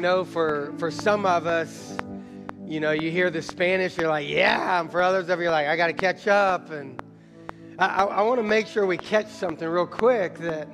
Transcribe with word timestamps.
know 0.00 0.24
for, 0.24 0.72
for 0.78 0.90
some 0.90 1.26
of 1.26 1.46
us, 1.46 1.96
you 2.66 2.80
know, 2.80 2.92
you 2.92 3.10
hear 3.10 3.30
the 3.30 3.42
Spanish, 3.42 3.96
you're 3.98 4.08
like, 4.08 4.28
yeah. 4.28 4.80
And 4.80 4.90
for 4.90 5.02
others 5.02 5.28
of 5.28 5.38
you, 5.38 5.44
you're 5.44 5.52
like, 5.52 5.66
I 5.66 5.76
got 5.76 5.88
to 5.88 5.92
catch 5.92 6.28
up. 6.28 6.70
And 6.70 7.02
I, 7.78 7.86
I, 7.86 8.04
I 8.04 8.22
want 8.22 8.38
to 8.38 8.44
make 8.44 8.66
sure 8.66 8.86
we 8.86 8.96
catch 8.96 9.28
something 9.28 9.68
real 9.68 9.86
quick 9.86 10.38
that 10.38 10.68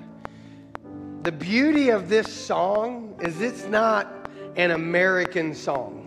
the 1.22 1.32
beauty 1.32 1.88
of 1.88 2.08
this 2.08 2.32
song 2.32 3.18
is 3.22 3.40
it's 3.40 3.64
not 3.64 4.28
an 4.56 4.72
American 4.72 5.54
song. 5.54 6.00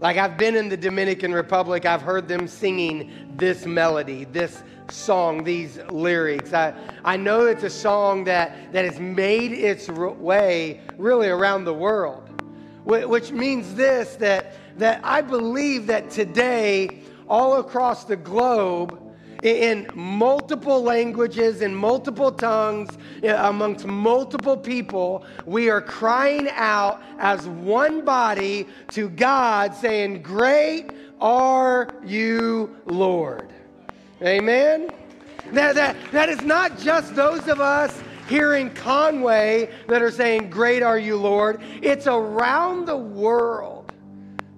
Like 0.00 0.16
I've 0.16 0.38
been 0.38 0.54
in 0.54 0.68
the 0.68 0.76
Dominican 0.76 1.32
Republic, 1.34 1.84
I've 1.84 2.02
heard 2.02 2.28
them 2.28 2.46
singing 2.46 3.34
this 3.36 3.66
melody, 3.66 4.24
this 4.24 4.62
song, 4.90 5.42
these 5.42 5.78
lyrics. 5.90 6.52
I, 6.52 6.72
I 7.04 7.16
know 7.16 7.46
it's 7.46 7.64
a 7.64 7.70
song 7.70 8.24
that, 8.24 8.72
that 8.72 8.84
has 8.84 9.00
made 9.00 9.52
its 9.52 9.88
way 9.88 10.80
really 10.96 11.28
around 11.28 11.64
the 11.64 11.74
world, 11.74 12.27
which 12.88 13.32
means 13.32 13.74
this 13.74 14.16
that, 14.16 14.54
that 14.78 15.00
I 15.04 15.20
believe 15.20 15.86
that 15.88 16.10
today, 16.10 17.02
all 17.28 17.56
across 17.56 18.04
the 18.04 18.16
globe, 18.16 18.98
in 19.42 19.88
multiple 19.94 20.82
languages, 20.82 21.60
in 21.60 21.74
multiple 21.74 22.32
tongues, 22.32 22.88
amongst 23.22 23.86
multiple 23.86 24.56
people, 24.56 25.24
we 25.44 25.68
are 25.68 25.82
crying 25.82 26.48
out 26.54 27.00
as 27.18 27.46
one 27.46 28.04
body 28.04 28.66
to 28.92 29.08
God, 29.10 29.74
saying, 29.74 30.22
Great 30.22 30.90
are 31.20 31.88
you, 32.04 32.74
Lord. 32.86 33.52
Amen? 34.22 34.90
That, 35.52 35.74
that, 35.76 35.96
that 36.10 36.28
is 36.28 36.40
not 36.42 36.78
just 36.78 37.14
those 37.14 37.46
of 37.48 37.60
us 37.60 38.02
here 38.28 38.54
in 38.54 38.70
Conway 38.70 39.70
that 39.88 40.02
are 40.02 40.10
saying, 40.10 40.50
Great 40.50 40.82
are 40.82 40.98
you, 40.98 41.16
Lord. 41.16 41.60
It's 41.82 42.06
around 42.06 42.86
the 42.86 42.96
world 42.96 43.92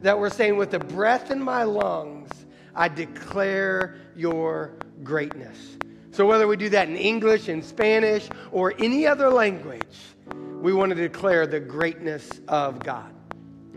that 0.02 0.18
we're 0.18 0.30
saying, 0.30 0.56
With 0.56 0.70
the 0.70 0.78
breath 0.78 1.30
in 1.30 1.40
my 1.40 1.62
lungs, 1.62 2.30
I 2.74 2.88
declare 2.88 3.96
your 4.16 4.72
greatness. 5.02 5.76
So, 6.12 6.26
whether 6.26 6.46
we 6.46 6.56
do 6.56 6.68
that 6.70 6.88
in 6.88 6.96
English, 6.96 7.48
in 7.48 7.62
Spanish, 7.62 8.28
or 8.52 8.74
any 8.78 9.06
other 9.06 9.30
language, 9.30 9.96
we 10.60 10.72
want 10.72 10.90
to 10.90 10.96
declare 10.96 11.46
the 11.46 11.60
greatness 11.60 12.28
of 12.48 12.80
God. 12.80 13.14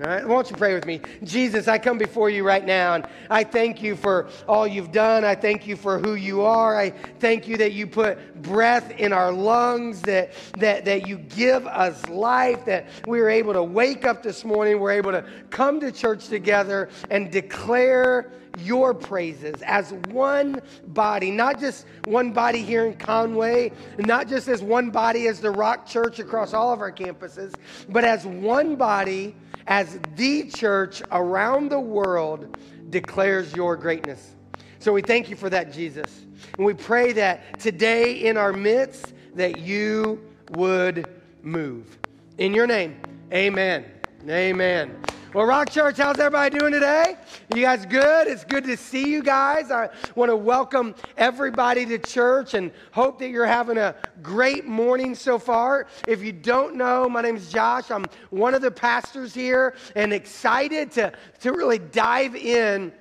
All 0.01 0.07
right, 0.07 0.27
won't 0.27 0.49
you 0.49 0.55
pray 0.55 0.73
with 0.73 0.87
me? 0.87 1.01
Jesus, 1.23 1.67
I 1.67 1.77
come 1.77 1.99
before 1.99 2.27
you 2.27 2.43
right 2.43 2.65
now 2.65 2.95
and 2.95 3.05
I 3.29 3.43
thank 3.43 3.83
you 3.83 3.95
for 3.95 4.27
all 4.47 4.65
you've 4.65 4.91
done. 4.91 5.23
I 5.23 5.35
thank 5.35 5.67
you 5.67 5.75
for 5.75 5.99
who 5.99 6.15
you 6.15 6.41
are. 6.41 6.75
I 6.75 6.89
thank 6.89 7.47
you 7.47 7.57
that 7.57 7.73
you 7.73 7.85
put 7.85 8.41
breath 8.41 8.89
in 8.97 9.13
our 9.13 9.31
lungs, 9.31 10.01
that, 10.01 10.33
that, 10.57 10.85
that 10.85 11.05
you 11.05 11.17
give 11.17 11.67
us 11.67 12.09
life, 12.09 12.65
that 12.65 12.87
we 13.05 13.19
are 13.19 13.29
able 13.29 13.53
to 13.53 13.61
wake 13.61 14.03
up 14.03 14.23
this 14.23 14.43
morning, 14.43 14.79
we're 14.79 14.93
able 14.93 15.11
to 15.11 15.23
come 15.51 15.79
to 15.81 15.91
church 15.91 16.27
together 16.27 16.89
and 17.11 17.31
declare 17.31 18.31
your 18.57 18.95
praises 18.95 19.61
as 19.61 19.93
one 20.09 20.59
body, 20.87 21.29
not 21.29 21.59
just 21.59 21.85
one 22.05 22.31
body 22.31 22.63
here 22.63 22.87
in 22.87 22.95
Conway, 22.95 23.71
not 23.99 24.27
just 24.27 24.47
as 24.47 24.63
one 24.63 24.89
body 24.89 25.27
as 25.27 25.39
the 25.39 25.51
Rock 25.51 25.85
Church 25.85 26.17
across 26.17 26.55
all 26.55 26.73
of 26.73 26.81
our 26.81 26.91
campuses, 26.91 27.53
but 27.89 28.03
as 28.03 28.25
one 28.25 28.75
body 28.75 29.35
as 29.67 29.99
the 30.15 30.49
church 30.49 31.01
around 31.11 31.69
the 31.69 31.79
world 31.79 32.57
declares 32.89 33.53
your 33.55 33.75
greatness. 33.75 34.35
So 34.79 34.91
we 34.91 35.01
thank 35.01 35.29
you 35.29 35.35
for 35.35 35.49
that, 35.49 35.71
Jesus. 35.71 36.25
And 36.57 36.65
we 36.65 36.73
pray 36.73 37.13
that 37.13 37.59
today 37.59 38.13
in 38.13 38.37
our 38.37 38.53
midst 38.53 39.13
that 39.35 39.59
you 39.59 40.21
would 40.51 41.07
move. 41.41 41.97
In 42.37 42.53
your 42.53 42.67
name, 42.67 42.99
amen. 43.31 43.85
Amen. 44.29 45.03
Well, 45.33 45.47
Rock 45.47 45.71
Church, 45.71 45.97
how's 45.97 46.19
everybody 46.19 46.59
doing 46.59 46.73
today? 46.73 47.17
You 47.55 47.63
guys 47.63 47.87
good? 47.87 48.27
It's 48.27 48.43
good 48.43 48.65
to 48.65 48.77
see 48.77 49.09
you 49.09 49.23
guys. 49.23 49.71
I 49.71 49.89
want 50.13 50.29
to 50.29 50.35
welcome 50.35 50.93
everybody 51.17 51.87
to 51.87 51.97
church 51.97 52.53
and 52.53 52.69
hope 52.91 53.17
that 53.17 53.29
you're 53.29 53.47
having 53.47 53.79
a 53.79 53.95
great 54.21 54.65
morning 54.65 55.15
so 55.15 55.39
far. 55.39 55.87
If 56.07 56.21
you 56.21 56.33
don't 56.33 56.75
know, 56.75 57.09
my 57.09 57.23
name 57.23 57.35
is 57.35 57.51
Josh. 57.51 57.89
I'm 57.89 58.05
one 58.29 58.53
of 58.53 58.61
the 58.61 58.69
pastors 58.69 59.33
here 59.33 59.73
and 59.95 60.13
excited 60.13 60.91
to, 60.91 61.11
to 61.39 61.51
really 61.51 61.79
dive 61.79 62.35
in 62.35 62.91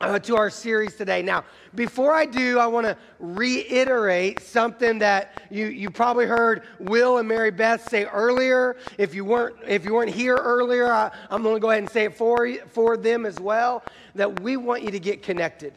uh, 0.00 0.18
to 0.20 0.36
our 0.36 0.50
series 0.50 0.94
today. 0.94 1.22
Now, 1.22 1.44
before 1.74 2.12
I 2.12 2.26
do, 2.26 2.58
I 2.58 2.66
want 2.66 2.86
to 2.86 2.96
reiterate 3.18 4.40
something 4.40 4.98
that 4.98 5.42
you, 5.50 5.66
you 5.66 5.90
probably 5.90 6.26
heard 6.26 6.62
Will 6.78 7.18
and 7.18 7.28
Mary 7.28 7.50
Beth 7.50 7.88
say 7.88 8.04
earlier. 8.04 8.76
If 8.98 9.14
you 9.14 9.24
weren't, 9.24 9.56
if 9.66 9.84
you 9.84 9.94
weren't 9.94 10.10
here 10.10 10.36
earlier, 10.36 10.92
I, 10.92 11.10
I'm 11.30 11.42
going 11.42 11.56
to 11.56 11.60
go 11.60 11.70
ahead 11.70 11.82
and 11.82 11.90
say 11.90 12.04
it 12.04 12.14
for, 12.14 12.48
for 12.68 12.96
them 12.96 13.26
as 13.26 13.40
well 13.40 13.82
that 14.14 14.40
we 14.40 14.56
want 14.56 14.82
you 14.82 14.90
to 14.90 15.00
get 15.00 15.22
connected. 15.22 15.72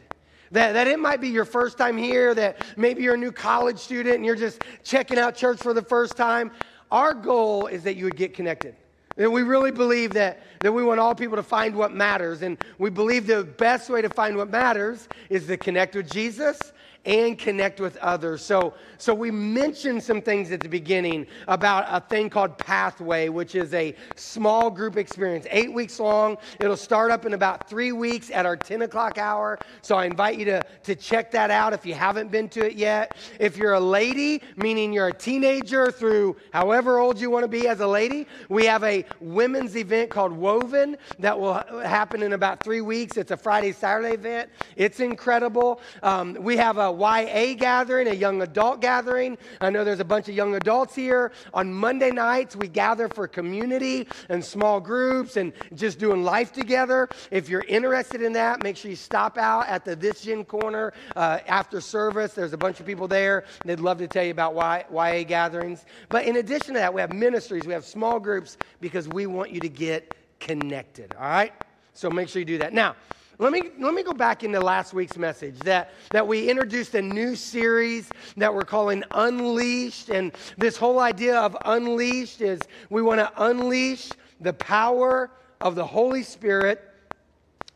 That, 0.52 0.72
that 0.72 0.88
it 0.88 0.98
might 0.98 1.20
be 1.20 1.28
your 1.28 1.44
first 1.44 1.78
time 1.78 1.96
here, 1.96 2.34
that 2.34 2.62
maybe 2.76 3.02
you're 3.02 3.14
a 3.14 3.18
new 3.18 3.30
college 3.30 3.78
student 3.78 4.16
and 4.16 4.26
you're 4.26 4.34
just 4.34 4.62
checking 4.82 5.18
out 5.18 5.36
church 5.36 5.58
for 5.58 5.72
the 5.72 5.82
first 5.82 6.16
time. 6.16 6.50
Our 6.90 7.14
goal 7.14 7.68
is 7.68 7.84
that 7.84 7.94
you 7.94 8.04
would 8.04 8.16
get 8.16 8.34
connected. 8.34 8.74
And 9.16 9.32
we 9.32 9.42
really 9.42 9.70
believe 9.70 10.12
that, 10.14 10.42
that 10.60 10.72
we 10.72 10.82
want 10.84 11.00
all 11.00 11.14
people 11.14 11.36
to 11.36 11.42
find 11.42 11.74
what 11.74 11.92
matters. 11.92 12.42
And 12.42 12.56
we 12.78 12.90
believe 12.90 13.26
the 13.26 13.44
best 13.44 13.90
way 13.90 14.02
to 14.02 14.08
find 14.08 14.36
what 14.36 14.50
matters 14.50 15.08
is 15.28 15.46
to 15.48 15.56
connect 15.56 15.94
with 15.94 16.10
Jesus 16.10 16.72
and 17.04 17.38
connect 17.38 17.80
with 17.80 17.96
others. 17.98 18.44
So, 18.44 18.74
so 18.98 19.14
we 19.14 19.30
mentioned 19.30 20.02
some 20.02 20.20
things 20.20 20.52
at 20.52 20.60
the 20.60 20.68
beginning 20.68 21.26
about 21.48 21.86
a 21.88 22.00
thing 22.06 22.28
called 22.28 22.58
Pathway, 22.58 23.28
which 23.28 23.54
is 23.54 23.72
a 23.72 23.94
small 24.16 24.70
group 24.70 24.96
experience, 24.96 25.46
eight 25.50 25.72
weeks 25.72 25.98
long. 25.98 26.36
It'll 26.60 26.76
start 26.76 27.10
up 27.10 27.24
in 27.24 27.32
about 27.32 27.68
three 27.68 27.92
weeks 27.92 28.30
at 28.30 28.44
our 28.44 28.56
10 28.56 28.82
o'clock 28.82 29.16
hour. 29.16 29.58
So 29.80 29.96
I 29.96 30.04
invite 30.04 30.38
you 30.38 30.44
to, 30.46 30.62
to 30.84 30.94
check 30.94 31.30
that 31.30 31.50
out 31.50 31.72
if 31.72 31.86
you 31.86 31.94
haven't 31.94 32.30
been 32.30 32.48
to 32.50 32.66
it 32.66 32.74
yet. 32.74 33.16
If 33.38 33.56
you're 33.56 33.74
a 33.74 33.80
lady, 33.80 34.42
meaning 34.56 34.92
you're 34.92 35.08
a 35.08 35.14
teenager 35.14 35.90
through 35.90 36.36
however 36.52 36.98
old 36.98 37.18
you 37.18 37.30
want 37.30 37.44
to 37.44 37.48
be 37.48 37.66
as 37.66 37.80
a 37.80 37.86
lady, 37.86 38.26
we 38.50 38.66
have 38.66 38.84
a 38.84 39.06
women's 39.20 39.76
event 39.76 40.10
called 40.10 40.32
Woven 40.32 40.96
that 41.18 41.38
will 41.38 41.54
happen 41.82 42.22
in 42.22 42.34
about 42.34 42.62
three 42.62 42.82
weeks. 42.82 43.16
It's 43.16 43.30
a 43.30 43.36
Friday, 43.36 43.72
Saturday 43.72 44.14
event. 44.14 44.50
It's 44.76 45.00
incredible. 45.00 45.80
Um, 46.02 46.36
we 46.40 46.56
have 46.56 46.76
a 46.76 46.89
YA 46.98 47.54
gathering, 47.54 48.08
a 48.08 48.12
young 48.12 48.42
adult 48.42 48.80
gathering. 48.80 49.38
I 49.60 49.70
know 49.70 49.84
there's 49.84 50.00
a 50.00 50.04
bunch 50.04 50.28
of 50.28 50.34
young 50.34 50.54
adults 50.54 50.94
here. 50.94 51.32
On 51.54 51.72
Monday 51.72 52.10
nights, 52.10 52.56
we 52.56 52.68
gather 52.68 53.08
for 53.08 53.26
community 53.26 54.06
and 54.28 54.44
small 54.44 54.80
groups 54.80 55.36
and 55.36 55.52
just 55.74 55.98
doing 55.98 56.22
life 56.22 56.52
together. 56.52 57.08
If 57.30 57.48
you're 57.48 57.64
interested 57.68 58.22
in 58.22 58.32
that, 58.34 58.62
make 58.62 58.76
sure 58.76 58.90
you 58.90 58.96
stop 58.96 59.38
out 59.38 59.68
at 59.68 59.84
the 59.84 59.96
This 59.96 60.22
Gen 60.22 60.44
Corner 60.44 60.92
uh, 61.16 61.38
after 61.46 61.80
service. 61.80 62.34
There's 62.34 62.52
a 62.52 62.58
bunch 62.58 62.80
of 62.80 62.86
people 62.86 63.08
there. 63.08 63.44
They'd 63.64 63.80
love 63.80 63.98
to 63.98 64.08
tell 64.08 64.24
you 64.24 64.30
about 64.30 64.54
YA 64.54 65.24
gatherings. 65.24 65.84
But 66.08 66.24
in 66.24 66.36
addition 66.36 66.74
to 66.74 66.80
that, 66.80 66.92
we 66.92 67.00
have 67.00 67.12
ministries, 67.12 67.66
we 67.66 67.72
have 67.72 67.84
small 67.84 68.20
groups 68.20 68.56
because 68.80 69.08
we 69.08 69.26
want 69.26 69.50
you 69.50 69.60
to 69.60 69.68
get 69.68 70.14
connected, 70.40 71.14
all 71.18 71.28
right? 71.28 71.52
So 71.92 72.10
make 72.10 72.28
sure 72.28 72.40
you 72.40 72.46
do 72.46 72.58
that. 72.58 72.72
Now, 72.72 72.96
let 73.40 73.52
me, 73.52 73.62
let 73.78 73.94
me 73.94 74.02
go 74.02 74.12
back 74.12 74.44
into 74.44 74.60
last 74.60 74.92
week's 74.92 75.16
message 75.16 75.58
that, 75.60 75.94
that 76.10 76.28
we 76.28 76.50
introduced 76.50 76.94
a 76.94 77.00
new 77.00 77.34
series 77.34 78.10
that 78.36 78.52
we're 78.52 78.66
calling 78.66 79.02
Unleashed. 79.12 80.10
And 80.10 80.32
this 80.58 80.76
whole 80.76 80.98
idea 80.98 81.40
of 81.40 81.56
unleashed 81.64 82.42
is 82.42 82.60
we 82.90 83.00
want 83.00 83.18
to 83.20 83.32
unleash 83.42 84.10
the 84.42 84.52
power 84.52 85.30
of 85.62 85.74
the 85.74 85.86
Holy 85.86 86.22
Spirit 86.22 86.84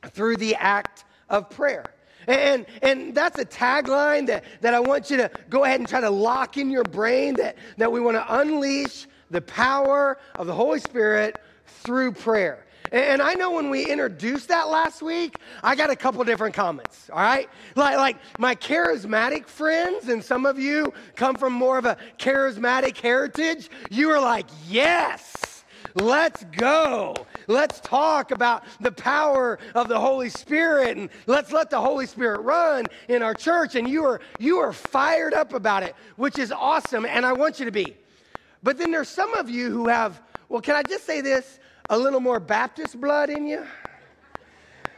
through 0.09 0.37
the 0.37 0.55
act 0.57 1.05
of 1.31 1.49
prayer. 1.49 1.87
And, 2.27 2.67
and 2.83 3.15
that's 3.15 3.39
a 3.39 3.47
tagline 3.47 4.27
that, 4.27 4.45
that 4.60 4.75
I 4.75 4.81
want 4.81 5.10
you 5.10 5.17
to 5.17 5.31
go 5.49 5.65
ahead 5.65 5.81
and 5.81 5.89
try 5.89 6.03
to 6.03 6.10
lock 6.10 6.59
in 6.59 6.71
your 6.71 6.84
brain 6.84 7.37
that, 7.37 7.57
that 7.78 7.91
we 7.91 8.01
want 8.01 8.19
to 8.19 8.41
unleash 8.41 9.07
the 9.31 9.41
power 9.41 10.19
of 10.34 10.47
the 10.47 10.55
Holy 10.55 10.81
Spirit 10.81 11.41
through 11.67 12.13
prayer. 12.13 12.64
And 12.95 13.21
I 13.21 13.35
know 13.35 13.51
when 13.51 13.71
we 13.71 13.91
introduced 13.91 14.47
that 14.51 14.69
last 14.69 15.03
week, 15.03 15.35
I 15.65 15.75
got 15.75 15.91
a 15.91 15.97
couple 15.97 16.23
different 16.23 16.55
comments, 16.55 17.11
all 17.13 17.19
right? 17.19 17.51
Like, 17.75 17.97
like 17.97 18.19
my 18.39 18.55
charismatic 18.55 19.49
friends, 19.49 20.09
and 20.09 20.23
some 20.23 20.47
of 20.47 20.61
you 20.61 20.93
come 21.17 21.35
from 21.35 21.55
more 21.55 21.77
of 21.77 21.87
a 21.87 21.97
charismatic 22.21 22.97
heritage, 22.97 23.69
you 23.91 24.11
are 24.11 24.21
like, 24.21 24.47
yes, 24.69 25.65
let's 25.97 26.45
go. 26.53 27.17
Let's 27.49 27.81
talk 27.81 28.31
about 28.31 28.63
the 28.79 28.93
power 28.93 29.59
of 29.75 29.89
the 29.89 29.99
Holy 29.99 30.29
Spirit 30.29 30.97
and 30.97 31.11
let's 31.27 31.51
let 31.51 31.71
the 31.71 31.81
Holy 31.81 32.07
Spirit 32.07 32.43
run 32.43 32.87
in 33.09 33.25
our 33.25 33.35
church. 33.35 33.75
And 33.75 33.89
you 33.89 34.05
are, 34.05 34.21
you 34.39 34.59
are 34.59 34.73
fired 34.73 35.35
up 35.35 35.53
about 35.53 35.83
it, 35.83 35.97
which 36.15 36.39
is 36.39 36.53
awesome, 36.53 37.07
and 37.07 37.27
I 37.27 37.33
want 37.33 37.59
you 37.59 37.65
to 37.65 37.73
be. 37.73 37.97
But 38.63 38.79
then 38.79 38.93
there's 38.93 39.09
some 39.09 39.35
of 39.35 39.51
you 39.51 39.69
who 39.71 39.89
have, 39.89 40.23
well, 40.49 40.61
can 40.61 40.77
I 40.77 40.85
just 40.85 41.05
say 41.05 41.21
this? 41.21 41.59
A 41.91 41.98
little 41.98 42.21
more 42.21 42.41
Baptist 42.41 43.01
blood 43.01 43.31
in 43.31 43.47
you. 43.47 43.65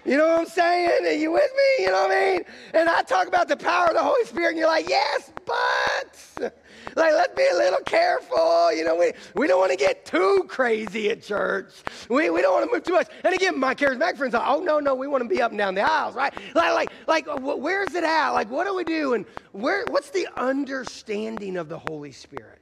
You 0.05 0.17
know 0.17 0.29
what 0.29 0.41
I'm 0.41 0.47
saying? 0.47 1.05
Are 1.05 1.11
you 1.11 1.33
with 1.33 1.51
me? 1.51 1.85
You 1.85 1.91
know 1.91 2.07
what 2.07 2.13
I 2.13 2.31
mean? 2.31 2.45
And 2.75 2.89
I 2.89 3.03
talk 3.03 3.27
about 3.27 3.49
the 3.49 3.57
power 3.57 3.89
of 3.89 3.95
the 3.95 4.03
Holy 4.03 4.25
Spirit, 4.25 4.51
and 4.51 4.59
you're 4.59 4.69
like, 4.69 4.89
yes, 4.89 5.33
but 5.45 6.55
like, 6.95 7.13
let's 7.13 7.35
be 7.35 7.45
a 7.53 7.57
little 7.57 7.81
careful. 7.81 8.73
You 8.73 8.85
know, 8.85 8.95
we, 8.95 9.13
we 9.35 9.49
don't 9.49 9.59
want 9.59 9.73
to 9.73 9.77
get 9.77 10.07
too 10.07 10.45
crazy 10.49 11.11
at 11.11 11.23
church. 11.23 11.73
We, 12.09 12.31
we 12.31 12.41
don't 12.41 12.53
want 12.53 12.71
to 12.71 12.73
move 12.73 12.85
too 12.85 12.93
much. 12.93 13.09
And 13.25 13.35
again, 13.35 13.59
my 13.59 13.75
charismatic 13.75 14.17
friends 14.17 14.37
are, 14.37 14.57
oh, 14.57 14.61
no, 14.61 14.79
no, 14.79 14.95
we 14.95 15.09
want 15.09 15.25
to 15.25 15.29
be 15.29 15.43
up 15.43 15.51
and 15.51 15.59
down 15.59 15.75
the 15.75 15.83
aisles, 15.83 16.15
right? 16.15 16.33
Like, 16.55 16.89
like, 17.07 17.27
like 17.27 17.41
where's 17.41 17.93
it 17.95 18.05
at? 18.05 18.31
Like, 18.31 18.49
what 18.49 18.65
do 18.65 18.77
we 18.77 18.85
do? 18.85 19.15
And 19.15 19.27
where, 19.51 19.85
what's 19.89 20.11
the 20.11 20.29
understanding 20.37 21.57
of 21.57 21.69
the 21.69 21.79
Holy 21.79 22.13
Spirit? 22.13 22.61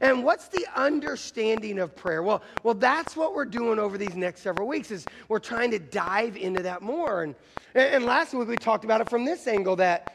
And 0.00 0.24
what's 0.24 0.48
the 0.48 0.66
understanding 0.74 1.78
of 1.78 1.94
prayer? 1.94 2.22
Well, 2.22 2.42
well, 2.62 2.74
that's 2.74 3.16
what 3.16 3.34
we're 3.34 3.44
doing 3.44 3.78
over 3.78 3.98
these 3.98 4.16
next 4.16 4.42
several 4.42 4.68
weeks 4.68 4.90
is 4.90 5.06
we're 5.28 5.38
trying 5.38 5.70
to 5.72 5.78
dive 5.78 6.36
into 6.36 6.62
that 6.62 6.82
more. 6.82 7.22
And, 7.22 7.34
and 7.74 8.04
last 8.04 8.34
week 8.34 8.48
we 8.48 8.56
talked 8.56 8.84
about 8.84 9.00
it 9.00 9.08
from 9.08 9.24
this 9.24 9.46
angle 9.46 9.76
that 9.76 10.12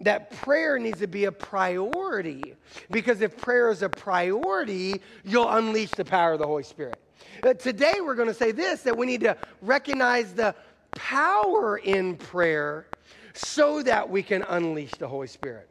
that 0.00 0.32
prayer 0.32 0.78
needs 0.80 0.98
to 0.98 1.06
be 1.06 1.26
a 1.26 1.32
priority 1.32 2.54
because 2.90 3.20
if 3.20 3.36
prayer 3.36 3.70
is 3.70 3.82
a 3.82 3.88
priority, 3.88 5.00
you'll 5.24 5.48
unleash 5.48 5.90
the 5.92 6.04
power 6.04 6.32
of 6.32 6.40
the 6.40 6.46
Holy 6.46 6.64
Spirit. 6.64 6.98
Uh, 7.44 7.54
today 7.54 7.94
we're 8.00 8.16
going 8.16 8.28
to 8.28 8.34
say 8.34 8.50
this 8.50 8.82
that 8.82 8.96
we 8.96 9.06
need 9.06 9.20
to 9.20 9.36
recognize 9.60 10.32
the 10.32 10.54
power 10.96 11.78
in 11.78 12.16
prayer 12.16 12.86
so 13.34 13.82
that 13.82 14.08
we 14.08 14.22
can 14.22 14.42
unleash 14.42 14.92
the 14.92 15.08
Holy 15.08 15.26
Spirit. 15.26 15.68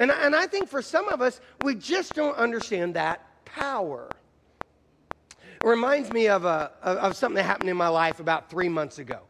And, 0.00 0.10
and 0.10 0.34
I 0.34 0.46
think 0.46 0.68
for 0.68 0.80
some 0.80 1.08
of 1.10 1.20
us, 1.20 1.42
we 1.62 1.74
just 1.74 2.14
don't 2.14 2.36
understand 2.36 2.94
that 2.94 3.44
power. 3.44 4.08
It 5.62 5.66
reminds 5.66 6.10
me 6.10 6.26
of, 6.28 6.46
a, 6.46 6.72
of 6.82 7.14
something 7.14 7.36
that 7.36 7.42
happened 7.42 7.68
in 7.68 7.76
my 7.76 7.88
life 7.88 8.18
about 8.18 8.48
three 8.48 8.70
months 8.70 8.98
ago 8.98 9.20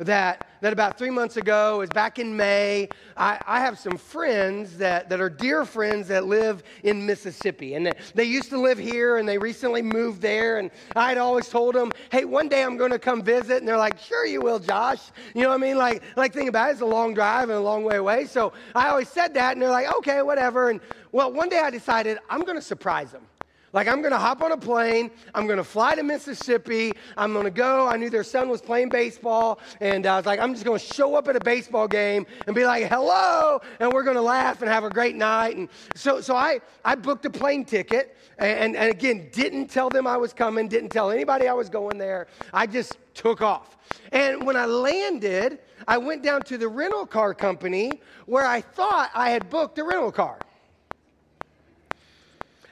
that, 0.00 0.48
that 0.62 0.72
about 0.72 0.98
three 0.98 1.10
months 1.10 1.36
ago, 1.36 1.78
was 1.78 1.90
back 1.90 2.18
in 2.18 2.36
May. 2.36 2.88
I, 3.16 3.38
I 3.46 3.60
have 3.60 3.78
some 3.78 3.96
friends 3.96 4.78
that, 4.78 5.08
that 5.10 5.20
are 5.20 5.28
dear 5.28 5.64
friends 5.64 6.08
that 6.08 6.26
live 6.26 6.62
in 6.82 7.04
Mississippi. 7.04 7.74
And 7.74 7.92
they 8.14 8.24
used 8.24 8.50
to 8.50 8.58
live 8.58 8.78
here 8.78 9.18
and 9.18 9.28
they 9.28 9.38
recently 9.38 9.82
moved 9.82 10.22
there. 10.22 10.58
And 10.58 10.70
I'd 10.96 11.18
always 11.18 11.48
told 11.48 11.74
them, 11.74 11.92
hey, 12.10 12.24
one 12.24 12.48
day 12.48 12.62
I'm 12.62 12.76
going 12.76 12.92
to 12.92 12.98
come 12.98 13.22
visit. 13.22 13.58
And 13.58 13.68
they're 13.68 13.76
like, 13.76 13.98
sure 13.98 14.24
you 14.24 14.40
will, 14.40 14.58
Josh. 14.58 15.10
You 15.34 15.42
know 15.42 15.48
what 15.50 15.56
I 15.56 15.58
mean? 15.58 15.76
Like, 15.76 16.02
like 16.16 16.32
think 16.32 16.48
about 16.48 16.70
it, 16.70 16.72
it's 16.72 16.80
a 16.80 16.86
long 16.86 17.14
drive 17.14 17.50
and 17.50 17.58
a 17.58 17.62
long 17.62 17.84
way 17.84 17.96
away. 17.96 18.24
So 18.24 18.52
I 18.74 18.88
always 18.88 19.08
said 19.08 19.34
that. 19.34 19.52
And 19.52 19.62
they're 19.62 19.70
like, 19.70 19.92
okay, 19.98 20.22
whatever. 20.22 20.70
And 20.70 20.80
well, 21.12 21.32
one 21.32 21.48
day 21.48 21.58
I 21.58 21.70
decided 21.70 22.18
I'm 22.28 22.42
going 22.42 22.56
to 22.56 22.62
surprise 22.62 23.12
them. 23.12 23.26
Like, 23.72 23.86
I'm 23.86 24.00
going 24.00 24.12
to 24.12 24.18
hop 24.18 24.42
on 24.42 24.50
a 24.50 24.56
plane. 24.56 25.10
I'm 25.34 25.46
going 25.46 25.58
to 25.58 25.64
fly 25.64 25.94
to 25.94 26.02
Mississippi. 26.02 26.92
I'm 27.16 27.32
going 27.32 27.44
to 27.44 27.50
go. 27.50 27.86
I 27.86 27.96
knew 27.96 28.10
their 28.10 28.24
son 28.24 28.48
was 28.48 28.60
playing 28.60 28.88
baseball. 28.88 29.60
And 29.80 30.06
I 30.06 30.16
was 30.16 30.26
like, 30.26 30.40
I'm 30.40 30.52
just 30.54 30.64
going 30.64 30.78
to 30.78 30.84
show 30.84 31.14
up 31.14 31.28
at 31.28 31.36
a 31.36 31.40
baseball 31.40 31.86
game 31.86 32.26
and 32.46 32.54
be 32.56 32.64
like, 32.64 32.88
hello. 32.88 33.60
And 33.78 33.92
we're 33.92 34.02
going 34.02 34.16
to 34.16 34.22
laugh 34.22 34.60
and 34.60 34.70
have 34.70 34.82
a 34.82 34.90
great 34.90 35.14
night. 35.14 35.56
And 35.56 35.68
so, 35.94 36.20
so 36.20 36.34
I, 36.34 36.60
I 36.84 36.96
booked 36.96 37.24
a 37.26 37.30
plane 37.30 37.64
ticket. 37.64 38.16
And, 38.38 38.74
and 38.74 38.90
again, 38.90 39.28
didn't 39.32 39.68
tell 39.68 39.88
them 39.88 40.06
I 40.06 40.16
was 40.16 40.32
coming, 40.32 40.66
didn't 40.66 40.88
tell 40.88 41.10
anybody 41.10 41.46
I 41.46 41.52
was 41.52 41.68
going 41.68 41.98
there. 41.98 42.26
I 42.54 42.66
just 42.66 42.96
took 43.14 43.42
off. 43.42 43.76
And 44.12 44.46
when 44.46 44.56
I 44.56 44.64
landed, 44.64 45.58
I 45.86 45.98
went 45.98 46.22
down 46.22 46.42
to 46.42 46.58
the 46.58 46.68
rental 46.68 47.06
car 47.06 47.34
company 47.34 48.00
where 48.26 48.46
I 48.46 48.62
thought 48.62 49.10
I 49.14 49.30
had 49.30 49.50
booked 49.50 49.78
a 49.78 49.84
rental 49.84 50.10
car. 50.10 50.38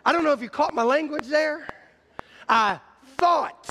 I 0.08 0.12
don't 0.12 0.24
know 0.24 0.32
if 0.32 0.40
you 0.40 0.48
caught 0.48 0.74
my 0.74 0.84
language 0.84 1.26
there. 1.26 1.68
I 2.48 2.80
thought 3.18 3.70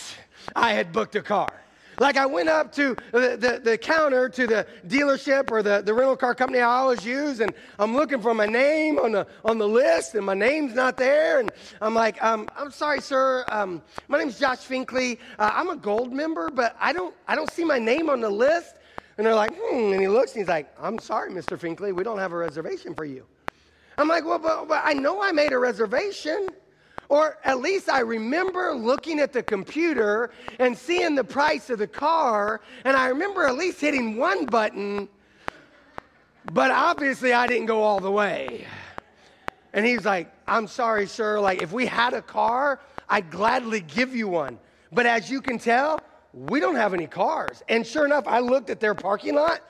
I 0.56 0.74
had 0.74 0.94
booked 0.94 1.16
a 1.16 1.24
car. 1.24 1.52
Like 1.98 2.16
I 2.16 2.28
went 2.28 2.48
up 2.48 2.72
to 2.74 2.96
the, 3.12 3.38
the, 3.38 3.60
the, 3.64 3.76
counter 3.76 4.30
to 4.30 4.46
the 4.46 4.68
dealership 4.88 5.50
or 5.50 5.64
the, 5.64 5.82
the 5.82 5.96
rental 5.96 6.16
car 6.16 6.36
company 6.36 6.60
I 6.60 6.66
always 6.66 7.04
use, 7.04 7.40
and 7.40 7.56
I'm 7.80 7.96
looking 7.96 8.22
for 8.22 8.36
my 8.36 8.46
name 8.46 9.00
on 9.00 9.14
the, 9.14 9.26
on 9.44 9.58
the 9.58 9.68
list, 9.68 10.14
and 10.14 10.24
my 10.24 10.36
name's 10.36 10.76
not 10.76 10.96
there. 10.96 11.40
And 11.40 11.52
I'm 11.82 11.96
like, 11.96 12.24
um, 12.24 12.48
I'm 12.56 12.70
sorry, 12.70 13.02
sir. 13.02 13.44
Um, 13.48 13.82
my 14.08 14.20
name's 14.20 14.38
Josh 14.38 14.60
Finklea. 14.60 15.18
Uh, 15.40 15.50
I'm 15.52 15.70
a 15.70 15.76
gold 15.76 16.14
member, 16.14 16.52
but 16.52 16.76
I 16.80 16.94
don't, 16.94 17.16
I 17.28 17.34
don't 17.34 17.50
see 17.50 17.64
my 17.64 17.80
name 17.80 18.12
on 18.12 18.22
the 18.22 18.30
list. 18.30 18.76
And 19.18 19.26
they're 19.26 19.34
like, 19.34 19.56
hmm. 19.56 19.92
And 19.92 20.00
he 20.00 20.08
looks 20.08 20.34
and 20.34 20.42
he's 20.42 20.50
like, 20.50 20.72
I'm 20.80 21.00
sorry, 21.00 21.32
Mr. 21.32 21.58
Finklea. 21.58 21.96
We 21.96 22.04
don't 22.04 22.20
have 22.20 22.32
a 22.32 22.38
reservation 22.38 22.94
for 22.94 23.06
you. 23.06 23.26
I'm 23.98 24.08
like, 24.08 24.26
well, 24.26 24.40
but, 24.40 24.68
but 24.68 24.82
I 24.84 24.94
know 24.94 25.22
I 25.22 25.32
made 25.32 25.52
a 25.52 25.58
reservation. 25.58 26.50
Or 27.10 27.38
at 27.44 27.60
least 27.60 27.90
I 27.90 28.02
remember 28.02 28.74
looking 28.74 29.20
at 29.20 29.32
the 29.32 29.42
computer 29.42 30.30
and 30.60 30.78
seeing 30.78 31.16
the 31.16 31.24
price 31.24 31.70
of 31.70 31.80
the 31.80 31.88
car, 31.88 32.60
and 32.84 32.98
I 32.98 33.08
remember 33.08 33.46
at 33.48 33.56
least 33.56 33.80
hitting 33.80 34.18
one 34.18 34.46
button, 34.46 35.08
but 36.52 36.70
obviously 36.70 37.32
I 37.32 37.48
didn't 37.48 37.68
go 37.68 37.82
all 37.82 38.02
the 38.02 38.12
way. 38.12 38.68
And 39.74 39.86
he's 39.86 40.06
like, 40.06 40.32
I'm 40.48 40.68
sorry, 40.68 41.08
sir. 41.08 41.40
Like, 41.40 41.62
if 41.62 41.72
we 41.72 41.86
had 41.86 42.14
a 42.14 42.22
car, 42.22 42.80
I'd 43.08 43.32
gladly 43.32 43.82
give 43.82 44.16
you 44.16 44.28
one. 44.28 44.60
But 44.92 45.06
as 45.06 45.30
you 45.30 45.42
can 45.42 45.60
tell, 45.60 46.02
we 46.34 46.60
don't 46.60 46.76
have 46.76 46.94
any 46.94 47.08
cars. 47.08 47.64
And 47.70 47.88
sure 47.88 48.06
enough, 48.06 48.28
I 48.28 48.40
looked 48.40 48.70
at 48.70 48.80
their 48.80 48.96
parking 48.96 49.36
lot, 49.36 49.62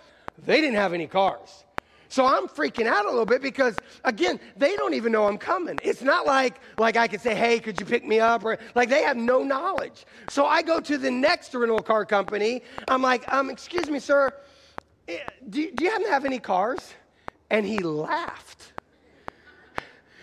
they 0.46 0.60
didn't 0.62 0.76
have 0.76 0.94
any 0.94 1.08
cars. 1.08 1.66
So 2.10 2.26
I'm 2.26 2.48
freaking 2.48 2.88
out 2.88 3.06
a 3.06 3.10
little 3.10 3.26
bit 3.26 3.42
because 3.42 3.76
again, 4.04 4.40
they 4.56 4.76
don't 4.76 4.94
even 4.94 5.12
know 5.12 5.28
I'm 5.28 5.38
coming. 5.38 5.80
It's 5.84 6.02
not 6.02 6.26
like 6.26 6.60
like 6.78 6.98
I 6.98 7.08
could 7.08 7.22
say, 7.22 7.36
"Hey, 7.36 7.60
could 7.60 7.80
you 7.80 7.86
pick 7.86 8.06
me 8.06 8.20
up?" 8.20 8.46
or 8.46 8.58
like 8.76 8.90
they 8.90 9.04
have 9.04 9.18
no 9.18 9.44
knowledge. 9.44 10.06
So 10.30 10.46
I 10.46 10.62
go 10.62 10.80
to 10.80 10.98
the 10.98 11.12
next 11.12 11.54
rental 11.54 11.80
car 11.80 12.06
company. 12.06 12.64
I'm 12.88 13.02
like, 13.02 13.32
"Um, 13.32 13.50
excuse 13.50 13.90
me, 13.90 14.00
sir, 14.00 14.34
eh, 15.08 15.20
do, 15.50 15.72
do 15.72 15.84
you 15.84 15.90
happen 15.90 16.06
to 16.06 16.12
have 16.12 16.26
any 16.26 16.40
cars?" 16.40 16.94
And 17.50 17.66
he 17.66 17.80
laughed. 17.80 18.74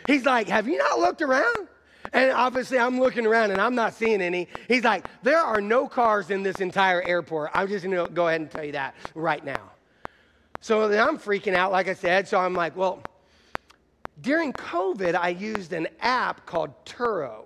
He's 0.06 0.24
like, 0.24 0.48
"Have 0.48 0.68
you 0.68 0.78
not 0.78 0.98
looked 0.98 1.22
around?" 1.22 1.68
And 2.12 2.30
obviously, 2.30 2.78
I'm 2.78 3.00
looking 3.00 3.26
around 3.26 3.50
and 3.50 3.60
I'm 3.60 3.74
not 3.74 3.94
seeing 3.94 4.22
any. 4.22 4.48
He's 4.68 4.84
like, 4.84 5.04
There 5.24 5.38
are 5.38 5.60
no 5.60 5.88
cars 5.88 6.30
in 6.30 6.44
this 6.44 6.60
entire 6.60 7.02
airport. 7.02 7.50
I'm 7.54 7.66
just 7.66 7.84
going 7.84 8.06
to 8.06 8.12
go 8.12 8.28
ahead 8.28 8.40
and 8.40 8.50
tell 8.50 8.64
you 8.64 8.72
that 8.72 8.94
right 9.14 9.44
now. 9.44 9.73
So 10.64 10.88
then 10.88 11.06
I'm 11.06 11.18
freaking 11.18 11.54
out, 11.54 11.72
like 11.72 11.88
I 11.88 11.92
said. 11.92 12.26
So 12.26 12.38
I'm 12.38 12.54
like, 12.54 12.74
well, 12.74 13.02
during 14.22 14.54
COVID, 14.54 15.14
I 15.14 15.28
used 15.28 15.74
an 15.74 15.88
app 16.00 16.46
called 16.46 16.70
Turo. 16.86 17.42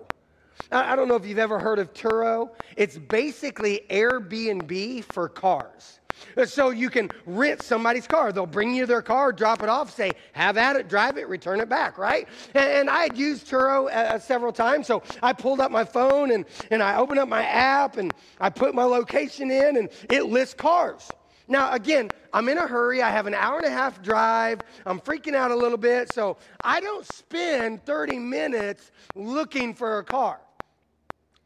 I 0.71 0.95
don't 0.95 1.09
know 1.09 1.17
if 1.17 1.25
you've 1.25 1.37
ever 1.37 1.59
heard 1.59 1.79
of 1.79 1.93
Turo. 1.93 2.51
It's 2.77 2.97
basically 2.97 3.81
Airbnb 3.89 5.03
for 5.03 5.27
cars. 5.27 5.99
So 6.45 6.69
you 6.69 6.89
can 6.89 7.11
rent 7.25 7.61
somebody's 7.61 8.07
car. 8.07 8.31
They'll 8.31 8.45
bring 8.45 8.73
you 8.73 8.85
their 8.85 9.01
car, 9.01 9.33
drop 9.33 9.63
it 9.63 9.67
off, 9.67 9.93
say, 9.93 10.11
have 10.31 10.55
at 10.55 10.77
it, 10.77 10.87
drive 10.87 11.17
it, 11.17 11.27
return 11.27 11.59
it 11.59 11.67
back, 11.67 11.97
right? 11.97 12.25
And, 12.53 12.89
I 12.89 13.03
had 13.03 13.17
used 13.17 13.49
Turo 13.49 13.93
uh, 13.93 14.17
several 14.19 14.53
times. 14.53 14.87
So 14.87 15.03
I 15.21 15.33
pulled 15.33 15.59
up 15.59 15.71
my 15.71 15.83
phone 15.83 16.31
and, 16.31 16.45
and 16.71 16.81
I 16.81 16.95
opened 16.95 17.19
up 17.19 17.27
my 17.27 17.43
app 17.43 17.97
and 17.97 18.13
I 18.39 18.49
put 18.49 18.73
my 18.73 18.85
location 18.85 19.51
in 19.51 19.75
and 19.75 19.89
it 20.09 20.27
lists 20.27 20.53
cars. 20.53 21.09
Now, 21.49 21.73
again, 21.73 22.09
I'm 22.31 22.47
in 22.47 22.59
a 22.59 22.67
hurry. 22.67 23.01
I 23.01 23.09
have 23.09 23.25
an 23.25 23.33
hour 23.33 23.57
and 23.57 23.65
a 23.65 23.71
half 23.71 24.03
drive. 24.03 24.61
I'm 24.85 24.99
freaking 24.99 25.33
out 25.33 25.49
a 25.49 25.55
little 25.55 25.79
bit. 25.79 26.13
So 26.13 26.37
I 26.63 26.79
don't 26.79 27.05
spend 27.11 27.83
30 27.85 28.19
minutes 28.19 28.91
looking 29.15 29.73
for 29.73 29.97
a 29.97 30.03
car. 30.03 30.39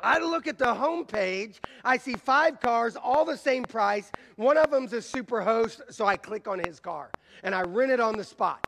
I 0.02 0.20
look 0.20 0.46
at 0.48 0.58
the 0.58 0.74
home 0.74 1.06
page. 1.06 1.62
I 1.86 1.98
see 1.98 2.16
five 2.16 2.60
cars, 2.60 2.98
all 2.98 3.24
the 3.24 3.38
same 3.38 3.64
price. 3.64 4.12
One 4.36 4.58
of 4.58 4.70
them's 4.70 4.92
a 4.92 5.02
super 5.02 5.42
host, 5.42 5.82
so 5.90 6.06
I 6.06 6.18
click 6.18 6.50
on 6.50 6.60
his 6.60 6.82
car 6.82 7.10
and 7.42 7.56
I 7.56 7.62
rent 7.62 7.90
it 7.90 8.02
on 8.02 8.18
the 8.18 8.26
spot. 8.26 8.68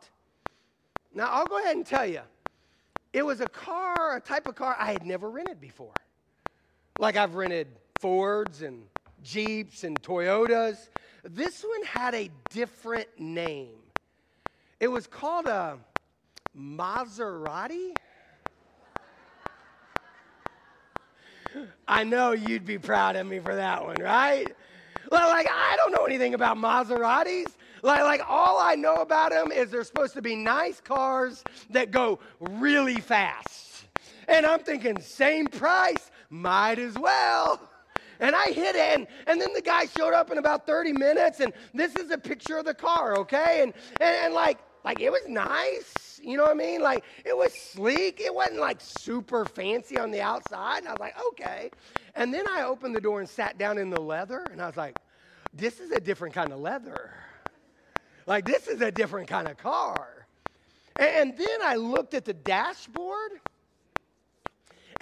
Now, 1.13 1.27
I'll 1.30 1.46
go 1.46 1.60
ahead 1.60 1.75
and 1.75 1.86
tell 1.86 2.06
you, 2.06 2.22
it 3.12 3.25
was 3.25 3.42
a 3.42 3.48
car, 3.48 4.15
a 4.15 4.22
type 4.22 4.48
of 4.48 4.56
car 4.56 4.77
I 4.80 4.94
had 4.94 5.06
never 5.06 5.30
rented 5.30 5.60
before. 5.60 5.94
Like 6.98 7.18
I've 7.18 7.36
rented 7.36 7.68
Fords 8.00 8.62
and 8.62 8.84
Jeeps 9.22 9.84
and 9.84 10.01
Toyotas, 10.01 10.89
this 11.29 11.63
one 11.63 11.84
had 11.84 12.13
a 12.13 12.29
different 12.50 13.08
name. 13.20 13.75
It 14.79 14.88
was 14.88 15.08
called 15.08 15.48
a 15.48 15.77
Maserati. 16.58 17.96
I 21.88 22.03
know 22.03 22.34
you'd 22.34 22.65
be 22.65 22.77
proud 22.77 23.15
of 23.15 23.25
me 23.25 23.39
for 23.39 23.55
that 23.55 23.86
one, 23.86 23.96
right? 24.01 24.53
Like, 25.10 25.48
I 25.50 25.75
don't 25.77 25.91
know 25.91 26.05
anything 26.05 26.34
about 26.34 26.58
Maseratis. 26.58 27.48
Like, 27.82 28.01
like, 28.01 28.22
all 28.27 28.60
I 28.60 28.75
know 28.75 29.01
about 29.01 29.32
them 29.32 29.51
is 29.51 29.72
they're 29.72 29.84
supposed 29.84 30.13
to 30.15 30.22
be 30.22 30.36
nice 30.36 30.82
cars 30.82 31.44
that 31.70 31.91
go 31.91 32.20
really 32.39 33.00
fast. 33.00 33.86
And 34.27 34.46
I'm 34.46 34.60
thinking, 34.60 35.00
same 35.00 35.48
price, 35.48 36.12
might 36.29 36.79
as 36.79 36.98
well. 36.98 37.62
And 38.20 38.36
I 38.36 38.46
hit 38.46 38.76
it, 38.76 39.00
and, 39.00 39.08
and 39.28 39.42
then 39.42 39.54
the 39.54 39.62
guy 39.62 39.86
showed 39.98 40.14
up 40.14 40.32
in 40.32 40.38
about 40.38 40.66
30 40.66 40.94
minutes, 40.94 41.40
and 41.40 41.54
this 41.74 41.96
is 41.96 42.12
a 42.12 42.18
picture 42.18 42.58
of 42.58 42.66
the 42.66 42.74
car, 42.74 43.18
okay? 43.18 43.62
And, 43.62 43.74
and, 44.00 44.16
and 44.26 44.34
like, 44.34 44.60
like 44.84 45.02
it 45.02 45.12
was 45.12 45.28
nice, 45.28 46.20
you 46.24 46.38
know 46.38 46.44
what 46.44 46.52
I 46.52 46.56
mean? 46.56 46.82
Like 46.82 47.04
it 47.26 47.36
was 47.36 47.54
sleek. 47.54 48.20
It 48.22 48.34
wasn't 48.34 48.60
like 48.60 48.80
super 48.80 49.46
fancy 49.46 49.98
on 49.98 50.12
the 50.12 50.22
outside. 50.22 50.80
And 50.80 50.88
I 50.88 50.92
was 50.92 51.00
like, 51.00 51.16
okay. 51.30 51.72
And 52.16 52.34
then 52.34 52.48
I 52.48 52.64
opened 52.64 52.96
the 52.96 53.02
door 53.02 53.20
and 53.20 53.28
sat 53.28 53.58
down 53.58 53.78
in 53.78 53.90
the 53.90 54.00
leather, 54.00 54.46
and 54.52 54.62
I 54.62 54.68
was 54.68 54.78
like, 54.78 54.98
this 55.54 55.80
is 55.80 55.92
a 55.92 56.00
different 56.00 56.34
kind 56.36 56.52
of 56.52 56.60
leather. 56.60 57.14
Like 58.28 58.46
this 58.46 58.68
is 58.68 58.82
a 58.82 58.92
different 58.92 59.28
kind 59.28 59.48
of 59.48 59.58
car. 59.58 60.28
And 60.98 61.38
then 61.38 61.60
I 61.64 61.76
looked 61.76 62.14
at 62.14 62.26
the 62.26 62.34
dashboard, 62.34 63.32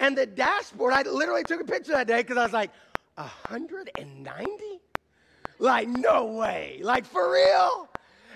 and 0.00 0.18
the 0.18 0.26
dashboard, 0.26 0.92
I 0.92 1.02
literally 1.02 1.44
took 1.44 1.60
a 1.60 1.64
picture 1.64 1.92
that 1.92 2.06
day 2.06 2.18
because 2.18 2.36
I 2.36 2.42
was 2.42 2.52
like, 2.52 2.70
190? 3.16 4.80
Like, 5.58 5.88
no 5.88 6.26
way. 6.26 6.80
Like, 6.82 7.04
for 7.04 7.32
real? 7.32 7.88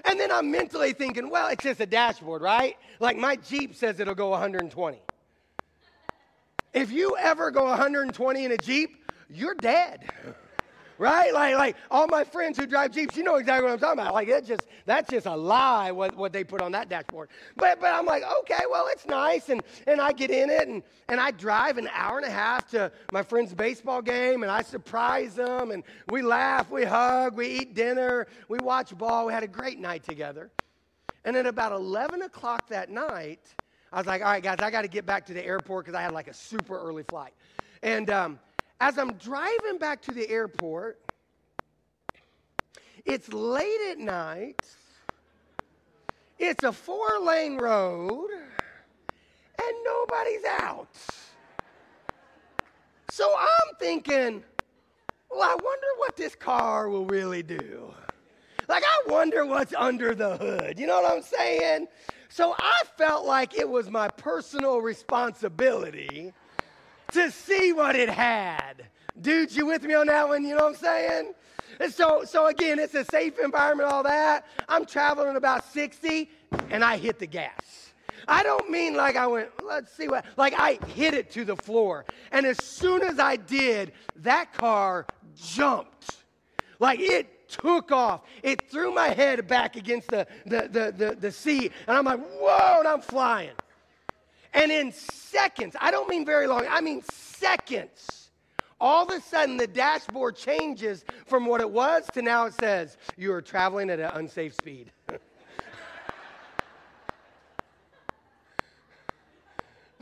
And 0.04 0.18
then 0.18 0.30
I'm 0.30 0.50
mentally 0.50 0.92
thinking, 0.92 1.30
well, 1.30 1.48
it's 1.48 1.64
just 1.64 1.80
a 1.80 1.86
dashboard, 1.86 2.42
right? 2.42 2.76
Like, 3.00 3.16
my 3.16 3.36
Jeep 3.36 3.74
says 3.74 4.00
it'll 4.00 4.14
go 4.14 4.30
120. 4.30 4.98
If 6.72 6.92
you 6.92 7.16
ever 7.16 7.50
go 7.50 7.64
120 7.64 8.44
in 8.44 8.52
a 8.52 8.58
Jeep, 8.58 9.04
you're 9.28 9.54
dead 9.54 10.04
right? 10.98 11.32
Like, 11.32 11.54
like 11.54 11.76
all 11.90 12.06
my 12.06 12.24
friends 12.24 12.58
who 12.58 12.66
drive 12.66 12.90
Jeeps, 12.90 13.16
you 13.16 13.22
know 13.22 13.36
exactly 13.36 13.64
what 13.64 13.72
I'm 13.72 13.78
talking 13.78 14.00
about. 14.00 14.14
Like, 14.14 14.28
it's 14.28 14.48
just, 14.48 14.66
that's 14.84 15.10
just 15.10 15.26
a 15.26 15.36
lie 15.36 15.90
what, 15.92 16.16
what 16.16 16.32
they 16.32 16.44
put 16.44 16.60
on 16.60 16.72
that 16.72 16.88
dashboard. 16.88 17.30
But, 17.56 17.80
but 17.80 17.94
I'm 17.94 18.06
like, 18.06 18.22
okay, 18.40 18.64
well, 18.70 18.88
it's 18.90 19.06
nice. 19.06 19.48
And, 19.48 19.62
and 19.86 20.00
I 20.00 20.12
get 20.12 20.30
in 20.30 20.50
it 20.50 20.68
and, 20.68 20.82
and 21.08 21.20
I 21.20 21.30
drive 21.30 21.78
an 21.78 21.88
hour 21.92 22.18
and 22.18 22.26
a 22.26 22.30
half 22.30 22.68
to 22.70 22.92
my 23.10 23.22
friend's 23.22 23.54
baseball 23.54 24.02
game 24.02 24.42
and 24.42 24.50
I 24.50 24.62
surprise 24.62 25.34
them 25.34 25.70
and 25.70 25.84
we 26.06 26.22
laugh, 26.22 26.70
we 26.70 26.84
hug, 26.84 27.36
we 27.36 27.46
eat 27.46 27.74
dinner, 27.74 28.26
we 28.48 28.58
watch 28.58 28.96
ball. 28.96 29.26
We 29.26 29.32
had 29.32 29.42
a 29.42 29.48
great 29.48 29.78
night 29.78 30.04
together. 30.04 30.50
And 31.24 31.36
at 31.36 31.46
about 31.46 31.72
11 31.72 32.22
o'clock 32.22 32.68
that 32.68 32.90
night, 32.90 33.54
I 33.92 33.98
was 33.98 34.06
like, 34.06 34.22
all 34.22 34.28
right, 34.28 34.42
guys, 34.42 34.58
I 34.60 34.70
got 34.70 34.82
to 34.82 34.88
get 34.88 35.06
back 35.06 35.26
to 35.26 35.34
the 35.34 35.44
airport 35.44 35.84
because 35.84 35.98
I 35.98 36.02
had 36.02 36.12
like 36.12 36.28
a 36.28 36.34
super 36.34 36.78
early 36.78 37.02
flight. 37.02 37.32
And 37.82 38.10
um, 38.10 38.38
as 38.80 38.98
I'm 38.98 39.14
driving 39.14 39.78
back 39.78 40.02
to 40.02 40.12
the 40.12 40.28
airport, 40.28 40.98
it's 43.04 43.32
late 43.32 43.90
at 43.90 43.98
night, 43.98 44.60
it's 46.38 46.62
a 46.62 46.72
four 46.72 47.18
lane 47.20 47.56
road, 47.56 48.28
and 48.30 49.76
nobody's 49.84 50.44
out. 50.60 50.88
So 53.10 53.34
I'm 53.36 53.74
thinking, 53.80 54.44
well, 55.30 55.42
I 55.42 55.54
wonder 55.54 55.86
what 55.96 56.16
this 56.16 56.34
car 56.34 56.88
will 56.88 57.06
really 57.06 57.42
do. 57.42 57.92
Like, 58.68 58.84
I 58.84 59.10
wonder 59.10 59.46
what's 59.46 59.74
under 59.74 60.14
the 60.14 60.36
hood. 60.36 60.78
You 60.78 60.86
know 60.86 61.00
what 61.00 61.10
I'm 61.10 61.22
saying? 61.22 61.88
So 62.28 62.54
I 62.58 62.82
felt 62.96 63.24
like 63.26 63.58
it 63.58 63.68
was 63.68 63.90
my 63.90 64.08
personal 64.08 64.78
responsibility 64.78 66.32
to 67.12 67.30
see 67.30 67.72
what 67.72 67.96
it 67.96 68.08
had. 68.08 68.84
Dude, 69.20 69.54
you 69.54 69.66
with 69.66 69.82
me 69.82 69.94
on 69.94 70.06
that 70.06 70.28
one? 70.28 70.44
You 70.44 70.54
know 70.54 70.64
what 70.64 70.74
I'm 70.74 70.76
saying? 70.76 71.34
And 71.80 71.92
so, 71.92 72.24
so 72.24 72.46
again, 72.46 72.78
it's 72.78 72.94
a 72.94 73.04
safe 73.04 73.38
environment, 73.38 73.90
all 73.90 74.02
that. 74.02 74.46
I'm 74.68 74.84
traveling 74.84 75.36
about 75.36 75.64
60 75.72 76.28
and 76.70 76.84
I 76.84 76.96
hit 76.96 77.18
the 77.18 77.26
gas. 77.26 77.92
I 78.26 78.42
don't 78.42 78.70
mean 78.70 78.94
like 78.94 79.16
I 79.16 79.26
went, 79.26 79.48
let's 79.64 79.92
see 79.92 80.08
what, 80.08 80.24
like 80.36 80.54
I 80.56 80.78
hit 80.94 81.14
it 81.14 81.30
to 81.32 81.44
the 81.44 81.56
floor. 81.56 82.04
And 82.32 82.46
as 82.46 82.62
soon 82.62 83.02
as 83.02 83.18
I 83.18 83.36
did, 83.36 83.92
that 84.16 84.52
car 84.52 85.06
jumped. 85.36 86.16
Like 86.80 87.00
it 87.00 87.48
took 87.48 87.90
off. 87.92 88.22
It 88.42 88.70
threw 88.70 88.92
my 88.92 89.08
head 89.08 89.46
back 89.48 89.76
against 89.76 90.08
the, 90.08 90.26
the, 90.46 90.68
the, 90.70 90.94
the, 90.96 91.16
the 91.16 91.32
seat. 91.32 91.72
And 91.86 91.96
I'm 91.96 92.04
like, 92.04 92.20
whoa, 92.20 92.76
and 92.80 92.88
I'm 92.88 93.00
flying. 93.00 93.52
And 94.54 94.72
in 94.72 94.92
seconds, 94.92 95.76
I 95.80 95.90
don't 95.90 96.08
mean 96.08 96.24
very 96.24 96.46
long, 96.46 96.66
I 96.68 96.80
mean 96.80 97.02
seconds, 97.02 98.30
all 98.80 99.04
of 99.04 99.10
a 99.10 99.20
sudden 99.20 99.56
the 99.56 99.66
dashboard 99.66 100.36
changes 100.36 101.04
from 101.26 101.46
what 101.46 101.60
it 101.60 101.70
was 101.70 102.06
to 102.14 102.22
now 102.22 102.46
it 102.46 102.54
says, 102.54 102.96
you 103.16 103.32
are 103.32 103.42
traveling 103.42 103.90
at 103.90 103.98
an 103.98 104.10
unsafe 104.14 104.54
speed. 104.54 104.92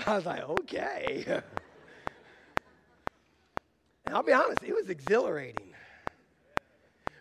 I 0.06 0.14
was 0.14 0.26
like, 0.26 0.48
okay. 0.48 1.42
And 4.04 4.14
I'll 4.14 4.22
be 4.22 4.32
honest, 4.32 4.62
it 4.62 4.74
was 4.74 4.88
exhilarating 4.88 5.74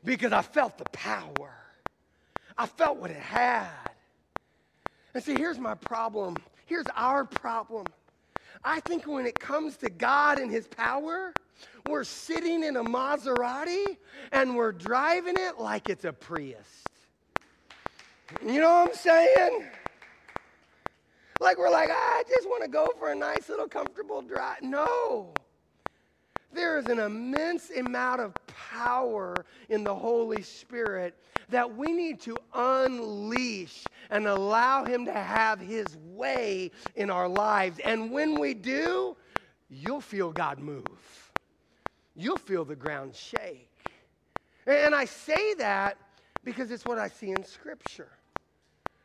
because 0.04 0.32
I 0.32 0.44
felt 0.44 0.78
the 0.78 0.86
power. 0.92 1.52
I 2.58 2.68
felt 2.68 2.98
what 2.98 3.10
it 3.10 3.18
had. 3.18 3.70
And 5.14 5.24
see, 5.24 5.36
here's 5.36 5.58
my 5.58 5.74
problem 5.74 6.38
Here's 6.66 6.86
our 6.96 7.26
problem. 7.26 7.86
I 8.64 8.80
think 8.82 9.06
when 9.06 9.26
it 9.26 9.40
comes 9.40 9.78
to 9.78 9.90
God 9.90 10.40
and 10.40 10.52
His 10.52 10.68
power, 10.68 11.34
we're 11.88 12.04
sitting 12.04 12.64
in 12.64 12.78
a 12.78 12.84
Maserati 12.84 13.98
and 14.32 14.56
we're 14.56 14.72
driving 14.72 15.36
it 15.38 15.60
like 15.60 15.90
it's 15.90 16.06
a 16.06 16.14
Prius. 16.14 16.84
You 18.44 18.60
know 18.60 18.74
what 18.74 18.90
I'm 18.90 18.96
saying? 18.96 19.66
Like 21.40 21.60
we're 21.60 21.70
like, 21.70 21.90
ah, 21.92 22.18
I 22.18 22.24
just 22.28 22.48
want 22.48 22.64
to 22.64 22.70
go 22.70 22.92
for 22.98 23.12
a 23.12 23.16
nice 23.16 23.50
little 23.50 23.68
comfortable 23.68 24.22
drive. 24.22 24.62
No. 24.64 25.34
There 26.54 26.80
is 26.80 26.86
an 26.88 27.00
immense 27.00 27.70
amount 27.70 28.22
of 28.22 28.34
power 28.48 29.36
in 29.70 29.84
the 29.84 29.94
Holy 29.94 30.42
Spirit 30.42 31.14
that 31.50 31.76
we 31.76 31.92
need 31.92 32.22
to 32.22 32.38
unleash 32.54 33.84
and 34.10 34.28
allow 34.28 34.84
Him 34.86 35.06
to 35.06 35.14
have 35.14 35.60
His 35.60 35.98
way 35.98 36.72
in 36.96 37.10
our 37.10 37.28
lives. 37.28 37.80
And 37.80 38.12
when 38.12 38.40
we 38.40 38.54
do, 38.54 39.16
you'll 39.70 40.02
feel 40.02 40.32
God 40.32 40.60
move, 40.60 41.32
you'll 42.16 42.38
feel 42.38 42.66
the 42.66 42.76
ground 42.76 43.16
shake. 43.16 43.70
And 44.68 44.96
I 44.96 45.06
say 45.06 45.54
that 45.56 45.98
because 46.44 46.72
it's 46.72 46.86
what 46.86 46.98
I 46.98 47.08
see 47.08 47.32
in 47.32 47.44
Scripture. 47.44 48.10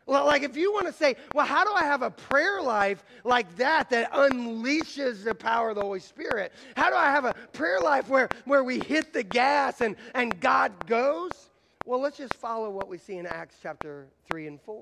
Like 0.06 0.42
if 0.42 0.56
you 0.56 0.72
want 0.72 0.86
to 0.86 0.92
say, 0.92 1.16
well, 1.32 1.46
how 1.46 1.64
do 1.64 1.72
I 1.72 1.84
have 1.84 2.02
a 2.02 2.10
prayer 2.10 2.60
life 2.60 3.04
like 3.22 3.56
that 3.56 3.90
that 3.90 4.10
unleashes 4.12 5.22
the 5.22 5.34
power 5.34 5.70
of 5.70 5.76
the 5.76 5.82
Holy 5.82 6.00
Spirit? 6.00 6.52
How 6.76 6.90
do 6.90 6.96
I 6.96 7.06
have 7.06 7.24
a 7.24 7.34
prayer 7.52 7.80
life 7.80 8.08
where, 8.08 8.30
where 8.44 8.64
we 8.64 8.80
hit 8.80 9.12
the 9.12 9.22
gas 9.22 9.80
and, 9.80 9.96
and 10.14 10.40
God 10.40 10.72
goes? 10.86 11.49
Well, 11.90 12.00
let's 12.00 12.18
just 12.18 12.34
follow 12.34 12.70
what 12.70 12.86
we 12.86 12.98
see 12.98 13.16
in 13.16 13.26
Acts 13.26 13.56
chapter 13.60 14.06
3 14.28 14.46
and 14.46 14.60
4. 14.60 14.78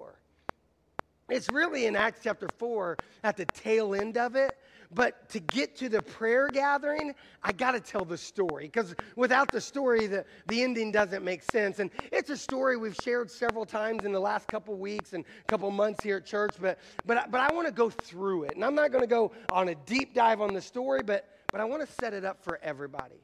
It's 1.30 1.48
really 1.50 1.86
in 1.86 1.96
Acts 1.96 2.20
chapter 2.22 2.46
4 2.58 2.98
at 3.24 3.38
the 3.38 3.46
tail 3.46 3.94
end 3.94 4.18
of 4.18 4.36
it 4.36 4.58
but 4.90 5.28
to 5.30 5.40
get 5.40 5.76
to 5.76 5.88
the 5.88 6.00
prayer 6.00 6.48
gathering, 6.48 7.14
I 7.42 7.52
got 7.52 7.72
to 7.72 7.80
tell 7.80 8.04
the 8.04 8.16
story 8.16 8.64
because 8.64 8.94
without 9.16 9.50
the 9.50 9.60
story, 9.60 10.06
the, 10.06 10.24
the 10.46 10.62
ending 10.62 10.92
doesn't 10.92 11.22
make 11.22 11.42
sense. 11.42 11.78
And 11.78 11.90
it's 12.10 12.30
a 12.30 12.36
story 12.36 12.76
we've 12.76 12.96
shared 13.02 13.30
several 13.30 13.66
times 13.66 14.04
in 14.04 14.12
the 14.12 14.20
last 14.20 14.48
couple 14.48 14.74
weeks 14.76 15.12
and 15.12 15.26
couple 15.46 15.70
months 15.70 16.02
here 16.02 16.16
at 16.16 16.26
church, 16.26 16.54
but, 16.60 16.78
but, 17.04 17.30
but 17.30 17.40
I 17.40 17.52
want 17.52 17.66
to 17.66 17.72
go 17.72 17.90
through 17.90 18.44
it. 18.44 18.54
And 18.54 18.64
I'm 18.64 18.74
not 18.74 18.90
going 18.90 19.02
to 19.02 19.08
go 19.08 19.32
on 19.50 19.68
a 19.68 19.74
deep 19.74 20.14
dive 20.14 20.40
on 20.40 20.54
the 20.54 20.62
story, 20.62 21.02
but, 21.02 21.28
but 21.52 21.60
I 21.60 21.64
want 21.64 21.86
to 21.86 21.92
set 22.00 22.14
it 22.14 22.24
up 22.24 22.42
for 22.42 22.58
everybody. 22.62 23.20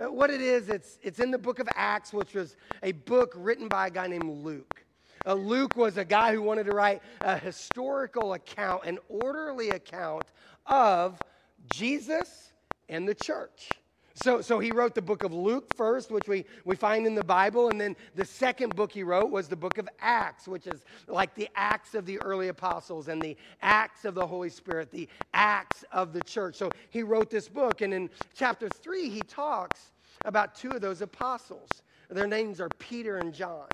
Uh, 0.00 0.10
what 0.10 0.30
it 0.30 0.40
is, 0.40 0.68
it's, 0.68 0.98
it's 1.02 1.20
in 1.20 1.30
the 1.30 1.38
book 1.38 1.58
of 1.58 1.68
Acts, 1.74 2.12
which 2.12 2.34
was 2.34 2.56
a 2.82 2.92
book 2.92 3.32
written 3.36 3.68
by 3.68 3.88
a 3.88 3.90
guy 3.90 4.06
named 4.06 4.44
Luke. 4.44 4.84
Uh, 5.26 5.34
Luke 5.34 5.76
was 5.76 5.98
a 5.98 6.04
guy 6.04 6.32
who 6.32 6.40
wanted 6.40 6.64
to 6.64 6.72
write 6.72 7.02
a 7.22 7.36
historical 7.36 8.32
account, 8.32 8.84
an 8.86 8.98
orderly 9.08 9.70
account 9.70 10.26
of 10.64 11.22
Jesus 11.66 12.52
and 12.88 13.06
the 13.06 13.14
church. 13.14 13.79
So, 14.20 14.42
so 14.42 14.58
he 14.58 14.70
wrote 14.70 14.94
the 14.94 15.00
book 15.00 15.22
of 15.22 15.32
Luke 15.32 15.70
first, 15.74 16.10
which 16.10 16.28
we, 16.28 16.44
we 16.66 16.76
find 16.76 17.06
in 17.06 17.14
the 17.14 17.22
Bible. 17.22 17.70
And 17.70 17.80
then 17.80 17.96
the 18.14 18.26
second 18.26 18.76
book 18.76 18.92
he 18.92 19.02
wrote 19.02 19.30
was 19.30 19.48
the 19.48 19.56
book 19.56 19.78
of 19.78 19.88
Acts, 19.98 20.46
which 20.46 20.66
is 20.66 20.84
like 21.08 21.34
the 21.34 21.48
Acts 21.56 21.94
of 21.94 22.04
the 22.04 22.18
early 22.18 22.48
apostles 22.48 23.08
and 23.08 23.24
the 23.24 23.34
Acts 23.62 24.04
of 24.04 24.14
the 24.14 24.26
Holy 24.26 24.50
Spirit, 24.50 24.90
the 24.90 25.08
Acts 25.32 25.86
of 25.90 26.12
the 26.12 26.20
church. 26.20 26.56
So 26.56 26.70
he 26.90 27.02
wrote 27.02 27.30
this 27.30 27.48
book. 27.48 27.80
And 27.80 27.94
in 27.94 28.10
chapter 28.34 28.68
three, 28.68 29.08
he 29.08 29.22
talks 29.22 29.92
about 30.26 30.54
two 30.54 30.72
of 30.72 30.82
those 30.82 31.00
apostles. 31.00 31.70
Their 32.10 32.26
names 32.26 32.60
are 32.60 32.68
Peter 32.78 33.16
and 33.16 33.32
John. 33.32 33.68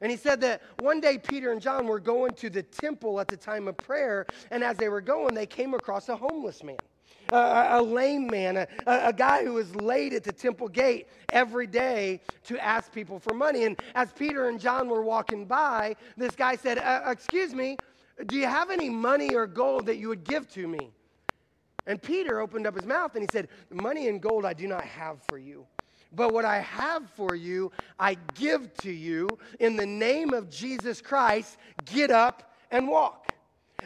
And 0.00 0.10
he 0.10 0.16
said 0.16 0.40
that 0.40 0.60
one 0.80 1.00
day 1.00 1.18
Peter 1.18 1.52
and 1.52 1.60
John 1.60 1.86
were 1.86 2.00
going 2.00 2.34
to 2.34 2.50
the 2.50 2.64
temple 2.64 3.20
at 3.20 3.28
the 3.28 3.36
time 3.36 3.68
of 3.68 3.76
prayer, 3.76 4.26
and 4.50 4.64
as 4.64 4.76
they 4.76 4.88
were 4.88 5.00
going, 5.00 5.34
they 5.34 5.46
came 5.46 5.72
across 5.74 6.08
a 6.08 6.16
homeless 6.16 6.64
man. 6.64 6.78
A 7.32 7.82
lame 7.82 8.28
man, 8.28 8.56
a, 8.56 8.66
a, 8.86 9.12
guy 9.12 9.44
who 9.44 9.54
was 9.54 9.74
laid 9.76 10.14
at 10.14 10.24
the 10.24 10.32
temple 10.32 10.68
gate 10.68 11.08
every 11.30 11.66
day 11.66 12.20
to 12.44 12.62
ask 12.64 12.92
people 12.92 13.18
for 13.18 13.34
money. 13.34 13.64
And 13.64 13.78
as 13.94 14.12
Peter 14.12 14.48
and 14.48 14.58
John 14.58 14.88
were 14.88 15.02
walking 15.02 15.44
by, 15.44 15.96
this 16.16 16.34
guy 16.34 16.56
said, 16.56 16.78
uh, 16.78 17.02
Excuse 17.06 17.54
me, 17.54 17.76
do 18.26 18.36
you 18.36 18.46
have 18.46 18.70
any 18.70 18.88
money 18.88 19.34
or 19.34 19.46
gold 19.46 19.86
that 19.86 19.96
you 19.96 20.08
would 20.08 20.24
give 20.24 20.48
to 20.54 20.66
me? 20.66 20.90
And 21.86 22.00
Peter 22.00 22.40
opened 22.40 22.66
up 22.66 22.74
his 22.74 22.86
mouth 22.86 23.14
and 23.14 23.22
he 23.22 23.28
said, 23.32 23.48
Money 23.70 24.08
and 24.08 24.20
gold 24.20 24.44
I 24.44 24.52
do 24.52 24.66
not 24.66 24.84
have 24.84 25.18
for 25.28 25.38
you 25.38 25.66
but 26.12 26.32
what 26.32 26.44
I 26.44 26.60
have 26.60 27.08
for 27.10 27.34
you, 27.34 27.70
I 27.98 28.16
give 28.34 28.72
to 28.78 28.90
you 28.90 29.28
in 29.60 29.76
the 29.76 29.86
name 29.86 30.32
of 30.32 30.50
Jesus 30.50 31.00
Christ. 31.00 31.58
Get 31.84 32.10
up 32.10 32.54
and 32.70 32.88
walk. 32.88 33.28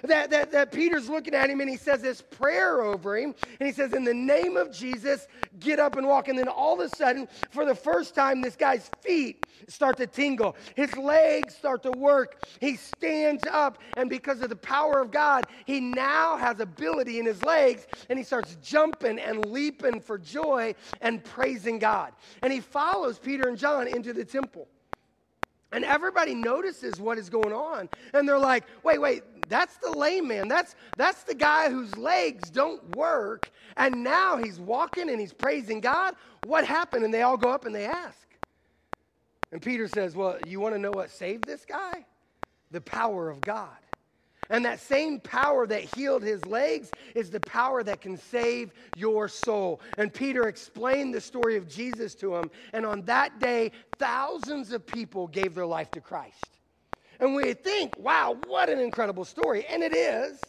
That, 0.02 0.30
that, 0.30 0.50
that 0.52 0.72
Peter's 0.72 1.08
looking 1.08 1.34
at 1.34 1.48
him 1.48 1.60
and 1.60 1.70
he 1.70 1.76
says 1.76 2.02
this 2.02 2.20
prayer 2.22 2.82
over 2.82 3.16
him. 3.16 3.34
And 3.60 3.66
he 3.66 3.72
says, 3.72 3.92
In 3.92 4.04
the 4.04 4.14
name 4.14 4.56
of 4.56 4.72
Jesus, 4.72 5.28
get 5.60 5.78
up 5.78 5.96
and 5.96 6.06
walk. 6.06 6.28
And 6.28 6.38
then 6.38 6.48
all 6.48 6.80
of 6.80 6.80
a 6.80 6.94
sudden, 6.96 7.28
for 7.50 7.64
the 7.64 7.74
first 7.74 8.14
time, 8.14 8.40
this 8.42 8.56
guy's 8.56 8.90
feet 9.00 9.46
start 9.68 9.96
to 9.98 10.06
tingle. 10.06 10.56
His 10.74 10.96
legs 10.96 11.54
start 11.54 11.84
to 11.84 11.92
work. 11.92 12.42
He 12.60 12.76
stands 12.76 13.44
up. 13.50 13.78
And 13.96 14.10
because 14.10 14.40
of 14.40 14.48
the 14.48 14.56
power 14.56 15.00
of 15.00 15.10
God, 15.10 15.46
he 15.66 15.80
now 15.80 16.36
has 16.36 16.58
ability 16.60 17.18
in 17.18 17.26
his 17.26 17.42
legs. 17.44 17.86
And 18.08 18.18
he 18.18 18.24
starts 18.24 18.56
jumping 18.62 19.18
and 19.18 19.46
leaping 19.46 20.00
for 20.00 20.18
joy 20.18 20.74
and 21.00 21.22
praising 21.22 21.78
God. 21.78 22.12
And 22.42 22.52
he 22.52 22.60
follows 22.60 23.18
Peter 23.18 23.48
and 23.48 23.56
John 23.56 23.86
into 23.86 24.12
the 24.12 24.24
temple. 24.24 24.68
And 25.72 25.84
everybody 25.84 26.34
notices 26.34 27.00
what 27.00 27.18
is 27.18 27.30
going 27.30 27.52
on. 27.52 27.88
And 28.12 28.28
they're 28.28 28.38
like, 28.38 28.64
wait, 28.82 28.98
wait, 28.98 29.22
that's 29.48 29.76
the 29.78 29.90
layman. 29.90 30.48
That's, 30.48 30.76
that's 30.96 31.24
the 31.24 31.34
guy 31.34 31.70
whose 31.70 31.96
legs 31.96 32.50
don't 32.50 32.94
work. 32.94 33.50
And 33.76 34.04
now 34.04 34.36
he's 34.36 34.60
walking 34.60 35.08
and 35.08 35.18
he's 35.18 35.32
praising 35.32 35.80
God. 35.80 36.14
What 36.44 36.66
happened? 36.66 37.04
And 37.04 37.12
they 37.12 37.22
all 37.22 37.36
go 37.36 37.48
up 37.48 37.64
and 37.64 37.74
they 37.74 37.86
ask. 37.86 38.18
And 39.50 39.60
Peter 39.60 39.88
says, 39.88 40.16
Well, 40.16 40.38
you 40.42 40.60
want 40.60 40.74
to 40.74 40.78
know 40.78 40.92
what 40.92 41.10
saved 41.10 41.46
this 41.46 41.64
guy? 41.64 42.06
The 42.70 42.80
power 42.80 43.28
of 43.28 43.40
God. 43.40 43.68
And 44.50 44.64
that 44.64 44.80
same 44.80 45.20
power 45.20 45.66
that 45.66 45.82
healed 45.96 46.22
his 46.22 46.44
legs 46.44 46.90
is 47.14 47.30
the 47.30 47.40
power 47.40 47.82
that 47.82 48.00
can 48.00 48.16
save 48.16 48.72
your 48.96 49.28
soul. 49.28 49.80
And 49.96 50.12
Peter 50.12 50.48
explained 50.48 51.14
the 51.14 51.20
story 51.20 51.56
of 51.56 51.68
Jesus 51.68 52.14
to 52.16 52.36
him. 52.36 52.50
And 52.72 52.84
on 52.84 53.02
that 53.02 53.38
day, 53.38 53.72
thousands 53.98 54.72
of 54.72 54.86
people 54.86 55.28
gave 55.28 55.54
their 55.54 55.66
life 55.66 55.90
to 55.92 56.00
Christ. 56.00 56.58
And 57.20 57.34
we 57.34 57.54
think, 57.54 57.96
wow, 57.98 58.36
what 58.46 58.68
an 58.68 58.80
incredible 58.80 59.24
story. 59.24 59.64
And 59.66 59.82
it 59.82 59.94
is. 59.94 60.40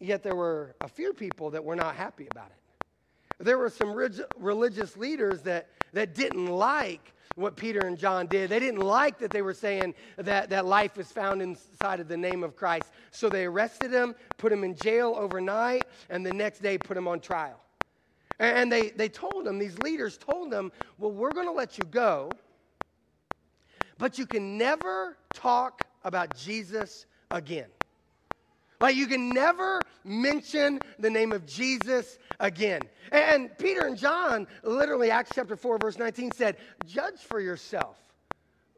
Yet 0.00 0.22
there 0.22 0.34
were 0.34 0.74
a 0.80 0.88
few 0.88 1.12
people 1.12 1.50
that 1.50 1.62
were 1.62 1.76
not 1.76 1.94
happy 1.94 2.26
about 2.30 2.48
it. 2.50 3.44
There 3.44 3.58
were 3.58 3.70
some 3.70 3.94
religious 4.38 4.96
leaders 4.96 5.42
that, 5.42 5.68
that 5.92 6.14
didn't 6.14 6.46
like 6.46 7.12
what 7.40 7.56
Peter 7.56 7.86
and 7.86 7.98
John 7.98 8.26
did. 8.26 8.50
They 8.50 8.58
didn't 8.58 8.80
like 8.80 9.18
that 9.18 9.32
they 9.32 9.42
were 9.42 9.54
saying 9.54 9.94
that, 10.16 10.50
that 10.50 10.66
life 10.66 10.98
is 10.98 11.10
found 11.10 11.42
inside 11.42 12.00
of 12.00 12.08
the 12.08 12.16
name 12.16 12.44
of 12.44 12.56
Christ. 12.56 12.92
So 13.10 13.30
they 13.30 13.44
arrested 13.44 13.92
him, 13.92 14.14
put 14.36 14.52
him 14.52 14.64
in 14.64 14.74
jail 14.74 15.14
overnight, 15.16 15.86
and 16.08 16.24
the 16.24 16.32
next 16.32 16.62
day 16.62 16.78
put 16.78 16.96
him 16.96 17.08
on 17.08 17.20
trial. 17.20 17.60
And 18.38 18.72
they, 18.72 18.90
they 18.90 19.08
told 19.08 19.46
him, 19.46 19.58
these 19.58 19.78
leaders 19.78 20.16
told 20.16 20.50
them, 20.50 20.72
well, 20.98 21.12
we're 21.12 21.34
going 21.34 21.46
to 21.46 21.52
let 21.52 21.76
you 21.76 21.84
go, 21.84 22.30
but 23.98 24.18
you 24.18 24.24
can 24.24 24.56
never 24.56 25.18
talk 25.34 25.84
about 26.04 26.34
Jesus 26.34 27.06
again. 27.30 27.68
Like 28.80 28.96
you 28.96 29.06
can 29.06 29.30
never 29.30 29.82
mention 30.04 30.80
the 30.98 31.10
name 31.10 31.32
of 31.32 31.46
Jesus 31.46 32.18
again. 32.38 32.82
And 33.12 33.56
Peter 33.58 33.86
and 33.86 33.96
John, 33.96 34.46
literally, 34.62 35.10
Acts 35.10 35.32
chapter 35.34 35.56
4, 35.56 35.78
verse 35.78 35.98
19 35.98 36.32
said, 36.32 36.56
Judge 36.86 37.18
for 37.18 37.40
yourself 37.40 37.96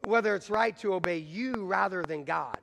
whether 0.05 0.35
it's 0.35 0.49
right 0.49 0.77
to 0.79 0.93
obey 0.93 1.17
you 1.17 1.65
rather 1.65 2.03
than 2.03 2.23
God. 2.23 2.57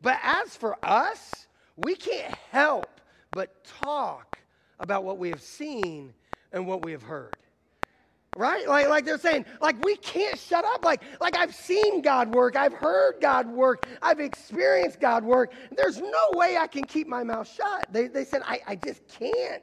But 0.00 0.18
as 0.22 0.56
for 0.56 0.76
us, 0.82 1.46
we 1.76 1.94
can't 1.94 2.34
help 2.50 3.00
but 3.30 3.64
talk 3.64 4.38
about 4.80 5.04
what 5.04 5.18
we 5.18 5.28
have 5.30 5.40
seen 5.40 6.12
and 6.52 6.66
what 6.66 6.84
we 6.84 6.92
have 6.92 7.02
heard 7.02 7.36
right? 8.36 8.66
Like, 8.66 8.88
like 8.88 9.04
they're 9.04 9.18
saying 9.18 9.44
like 9.60 9.82
we 9.84 9.96
can't 9.96 10.38
shut 10.38 10.64
up. 10.64 10.84
Like 10.84 11.02
like 11.20 11.36
i've 11.36 11.54
seen 11.54 12.00
god 12.02 12.34
work. 12.34 12.56
I've 12.56 12.72
heard 12.72 13.16
god 13.20 13.46
work. 13.48 13.86
I've 14.00 14.20
experienced 14.20 15.00
god 15.00 15.24
work. 15.24 15.52
There's 15.76 16.00
no 16.00 16.30
way 16.32 16.56
i 16.56 16.66
can 16.66 16.84
keep 16.84 17.06
my 17.06 17.22
mouth 17.22 17.50
shut. 17.52 17.86
They, 17.92 18.08
they 18.08 18.24
said 18.24 18.42
I, 18.44 18.60
I 18.66 18.76
just 18.76 19.06
can't. 19.08 19.62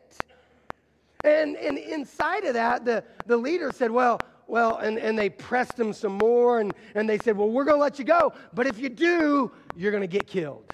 And, 1.25 1.57
and 1.57 1.77
inside 1.77 2.45
of 2.45 2.53
that 2.53 2.85
the, 2.85 3.03
the 3.25 3.35
leader 3.35 3.71
said 3.73 3.91
well 3.91 4.19
well 4.47 4.77
and, 4.77 4.97
and 4.97 5.17
they 5.17 5.29
pressed 5.29 5.77
him 5.77 5.91
some 5.91 6.13
more 6.13 6.59
and, 6.59 6.73
and 6.95 7.09
they 7.09 7.17
said 7.17 7.35
well 7.35 7.49
we're 7.49 7.65
going 7.65 7.77
to 7.77 7.81
let 7.81 7.99
you 7.99 8.05
go 8.05 8.33
but 8.53 8.67
if 8.67 8.79
you 8.79 8.89
do 8.89 9.51
you're 9.75 9.91
going 9.91 10.01
to 10.01 10.07
get 10.07 10.27
killed. 10.27 10.73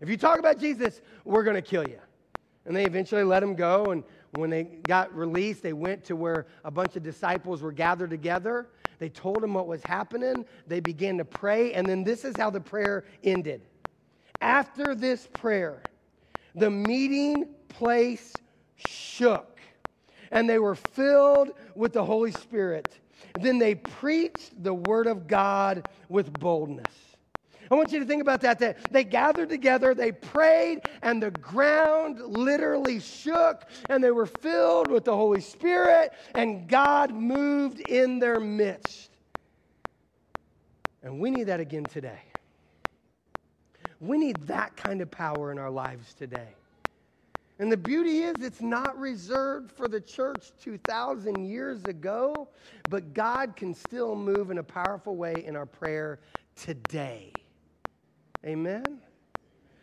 If 0.00 0.08
you 0.08 0.16
talk 0.16 0.38
about 0.38 0.58
jesus 0.58 1.00
we're 1.24 1.44
going 1.44 1.56
to 1.56 1.62
kill 1.62 1.86
you 1.88 1.98
and 2.66 2.74
they 2.74 2.84
eventually 2.84 3.24
let 3.24 3.42
him 3.42 3.54
go 3.54 3.86
and 3.86 4.04
when 4.34 4.50
they 4.50 4.64
got 4.64 5.14
released, 5.14 5.62
they 5.62 5.72
went 5.72 6.04
to 6.04 6.16
where 6.16 6.46
a 6.64 6.70
bunch 6.70 6.96
of 6.96 7.02
disciples 7.02 7.62
were 7.62 7.72
gathered 7.72 8.10
together. 8.10 8.68
They 8.98 9.08
told 9.08 9.42
them 9.42 9.54
what 9.54 9.66
was 9.66 9.82
happening. 9.82 10.44
They 10.66 10.80
began 10.80 11.18
to 11.18 11.24
pray, 11.24 11.72
and 11.72 11.88
then 11.88 12.04
this 12.04 12.24
is 12.24 12.36
how 12.36 12.50
the 12.50 12.60
prayer 12.60 13.04
ended. 13.22 13.62
After 14.40 14.94
this 14.94 15.26
prayer, 15.26 15.88
the 16.54 16.70
meeting 16.70 17.54
place 17.68 18.40
shook, 18.76 19.60
and 20.30 20.48
they 20.48 20.58
were 20.58 20.74
filled 20.74 21.52
with 21.74 21.92
the 21.92 22.04
Holy 22.04 22.32
Spirit. 22.32 22.98
Then 23.34 23.58
they 23.58 23.74
preached 23.74 24.62
the 24.62 24.74
word 24.74 25.06
of 25.06 25.26
God 25.26 25.84
with 26.08 26.36
boldness. 26.38 27.13
I 27.70 27.74
want 27.74 27.92
you 27.92 27.98
to 28.00 28.04
think 28.04 28.22
about 28.22 28.40
that. 28.42 28.58
That 28.58 28.92
they 28.92 29.04
gathered 29.04 29.48
together, 29.48 29.94
they 29.94 30.12
prayed, 30.12 30.82
and 31.02 31.22
the 31.22 31.30
ground 31.30 32.20
literally 32.20 33.00
shook, 33.00 33.64
and 33.88 34.02
they 34.02 34.10
were 34.10 34.26
filled 34.26 34.88
with 34.88 35.04
the 35.04 35.14
Holy 35.14 35.40
Spirit, 35.40 36.12
and 36.34 36.68
God 36.68 37.12
moved 37.12 37.80
in 37.80 38.18
their 38.18 38.40
midst. 38.40 39.10
And 41.02 41.20
we 41.20 41.30
need 41.30 41.44
that 41.44 41.60
again 41.60 41.86
today. 41.86 42.22
We 44.00 44.18
need 44.18 44.46
that 44.48 44.76
kind 44.76 45.00
of 45.00 45.10
power 45.10 45.52
in 45.52 45.58
our 45.58 45.70
lives 45.70 46.14
today. 46.14 46.54
And 47.58 47.70
the 47.70 47.76
beauty 47.76 48.22
is, 48.22 48.42
it's 48.42 48.60
not 48.60 48.98
reserved 48.98 49.70
for 49.70 49.86
the 49.86 50.00
church 50.00 50.50
2,000 50.62 51.44
years 51.44 51.86
ago, 51.86 52.48
but 52.88 53.14
God 53.14 53.54
can 53.54 53.74
still 53.74 54.16
move 54.16 54.50
in 54.50 54.58
a 54.58 54.62
powerful 54.62 55.14
way 55.14 55.44
in 55.44 55.54
our 55.54 55.66
prayer 55.66 56.18
today. 56.56 57.43
Amen? 58.44 58.98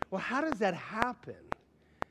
Well, 0.10 0.22
how 0.22 0.42
does 0.42 0.60
that 0.60 0.74
happen? 0.74 1.36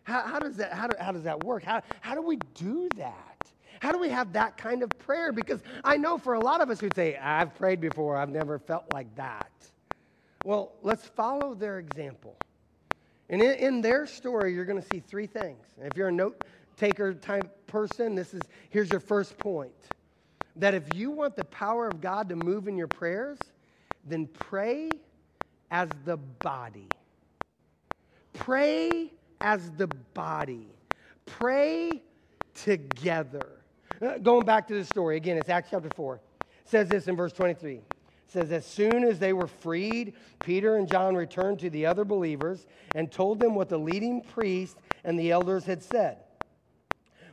How, 0.04 0.22
how 0.22 0.40
does, 0.40 0.56
that, 0.56 0.72
how, 0.72 0.88
do, 0.88 0.94
how 0.98 1.12
does 1.12 1.24
that 1.24 1.40
work? 1.40 1.62
How, 1.62 1.82
how 2.00 2.14
do 2.14 2.22
we 2.22 2.38
do 2.54 2.88
that? 2.96 3.36
How 3.80 3.92
do 3.92 3.98
we 3.98 4.10
have 4.10 4.32
that 4.34 4.56
kind 4.56 4.82
of 4.82 4.98
prayer? 4.98 5.32
Because 5.32 5.62
I 5.84 5.96
know 5.96 6.18
for 6.18 6.34
a 6.34 6.40
lot 6.40 6.60
of 6.60 6.70
us 6.70 6.80
who 6.80 6.90
say, 6.90 7.16
I've 7.16 7.54
prayed 7.54 7.80
before, 7.80 8.16
I've 8.16 8.28
never 8.28 8.58
felt 8.58 8.90
like 8.90 9.14
that. 9.16 9.50
Well, 10.42 10.72
let's 10.82 11.06
follow 11.06 11.54
their 11.54 11.78
example. 11.78 12.36
And 13.28 13.40
in, 13.40 13.52
in 13.52 13.80
their 13.80 14.06
story, 14.06 14.54
you're 14.54 14.64
going 14.64 14.80
to 14.80 14.88
see 14.88 15.00
three 15.00 15.26
things. 15.26 15.64
If 15.80 15.96
you're 15.96 16.08
a 16.08 16.12
note 16.12 16.42
taker 16.76 17.14
type 17.14 17.66
person, 17.66 18.14
this 18.14 18.34
is 18.34 18.48
here's 18.70 18.90
your 18.90 19.00
first 19.00 19.38
point. 19.38 19.72
That 20.56 20.74
if 20.74 20.94
you 20.94 21.10
want 21.10 21.36
the 21.36 21.44
power 21.44 21.86
of 21.86 22.00
God 22.00 22.28
to 22.30 22.36
move 22.36 22.68
in 22.68 22.76
your 22.76 22.88
prayers, 22.88 23.38
then 24.04 24.26
pray 24.26 24.90
as 25.70 25.88
the 26.04 26.16
body. 26.16 26.88
Pray 28.34 29.12
as 29.40 29.70
the 29.72 29.88
body. 30.14 30.68
Pray 31.26 32.02
together. 32.54 33.46
Uh, 34.00 34.18
going 34.18 34.44
back 34.44 34.66
to 34.68 34.74
the 34.74 34.84
story, 34.84 35.16
again, 35.16 35.36
it's 35.36 35.48
Acts 35.48 35.68
chapter 35.70 35.90
4. 35.94 36.14
It 36.14 36.20
says 36.64 36.88
this 36.88 37.08
in 37.08 37.16
verse 37.16 37.32
23. 37.32 37.74
It 37.74 37.82
says, 38.26 38.52
As 38.52 38.66
soon 38.66 39.04
as 39.04 39.18
they 39.18 39.32
were 39.32 39.46
freed, 39.46 40.14
Peter 40.40 40.76
and 40.76 40.90
John 40.90 41.14
returned 41.14 41.58
to 41.60 41.70
the 41.70 41.86
other 41.86 42.04
believers 42.04 42.66
and 42.94 43.10
told 43.10 43.40
them 43.40 43.54
what 43.54 43.68
the 43.68 43.78
leading 43.78 44.22
priest 44.22 44.78
and 45.04 45.18
the 45.18 45.30
elders 45.30 45.64
had 45.64 45.82
said. 45.82 46.18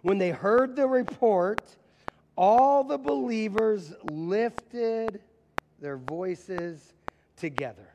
When 0.02 0.17
they 0.17 0.32
heard 0.32 0.76
the 0.76 0.88
report, 0.88 1.62
all 2.36 2.84
the 2.84 2.97
believers 2.97 3.93
lifted 4.10 5.21
their 5.80 5.97
voices 5.97 6.93
together 7.36 7.88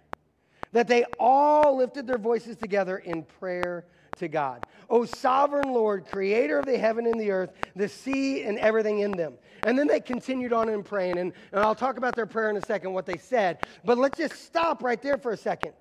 that 0.73 0.89
they 0.89 1.05
all 1.19 1.77
lifted 1.77 2.07
their 2.07 2.19
voices 2.19 2.57
together 2.57 2.99
in 2.99 3.23
prayer 3.23 3.85
to 4.17 4.29
God. 4.29 4.63
O 4.91 5.05
sovereign 5.05 5.73
Lord, 5.73 6.07
creator 6.07 6.59
of 6.59 6.67
the 6.67 6.77
heaven 6.77 7.07
and 7.07 7.21
the 7.21 7.31
earth, 7.31 7.53
the 7.77 7.89
sea 7.89 8.43
and 8.43 8.59
everything 8.59 9.01
in 9.01 9.17
them. 9.17 9.35
And 9.65 9.79
then 9.79 9.87
they 9.87 10.01
continued 10.01 10.53
on 10.53 10.69
in 10.69 10.83
praying. 10.83 11.19
And, 11.19 11.33
and 11.53 11.61
I'll 11.61 11.75
talk 11.75 11.97
about 11.97 12.15
their 12.15 12.27
prayer 12.27 12.51
in 12.51 12.57
a 12.57 12.63
second, 12.63 12.93
what 12.93 13.07
they 13.07 13.19
said. 13.19 13.59
But 13.85 13.99
let's 13.99 14.19
just 14.19 14.45
stop 14.45 14.83
right 14.83 15.01
there 15.01 15.19
for 15.19 15.33
a 15.33 15.37
second. 15.37 15.73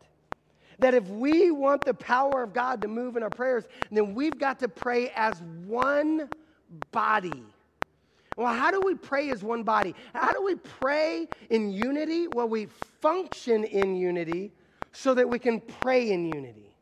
That 0.80 0.94
if 0.94 1.08
we 1.08 1.52
want 1.52 1.86
the 1.86 1.94
power 1.94 2.42
of 2.42 2.54
God 2.54 2.82
to 2.82 2.88
move 2.88 3.18
in 3.18 3.24
our 3.24 3.30
prayers, 3.30 3.66
then 3.92 4.16
we've 4.16 4.40
got 4.40 4.60
to 4.60 4.68
pray 4.68 5.12
as 5.16 5.42
one 5.66 6.30
body. 6.92 7.44
Well, 8.38 8.54
how 8.54 8.72
do 8.72 8.82
we 8.82 8.96
pray 8.96 9.30
as 9.30 9.44
one 9.44 9.64
body? 9.64 9.94
How 10.14 10.32
do 10.32 10.42
we 10.42 10.56
pray 10.56 11.28
in 11.50 11.72
unity? 11.72 12.28
Well, 12.28 12.48
we 12.48 12.68
function 13.02 13.66
in 13.66 13.96
unity 13.96 14.54
so 14.92 15.14
that 15.14 15.28
we 15.28 15.40
can 15.40 15.60
pray 15.60 16.12
in 16.12 16.26
unity. 16.26 16.76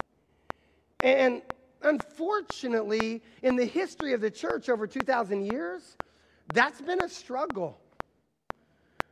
And 1.01 1.41
unfortunately, 1.81 3.23
in 3.41 3.55
the 3.55 3.65
history 3.65 4.13
of 4.13 4.21
the 4.21 4.31
church 4.31 4.69
over 4.69 4.87
2,000 4.87 5.45
years, 5.45 5.97
that's 6.49 6.81
been 6.81 7.01
a 7.01 7.09
struggle. 7.09 7.79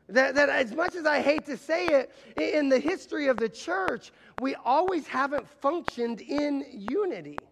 That, 0.09 0.35
that 0.35 0.49
as 0.49 0.73
much 0.73 0.95
as 0.95 1.05
I 1.05 1.21
hate 1.21 1.45
to 1.47 1.57
say 1.57 1.99
it, 1.99 2.11
in 2.35 2.69
the 2.69 2.79
history 2.79 3.27
of 3.27 3.39
the 3.39 3.49
church, 3.49 4.11
we 4.37 4.55
always 4.55 5.05
haven't 5.07 5.47
functioned 5.47 6.21
in 6.21 6.65
unity. 6.71 7.49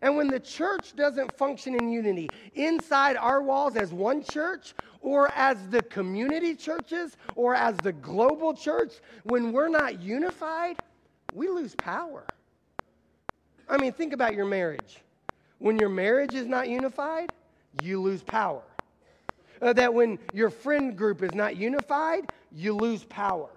And 0.00 0.16
when 0.16 0.30
the 0.30 0.40
church 0.40 0.94
doesn't 0.94 1.36
function 1.36 1.74
in 1.74 1.90
unity 1.90 2.32
inside 2.54 3.16
our 3.16 3.42
walls 3.42 3.76
as 3.76 3.92
one 3.92 4.22
church, 4.22 4.74
or 5.00 5.28
as 5.28 5.68
the 5.68 5.82
community 5.82 6.54
churches, 6.54 7.16
or 7.34 7.54
as 7.54 7.80
the 7.80 7.92
global 7.92 8.54
church, 8.54 8.94
when 9.24 9.52
we're 9.52 9.68
not 9.68 10.00
unified, 10.00 10.76
we 11.32 11.48
lose 11.48 11.74
power. 11.74 12.24
I 13.68 13.76
mean, 13.76 13.92
think 13.92 14.12
about 14.12 14.34
your 14.34 14.46
marriage. 14.46 14.98
When 15.58 15.78
your 15.78 15.88
marriage 15.88 16.34
is 16.34 16.46
not 16.46 16.68
unified, 16.68 17.32
you 17.80 18.00
lose 18.00 18.22
power. 18.22 18.62
Uh, 19.60 19.72
that 19.72 19.92
when 19.92 20.18
your 20.32 20.50
friend 20.50 20.96
group 20.96 21.22
is 21.22 21.34
not 21.34 21.56
unified, 21.56 22.28
you 22.52 22.72
lose 22.76 23.04
power. 23.04 23.50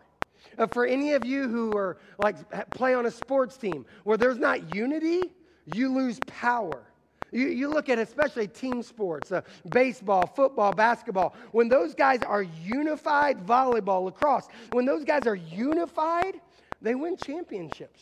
Uh, 0.57 0.67
for 0.67 0.85
any 0.85 1.13
of 1.13 1.23
you 1.23 1.47
who 1.47 1.75
are 1.75 1.97
like 2.17 2.35
play 2.73 2.93
on 2.93 3.05
a 3.05 3.11
sports 3.11 3.55
team 3.57 3.85
where 4.03 4.17
there's 4.17 4.37
not 4.37 4.71
unity, 4.71 5.31
you 5.65 5.93
lose 5.93 6.19
power. 6.27 6.83
You, 7.31 7.47
you 7.47 7.69
look 7.69 7.87
at 7.87 7.97
especially 7.97 8.47
team 8.47 8.83
sports, 8.83 9.31
uh, 9.31 9.41
baseball, 9.69 10.27
football, 10.27 10.73
basketball. 10.73 11.33
When 11.51 11.69
those 11.69 11.95
guys 11.95 12.23
are 12.23 12.43
unified, 12.43 13.45
volleyball, 13.45 14.03
lacrosse, 14.03 14.47
when 14.71 14.85
those 14.85 15.05
guys 15.05 15.27
are 15.27 15.35
unified, 15.35 16.41
they 16.81 16.95
win 16.95 17.15
championships. 17.15 18.01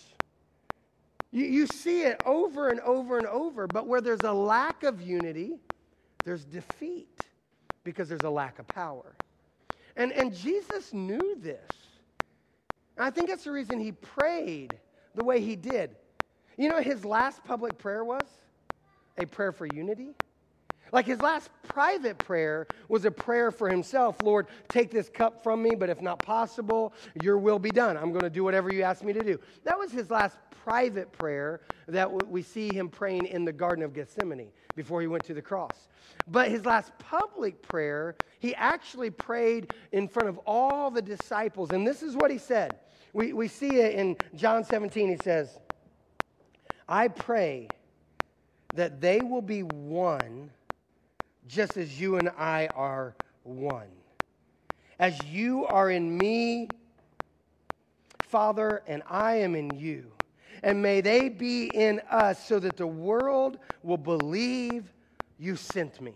You, 1.32 1.46
you 1.46 1.68
see 1.68 2.02
it 2.02 2.20
over 2.26 2.72
and 2.72 2.80
over 2.80 3.20
and 3.20 3.28
over, 3.28 3.68
but 3.68 3.86
where 3.86 4.02
there's 4.02 4.24
a 4.24 4.34
lack 4.34 4.84
of 4.84 5.00
unity, 5.02 5.60
there's 6.26 6.44
defeat 6.44 7.20
because 7.84 8.10
there's 8.10 8.24
a 8.24 8.30
lack 8.30 8.58
of 8.58 8.68
power. 8.68 9.16
And, 9.96 10.12
and 10.12 10.34
Jesus 10.34 10.94
knew 10.94 11.36
this. 11.40 11.72
And 12.98 13.06
I 13.06 13.12
think 13.12 13.30
that's 13.30 13.44
the 13.44 13.52
reason 13.52 13.80
he 13.80 13.92
prayed 13.92 14.78
the 15.14 15.24
way 15.24 15.40
he 15.40 15.56
did. 15.56 15.96
You 16.60 16.68
know 16.68 16.82
his 16.82 17.06
last 17.06 17.42
public 17.46 17.78
prayer 17.78 18.04
was? 18.04 18.28
A 19.18 19.26
prayer 19.26 19.54
for 19.54 19.66
unity. 19.66 20.10
Like 20.92 21.06
his 21.06 21.22
last 21.22 21.50
private 21.64 22.18
prayer 22.18 22.68
was 22.90 23.06
a 23.06 23.12
prayer 23.12 23.50
for 23.50 23.70
himself 23.70 24.20
Lord, 24.20 24.48
take 24.68 24.92
this 24.92 25.08
cup 25.08 25.42
from 25.42 25.64
me, 25.64 25.74
but 25.74 25.90
if 25.90 26.02
not 26.02 26.22
possible, 26.22 26.94
your 27.22 27.38
will 27.38 27.60
be 27.60 27.72
done. 27.72 27.96
I'm 27.96 28.12
going 28.12 28.26
to 28.26 28.30
do 28.30 28.44
whatever 28.44 28.70
you 28.70 28.82
ask 28.82 29.06
me 29.06 29.14
to 29.14 29.24
do. 29.24 29.40
That 29.64 29.80
was 29.80 29.94
his 29.94 30.12
last 30.12 30.38
private 30.66 31.10
prayer 31.14 31.62
that 31.88 32.12
we 32.28 32.42
see 32.42 32.74
him 32.74 32.90
praying 32.90 33.28
in 33.28 33.46
the 33.46 33.54
Garden 33.54 33.86
of 33.86 33.94
Gethsemane 33.94 34.50
before 34.76 35.00
he 35.00 35.08
went 35.08 35.24
to 35.26 35.34
the 35.34 35.42
cross. 35.42 35.88
But 36.28 36.50
his 36.50 36.66
last 36.66 36.92
public 37.00 37.62
prayer, 37.62 38.18
he 38.40 38.54
actually 38.56 39.12
prayed 39.12 39.74
in 39.94 40.10
front 40.10 40.28
of 40.28 40.38
all 40.40 40.92
the 40.92 41.02
disciples. 41.02 41.72
And 41.72 41.88
this 41.88 42.04
is 42.04 42.18
what 42.18 42.32
he 42.32 42.38
said. 42.38 42.80
We, 43.14 43.32
we 43.32 43.48
see 43.48 43.78
it 43.78 43.96
in 43.96 44.18
John 44.36 44.66
17. 44.66 45.10
He 45.10 45.18
says, 45.24 45.58
I 46.90 47.08
pray 47.08 47.68
that 48.74 49.00
they 49.00 49.22
will 49.22 49.44
be 49.44 49.62
one 49.62 50.50
just 51.48 51.78
as 51.78 52.02
you 52.02 52.18
and 52.18 52.30
I 52.30 52.68
are 52.74 53.16
one. 53.44 53.88
As 54.98 55.24
you 55.24 55.68
are 55.68 55.92
in 55.92 56.18
me, 56.18 56.68
Father, 58.24 58.82
and 58.88 59.04
I 59.08 59.36
am 59.36 59.56
in 59.56 59.70
you. 59.78 60.12
And 60.64 60.82
may 60.82 61.02
they 61.02 61.30
be 61.30 61.68
in 61.68 62.02
us 62.10 62.44
so 62.44 62.60
that 62.60 62.76
the 62.76 62.88
world 62.88 63.60
will 63.84 63.98
believe 63.98 64.92
you 65.38 65.56
sent 65.56 66.02
me. 66.02 66.14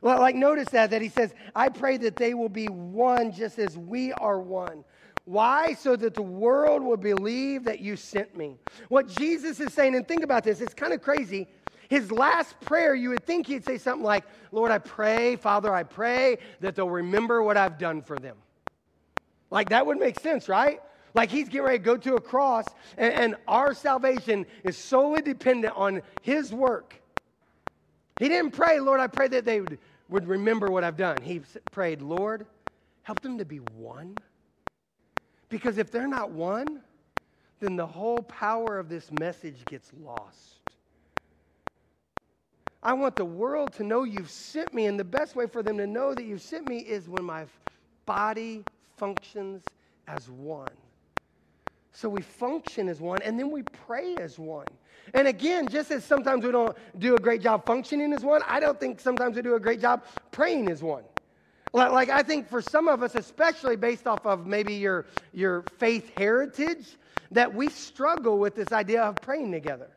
Well, 0.00 0.18
like, 0.18 0.34
notice 0.34 0.68
that, 0.70 0.90
that 0.90 1.00
he 1.00 1.08
says, 1.08 1.32
I 1.54 1.68
pray 1.68 1.96
that 1.98 2.16
they 2.16 2.34
will 2.34 2.48
be 2.48 2.68
one 2.68 3.32
just 3.32 3.58
as 3.58 3.78
we 3.78 4.12
are 4.12 4.38
one. 4.38 4.84
Why? 5.26 5.74
So 5.74 5.96
that 5.96 6.14
the 6.14 6.22
world 6.22 6.82
will 6.82 6.96
believe 6.96 7.64
that 7.64 7.80
you 7.80 7.96
sent 7.96 8.36
me. 8.36 8.56
What 8.88 9.08
Jesus 9.08 9.60
is 9.60 9.74
saying, 9.74 9.94
and 9.94 10.06
think 10.06 10.24
about 10.24 10.44
this, 10.44 10.60
it's 10.60 10.72
kind 10.72 10.92
of 10.92 11.02
crazy. 11.02 11.48
His 11.88 12.10
last 12.10 12.58
prayer, 12.60 12.94
you 12.94 13.10
would 13.10 13.26
think 13.26 13.46
he'd 13.46 13.64
say 13.64 13.76
something 13.76 14.04
like, 14.04 14.24
Lord, 14.52 14.70
I 14.70 14.78
pray, 14.78 15.36
Father, 15.36 15.74
I 15.74 15.82
pray 15.82 16.38
that 16.60 16.76
they'll 16.76 16.88
remember 16.88 17.42
what 17.42 17.56
I've 17.56 17.76
done 17.76 18.02
for 18.02 18.18
them. 18.18 18.36
Like 19.50 19.68
that 19.70 19.84
would 19.84 19.98
make 19.98 20.18
sense, 20.18 20.48
right? 20.48 20.80
Like 21.14 21.30
he's 21.30 21.48
getting 21.48 21.62
ready 21.62 21.78
to 21.78 21.84
go 21.84 21.96
to 21.96 22.14
a 22.14 22.20
cross, 22.20 22.66
and, 22.96 23.12
and 23.12 23.36
our 23.48 23.74
salvation 23.74 24.46
is 24.64 24.76
solely 24.76 25.22
dependent 25.22 25.74
on 25.76 26.02
his 26.22 26.52
work. 26.52 27.00
He 28.18 28.28
didn't 28.28 28.52
pray, 28.52 28.80
Lord, 28.80 29.00
I 29.00 29.08
pray 29.08 29.28
that 29.28 29.44
they 29.44 29.60
would, 29.60 29.78
would 30.08 30.28
remember 30.28 30.70
what 30.70 30.84
I've 30.84 30.96
done. 30.96 31.20
He 31.22 31.40
prayed, 31.70 32.00
Lord, 32.00 32.46
help 33.02 33.20
them 33.20 33.38
to 33.38 33.44
be 33.44 33.58
one. 33.58 34.16
Because 35.48 35.78
if 35.78 35.90
they're 35.90 36.08
not 36.08 36.30
one, 36.30 36.80
then 37.60 37.76
the 37.76 37.86
whole 37.86 38.22
power 38.22 38.78
of 38.78 38.88
this 38.88 39.10
message 39.18 39.64
gets 39.66 39.90
lost. 40.02 40.60
I 42.82 42.92
want 42.92 43.16
the 43.16 43.24
world 43.24 43.72
to 43.74 43.84
know 43.84 44.04
you've 44.04 44.30
sent 44.30 44.72
me, 44.72 44.86
and 44.86 44.98
the 44.98 45.04
best 45.04 45.34
way 45.34 45.46
for 45.46 45.62
them 45.62 45.76
to 45.78 45.86
know 45.86 46.14
that 46.14 46.24
you've 46.24 46.42
sent 46.42 46.68
me 46.68 46.78
is 46.78 47.08
when 47.08 47.24
my 47.24 47.46
body 48.04 48.64
functions 48.96 49.62
as 50.06 50.28
one. 50.28 50.68
So 51.92 52.08
we 52.08 52.20
function 52.20 52.88
as 52.88 53.00
one, 53.00 53.22
and 53.22 53.38
then 53.38 53.50
we 53.50 53.62
pray 53.62 54.16
as 54.16 54.38
one. 54.38 54.66
And 55.14 55.26
again, 55.26 55.66
just 55.66 55.90
as 55.90 56.04
sometimes 56.04 56.44
we 56.44 56.52
don't 56.52 56.76
do 56.98 57.14
a 57.14 57.18
great 57.18 57.40
job 57.40 57.64
functioning 57.64 58.12
as 58.12 58.22
one, 58.22 58.42
I 58.46 58.60
don't 58.60 58.78
think 58.78 59.00
sometimes 59.00 59.36
we 59.36 59.42
do 59.42 59.54
a 59.54 59.60
great 59.60 59.80
job 59.80 60.04
praying 60.30 60.68
as 60.68 60.82
one. 60.82 61.04
Like, 61.76 62.08
I 62.08 62.22
think 62.22 62.48
for 62.48 62.62
some 62.62 62.88
of 62.88 63.02
us, 63.02 63.14
especially 63.14 63.76
based 63.76 64.06
off 64.06 64.24
of 64.24 64.46
maybe 64.46 64.74
your, 64.74 65.04
your 65.34 65.62
faith 65.76 66.10
heritage, 66.16 66.96
that 67.32 67.54
we 67.54 67.68
struggle 67.68 68.38
with 68.38 68.54
this 68.54 68.72
idea 68.72 69.02
of 69.02 69.16
praying 69.16 69.52
together. 69.52 69.90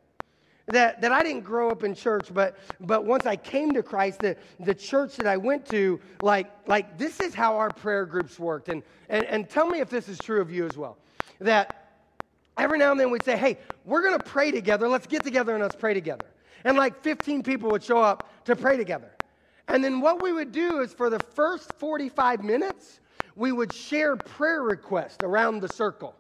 That, 0.68 1.02
that 1.02 1.14
I 1.14 1.24
didn't 1.24 1.46
grow 1.46 1.72
up 1.72 1.86
in 1.86 1.96
church, 1.96 2.34
but, 2.34 2.58
but 2.82 3.06
once 3.06 3.26
I 3.26 3.38
came 3.38 3.72
to 3.74 3.82
Christ, 3.82 4.20
the, 4.20 4.36
the 4.60 4.76
church 4.76 5.16
that 5.16 5.26
I 5.26 5.38
went 5.38 5.66
to, 5.68 6.02
like, 6.22 6.52
like 6.68 6.98
this 6.98 7.22
is 7.22 7.34
how 7.34 7.56
our 7.56 7.70
prayer 7.70 8.06
groups 8.06 8.38
worked. 8.38 8.68
And, 8.68 8.84
and, 9.08 9.26
and 9.26 9.50
tell 9.50 9.66
me 9.66 9.80
if 9.80 9.90
this 9.90 10.10
is 10.10 10.20
true 10.20 10.42
of 10.42 10.52
you 10.52 10.66
as 10.66 10.78
well. 10.78 10.98
That 11.40 11.94
every 12.58 12.78
now 12.78 12.92
and 12.92 13.00
then 13.00 13.10
we'd 13.10 13.24
say, 13.24 13.38
hey, 13.38 13.58
we're 13.86 14.04
going 14.04 14.18
to 14.18 14.24
pray 14.24 14.52
together. 14.52 14.90
Let's 14.90 15.08
get 15.08 15.24
together 15.24 15.54
and 15.54 15.64
let's 15.64 15.78
pray 15.78 15.94
together. 15.94 16.26
And 16.66 16.76
like 16.76 17.02
15 17.04 17.42
people 17.42 17.72
would 17.72 17.84
show 17.84 18.00
up 18.00 18.30
to 18.46 18.56
pray 18.56 18.76
together. 18.76 19.12
And 19.70 19.84
then 19.84 20.02
what 20.02 20.22
we 20.22 20.34
would 20.34 20.52
do 20.52 20.82
is 20.82 20.92
for 20.92 21.10
the 21.10 21.20
first 21.20 21.72
45 21.74 22.44
minutes, 22.44 23.00
we 23.36 23.52
would 23.52 23.72
share 23.72 24.18
prayer 24.18 24.64
requests 24.64 25.18
around 25.24 25.62
the 25.62 25.70
circle. 25.70 26.16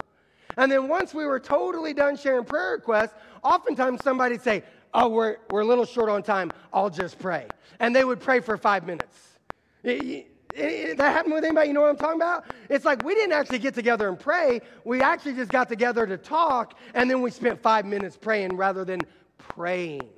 And 0.55 0.71
then 0.71 0.87
once 0.87 1.13
we 1.13 1.25
were 1.25 1.39
totally 1.39 1.93
done 1.93 2.15
sharing 2.15 2.45
prayer 2.45 2.73
requests, 2.73 3.15
oftentimes 3.43 4.03
somebody'd 4.03 4.41
say, 4.41 4.63
Oh, 4.93 5.07
we're, 5.07 5.37
we're 5.51 5.61
a 5.61 5.65
little 5.65 5.85
short 5.85 6.09
on 6.09 6.23
time. 6.23 6.51
I'll 6.73 6.89
just 6.89 7.19
pray. 7.19 7.47
And 7.79 7.95
they 7.95 8.03
would 8.03 8.19
pray 8.19 8.39
for 8.39 8.57
five 8.57 8.87
minutes. 8.87 9.37
It, 9.83 10.27
it, 10.55 10.97
that 10.97 11.13
happened 11.13 11.35
with 11.35 11.43
anybody? 11.43 11.67
You 11.67 11.73
know 11.75 11.81
what 11.81 11.91
I'm 11.91 11.97
talking 11.97 12.15
about? 12.15 12.45
It's 12.69 12.85
like 12.85 13.05
we 13.05 13.13
didn't 13.13 13.33
actually 13.33 13.59
get 13.59 13.75
together 13.75 14.09
and 14.09 14.19
pray. 14.19 14.61
We 14.85 15.01
actually 15.01 15.35
just 15.35 15.51
got 15.51 15.69
together 15.69 16.07
to 16.07 16.17
talk, 16.17 16.73
and 16.95 17.09
then 17.09 17.21
we 17.21 17.29
spent 17.29 17.61
five 17.61 17.85
minutes 17.85 18.17
praying 18.17 18.57
rather 18.57 18.83
than 18.83 19.01
praying. 19.37 20.09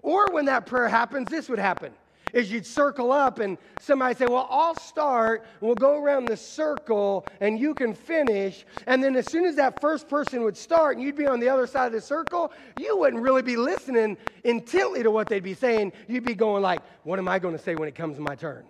Or 0.00 0.30
when 0.32 0.46
that 0.46 0.64
prayer 0.64 0.88
happens, 0.88 1.28
this 1.28 1.50
would 1.50 1.58
happen 1.58 1.92
is 2.32 2.50
you'd 2.50 2.66
circle 2.66 3.12
up 3.12 3.38
and 3.38 3.56
somebody 3.80 4.14
say, 4.14 4.26
Well, 4.26 4.46
I'll 4.50 4.74
start. 4.74 5.46
We'll 5.60 5.74
go 5.74 6.02
around 6.02 6.26
the 6.26 6.36
circle 6.36 7.26
and 7.40 7.58
you 7.58 7.74
can 7.74 7.94
finish. 7.94 8.64
And 8.86 9.02
then 9.02 9.16
as 9.16 9.26
soon 9.30 9.44
as 9.44 9.56
that 9.56 9.80
first 9.80 10.08
person 10.08 10.42
would 10.42 10.56
start 10.56 10.96
and 10.96 11.04
you'd 11.04 11.16
be 11.16 11.26
on 11.26 11.40
the 11.40 11.48
other 11.48 11.66
side 11.66 11.86
of 11.86 11.92
the 11.92 12.00
circle, 12.00 12.52
you 12.76 12.96
wouldn't 12.96 13.22
really 13.22 13.42
be 13.42 13.56
listening 13.56 14.16
intently 14.44 15.02
to 15.02 15.10
what 15.10 15.28
they'd 15.28 15.42
be 15.42 15.54
saying. 15.54 15.92
You'd 16.08 16.24
be 16.24 16.34
going 16.34 16.62
like, 16.62 16.82
What 17.04 17.18
am 17.18 17.28
I 17.28 17.38
going 17.38 17.56
to 17.56 17.62
say 17.62 17.74
when 17.74 17.88
it 17.88 17.94
comes 17.94 18.18
my 18.18 18.34
turn? 18.34 18.64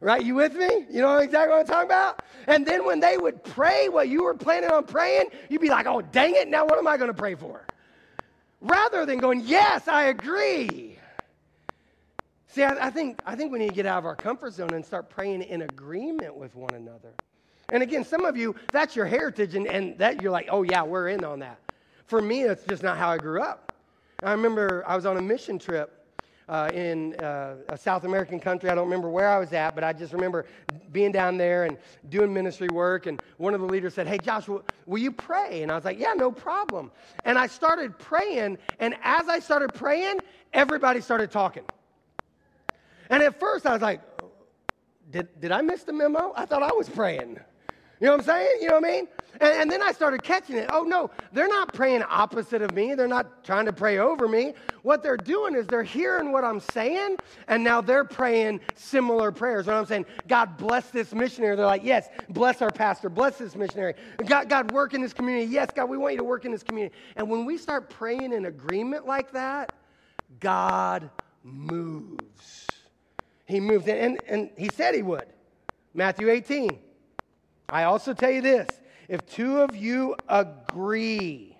Right? 0.00 0.24
You 0.24 0.36
with 0.36 0.54
me? 0.54 0.86
You 0.90 1.00
know 1.00 1.16
exactly 1.18 1.50
what 1.50 1.60
I'm 1.60 1.66
talking 1.66 1.86
about? 1.86 2.22
And 2.46 2.64
then 2.64 2.84
when 2.84 3.00
they 3.00 3.18
would 3.18 3.42
pray 3.42 3.88
what 3.88 4.08
you 4.08 4.22
were 4.22 4.34
planning 4.34 4.70
on 4.70 4.84
praying, 4.84 5.30
you'd 5.48 5.60
be 5.60 5.70
like, 5.70 5.86
oh, 5.86 6.02
dang 6.02 6.36
it, 6.36 6.46
now 6.46 6.64
what 6.66 6.78
am 6.78 6.86
I 6.86 6.96
going 6.96 7.08
to 7.08 7.14
pray 7.14 7.34
for? 7.34 7.66
Rather 8.60 9.04
than 9.06 9.18
going, 9.18 9.40
yes, 9.44 9.88
I 9.88 10.04
agree. 10.04 10.97
See, 12.58 12.64
I, 12.64 12.88
I, 12.88 12.90
think, 12.90 13.20
I 13.24 13.36
think 13.36 13.52
we 13.52 13.60
need 13.60 13.68
to 13.68 13.72
get 13.72 13.86
out 13.86 13.98
of 13.98 14.04
our 14.04 14.16
comfort 14.16 14.52
zone 14.52 14.72
and 14.72 14.84
start 14.84 15.08
praying 15.08 15.42
in 15.42 15.62
agreement 15.62 16.34
with 16.34 16.56
one 16.56 16.74
another. 16.74 17.14
And 17.70 17.84
again, 17.84 18.02
some 18.04 18.24
of 18.24 18.36
you, 18.36 18.56
that's 18.72 18.96
your 18.96 19.06
heritage, 19.06 19.54
and, 19.54 19.64
and 19.68 19.96
that 19.98 20.20
you're 20.20 20.32
like, 20.32 20.48
oh, 20.50 20.62
yeah, 20.64 20.82
we're 20.82 21.06
in 21.06 21.22
on 21.22 21.38
that. 21.38 21.60
For 22.06 22.20
me, 22.20 22.42
that's 22.42 22.64
just 22.64 22.82
not 22.82 22.98
how 22.98 23.10
I 23.10 23.18
grew 23.18 23.40
up. 23.40 23.74
I 24.24 24.32
remember 24.32 24.82
I 24.88 24.96
was 24.96 25.06
on 25.06 25.16
a 25.16 25.20
mission 25.20 25.56
trip 25.56 26.04
uh, 26.48 26.72
in 26.74 27.14
uh, 27.20 27.58
a 27.68 27.78
South 27.78 28.02
American 28.02 28.40
country. 28.40 28.70
I 28.70 28.74
don't 28.74 28.86
remember 28.86 29.08
where 29.08 29.30
I 29.30 29.38
was 29.38 29.52
at, 29.52 29.76
but 29.76 29.84
I 29.84 29.92
just 29.92 30.12
remember 30.12 30.44
being 30.90 31.12
down 31.12 31.38
there 31.38 31.62
and 31.62 31.78
doing 32.08 32.34
ministry 32.34 32.70
work. 32.70 33.06
And 33.06 33.22
one 33.36 33.54
of 33.54 33.60
the 33.60 33.68
leaders 33.68 33.94
said, 33.94 34.08
Hey, 34.08 34.18
Josh, 34.18 34.48
will, 34.48 34.64
will 34.84 34.98
you 34.98 35.12
pray? 35.12 35.62
And 35.62 35.70
I 35.70 35.76
was 35.76 35.84
like, 35.84 36.00
Yeah, 36.00 36.14
no 36.14 36.32
problem. 36.32 36.90
And 37.24 37.38
I 37.38 37.46
started 37.46 37.96
praying. 38.00 38.58
And 38.80 38.96
as 39.04 39.28
I 39.28 39.38
started 39.38 39.74
praying, 39.74 40.22
everybody 40.52 41.00
started 41.00 41.30
talking. 41.30 41.62
And 43.10 43.22
at 43.22 43.38
first 43.40 43.66
I 43.66 43.72
was 43.72 43.82
like, 43.82 44.00
did, 45.10 45.40
did 45.40 45.52
I 45.52 45.62
miss 45.62 45.84
the 45.84 45.92
memo? 45.92 46.32
I 46.36 46.44
thought 46.44 46.62
I 46.62 46.72
was 46.72 46.88
praying. 46.88 47.38
You 48.00 48.06
know 48.06 48.12
what 48.12 48.20
I'm 48.20 48.26
saying? 48.26 48.58
You 48.60 48.68
know 48.68 48.74
what 48.74 48.84
I 48.84 48.92
mean? 48.92 49.08
And, 49.40 49.62
and, 49.62 49.72
then 49.72 49.82
I 49.82 49.92
started 49.92 50.22
catching 50.22 50.56
it. 50.56 50.68
Oh, 50.70 50.82
no, 50.82 51.10
they're 51.32 51.48
not 51.48 51.72
praying 51.72 52.02
opposite 52.08 52.62
of 52.62 52.72
me. 52.72 52.94
They're 52.94 53.08
not 53.08 53.44
trying 53.44 53.66
to 53.66 53.72
pray 53.72 53.98
over 53.98 54.28
me. 54.28 54.54
What 54.82 55.02
they're 55.02 55.16
doing 55.16 55.54
is 55.54 55.68
they're 55.68 55.82
hearing 55.82 56.32
what 56.32 56.44
I'm 56.44 56.60
saying, 56.60 57.16
and 57.46 57.62
now 57.62 57.80
they're 57.80 58.04
praying 58.04 58.60
similar 58.74 59.32
prayers. 59.32 59.66
You 59.66 59.72
know 59.72 59.76
what 59.76 59.82
I'm 59.82 59.86
saying, 59.86 60.06
God, 60.26 60.56
bless 60.56 60.90
this 60.90 61.12
missionary, 61.12 61.56
they're 61.56 61.66
like, 61.66 61.84
yes, 61.84 62.08
bless 62.30 62.62
our 62.62 62.72
pastor, 62.72 63.08
bless 63.08 63.36
this 63.36 63.54
missionary. 63.54 63.94
God, 64.24 64.48
God, 64.48 64.70
work 64.70 64.94
in 64.94 65.02
this 65.02 65.12
community. 65.12 65.46
Yes, 65.46 65.72
God, 65.74 65.88
we 65.88 65.98
want 65.98 66.14
you 66.14 66.18
to 66.18 66.24
work 66.24 66.44
in 66.44 66.52
this 66.52 66.62
community. 66.62 66.94
And 67.16 67.28
when 67.28 67.44
we 67.44 67.58
start 67.58 67.90
praying 67.90 68.32
in 68.32 68.46
agreement 68.46 69.06
like 69.06 69.32
that, 69.32 69.72
God 70.40 71.10
moves. 71.42 72.67
He 73.48 73.60
moves. 73.60 73.88
And, 73.88 74.20
and 74.28 74.50
he 74.56 74.68
said 74.68 74.94
he 74.94 75.02
would. 75.02 75.26
Matthew 75.94 76.28
18. 76.30 76.78
I 77.70 77.84
also 77.84 78.14
tell 78.14 78.30
you 78.30 78.42
this 78.42 78.80
if 79.08 79.26
two 79.26 79.60
of 79.60 79.74
you 79.74 80.16
agree 80.28 81.56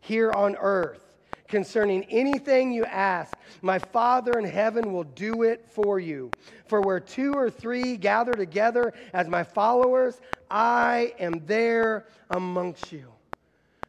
here 0.00 0.32
on 0.32 0.56
earth 0.56 1.00
concerning 1.48 2.04
anything 2.04 2.72
you 2.72 2.86
ask, 2.86 3.36
my 3.60 3.78
Father 3.78 4.38
in 4.38 4.44
heaven 4.44 4.92
will 4.92 5.04
do 5.04 5.42
it 5.42 5.68
for 5.68 6.00
you. 6.00 6.32
For 6.64 6.80
where 6.80 6.98
two 6.98 7.36
or 7.36 7.50
three 7.50 7.98
gather 7.98 8.36
together 8.36 8.94
as 9.12 9.28
my 9.28 9.44
followers, 9.44 10.18
I 10.50 11.12
am 11.18 11.44
there 11.44 12.06
amongst 12.30 12.90
you. 12.90 13.12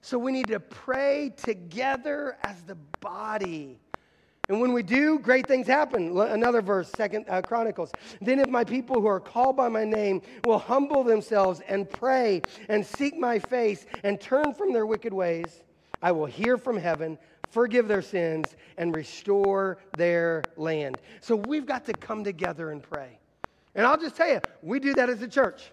So 0.01 0.19
we 0.19 0.33
need 0.33 0.49
to 0.49 0.59
pray 0.59 1.31
together 1.37 2.37
as 2.43 2.61
the 2.63 2.75
body. 2.99 3.79
And 4.49 4.59
when 4.59 4.73
we 4.73 4.83
do, 4.83 5.19
great 5.19 5.47
things 5.47 5.67
happen. 5.67 6.19
Another 6.19 6.61
verse, 6.61 6.89
Second 6.89 7.25
uh, 7.29 7.41
Chronicles. 7.41 7.93
Then, 8.19 8.39
if 8.39 8.49
my 8.49 8.65
people 8.65 8.99
who 8.99 9.07
are 9.07 9.21
called 9.21 9.55
by 9.55 9.69
my 9.69 9.85
name 9.85 10.21
will 10.43 10.59
humble 10.59 11.03
themselves 11.05 11.61
and 11.69 11.89
pray 11.89 12.43
and 12.67 12.85
seek 12.85 13.17
my 13.17 13.39
face 13.39 13.85
and 14.03 14.19
turn 14.19 14.53
from 14.53 14.73
their 14.73 14.85
wicked 14.85 15.13
ways, 15.13 15.63
I 16.01 16.11
will 16.11 16.25
hear 16.25 16.57
from 16.57 16.75
heaven, 16.75 17.17
forgive 17.51 17.87
their 17.87 18.01
sins, 18.01 18.57
and 18.77 18.93
restore 18.93 19.77
their 19.93 20.49
land. 20.57 20.99
So 21.21 21.37
we've 21.37 21.65
got 21.65 21.85
to 21.85 21.93
come 21.93 22.25
together 22.25 22.71
and 22.71 22.83
pray. 22.83 23.19
And 23.75 23.85
I'll 23.85 23.97
just 23.97 24.17
tell 24.17 24.27
you, 24.27 24.41
we 24.61 24.81
do 24.81 24.93
that 24.95 25.09
as 25.09 25.21
a 25.21 25.27
church. 25.27 25.71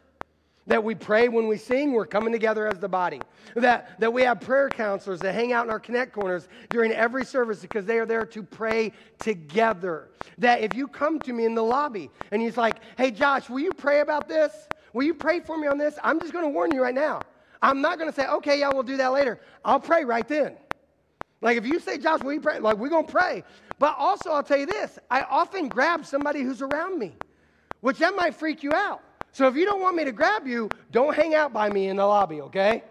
That 0.67 0.85
we 0.85 0.95
pray 0.95 1.29
when 1.29 1.49
we 1.49 1.57
sing, 1.57 1.93
we're 1.93 2.07
coming 2.07 2.33
together 2.33 2.67
as 2.69 2.79
the 2.79 2.89
body. 2.89 3.21
That, 3.55 3.99
that 3.99 4.13
we 4.13 4.23
have 4.23 4.41
prayer 4.41 4.69
counselors 4.69 5.21
that 5.21 5.35
hang 5.35 5.53
out 5.53 5.65
in 5.65 5.71
our 5.71 5.81
connect 5.81 6.13
corners 6.13 6.49
during 6.69 6.93
every 6.93 7.25
service 7.25 7.61
because 7.61 7.87
they 7.87 7.99
are 7.99 8.07
there 8.07 8.27
to 8.27 8.43
pray 8.43 8.93
together. 9.19 10.11
That 10.39 10.61
if 10.61 10.75
you 10.75 10.87
come 10.87 11.19
to 11.21 11.33
me 11.33 11.45
in 11.45 11.55
the 11.55 11.63
lobby 11.63 12.11
and 12.31 12.41
he's 12.41 12.57
like, 12.57 12.77
hey, 12.97 13.11
Josh, 13.11 13.49
will 13.49 13.61
you 13.61 13.73
pray 13.73 14.01
about 14.01 14.29
this? 14.29 14.69
Will 14.93 15.05
you 15.05 15.15
pray 15.15 15.41
for 15.41 15.57
me 15.57 15.67
on 15.67 15.79
this? 15.79 15.99
I'm 16.03 16.21
just 16.21 16.33
going 16.33 16.45
to 16.45 16.51
warn 16.51 16.73
you 16.73 16.83
right 16.83 16.95
now. 16.95 17.21
I'm 17.63 17.81
not 17.81 17.99
going 17.99 18.11
to 18.11 18.15
say, 18.15 18.27
okay, 18.27 18.61
yeah, 18.61 18.71
we'll 18.71 18.83
do 18.83 18.97
that 18.99 19.13
later. 19.13 19.41
I'll 19.65 19.81
pray 19.81 20.05
right 20.05 20.27
then. 20.27 20.57
Like 21.41 21.57
if 21.57 21.67
you 21.67 21.81
say, 21.81 21.99
Josh, 21.99 22.23
will 22.23 22.33
you 22.33 22.41
pray? 22.41 22.59
Like 22.59 22.77
we're 22.77 22.89
going 22.89 23.07
to 23.07 23.13
pray. 23.13 23.45
But 23.79 23.97
also, 23.99 24.31
I'll 24.31 24.43
tell 24.43 24.59
you 24.59 24.67
this 24.67 24.99
I 25.11 25.23
often 25.23 25.69
grab 25.69 26.05
somebody 26.05 26.43
who's 26.43 26.63
around 26.63 26.99
me, 26.99 27.15
which 27.81 27.99
that 27.99 28.15
might 28.15 28.35
freak 28.35 28.63
you 28.63 28.75
out. 28.75 29.03
So 29.33 29.47
if 29.47 29.55
you 29.55 29.65
don't 29.65 29.81
want 29.81 29.97
me 29.97 30.05
to 30.05 30.13
grab 30.13 30.47
you, 30.47 30.73
don't 30.91 31.15
hang 31.15 31.35
out 31.35 31.53
by 31.53 31.69
me 31.69 31.89
in 31.89 31.97
the 31.97 32.07
lobby, 32.07 32.41
okay? 32.43 32.83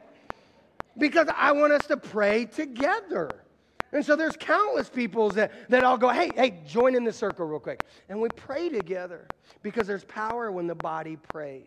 Because 0.98 1.28
I 1.36 1.52
want 1.52 1.74
us 1.74 1.88
to 1.88 1.98
pray 1.98 2.46
together. 2.46 3.44
And 3.92 4.06
so 4.06 4.16
there's 4.16 4.38
countless 4.38 4.90
people 4.90 5.32
that, 5.32 5.70
that 5.70 5.84
I'll 5.84 5.98
go, 5.98 6.10
hey, 6.10 6.32
hey, 6.32 6.62
join 6.68 6.96
in 6.96 7.04
the 7.04 7.12
circle 7.12 7.46
real 7.46 7.60
quick. 7.60 7.82
And 8.08 8.22
we 8.22 8.30
pray 8.30 8.70
together 8.70 9.32
because 9.64 9.88
there's 9.88 10.04
power 10.06 10.52
when 10.52 10.68
the 10.68 10.76
body 10.76 11.16
prays. 11.16 11.66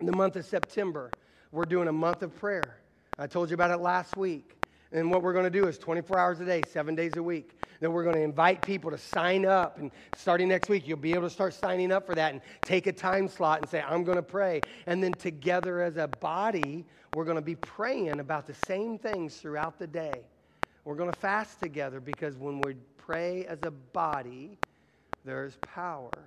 In 0.00 0.06
the 0.06 0.12
month 0.12 0.36
of 0.36 0.44
September, 0.44 1.14
we're 1.52 1.66
doing 1.66 1.88
a 1.88 1.92
month 1.92 2.22
of 2.22 2.34
prayer. 2.34 2.78
I 3.18 3.26
told 3.26 3.50
you 3.50 3.54
about 3.54 3.70
it 3.70 3.82
last 3.82 4.16
week. 4.16 4.56
And 4.90 5.10
what 5.10 5.22
we're 5.22 5.32
going 5.32 5.44
to 5.44 5.50
do 5.50 5.68
is 5.68 5.78
24 5.78 6.18
hours 6.18 6.40
a 6.40 6.44
day, 6.44 6.64
seven 6.64 6.94
days 6.94 7.16
a 7.16 7.22
week. 7.22 7.56
Then 7.82 7.92
we're 7.92 8.04
going 8.04 8.14
to 8.14 8.22
invite 8.22 8.64
people 8.64 8.92
to 8.92 8.96
sign 8.96 9.44
up. 9.44 9.76
And 9.78 9.90
starting 10.14 10.46
next 10.46 10.68
week, 10.68 10.86
you'll 10.86 10.98
be 10.98 11.14
able 11.14 11.26
to 11.26 11.34
start 11.34 11.52
signing 11.52 11.90
up 11.90 12.06
for 12.06 12.14
that 12.14 12.32
and 12.32 12.40
take 12.62 12.86
a 12.86 12.92
time 12.92 13.26
slot 13.26 13.58
and 13.58 13.68
say, 13.68 13.82
I'm 13.82 14.04
going 14.04 14.18
to 14.18 14.22
pray. 14.22 14.62
And 14.86 15.02
then 15.02 15.16
together 15.16 15.82
as 15.82 15.96
a 15.96 16.06
body, 16.06 16.86
we're 17.10 17.24
going 17.24 17.38
to 17.38 17.42
be 17.42 17.56
praying 17.56 18.20
about 18.20 18.46
the 18.46 18.54
same 18.54 18.98
things 18.98 19.38
throughout 19.38 19.80
the 19.80 19.88
day. 19.88 20.20
We're 20.84 20.94
going 20.94 21.12
to 21.12 21.18
fast 21.18 21.58
together 21.58 21.98
because 21.98 22.36
when 22.36 22.60
we 22.60 22.74
pray 22.98 23.46
as 23.46 23.64
a 23.64 23.72
body, 23.72 24.58
there's 25.24 25.56
power, 25.56 26.22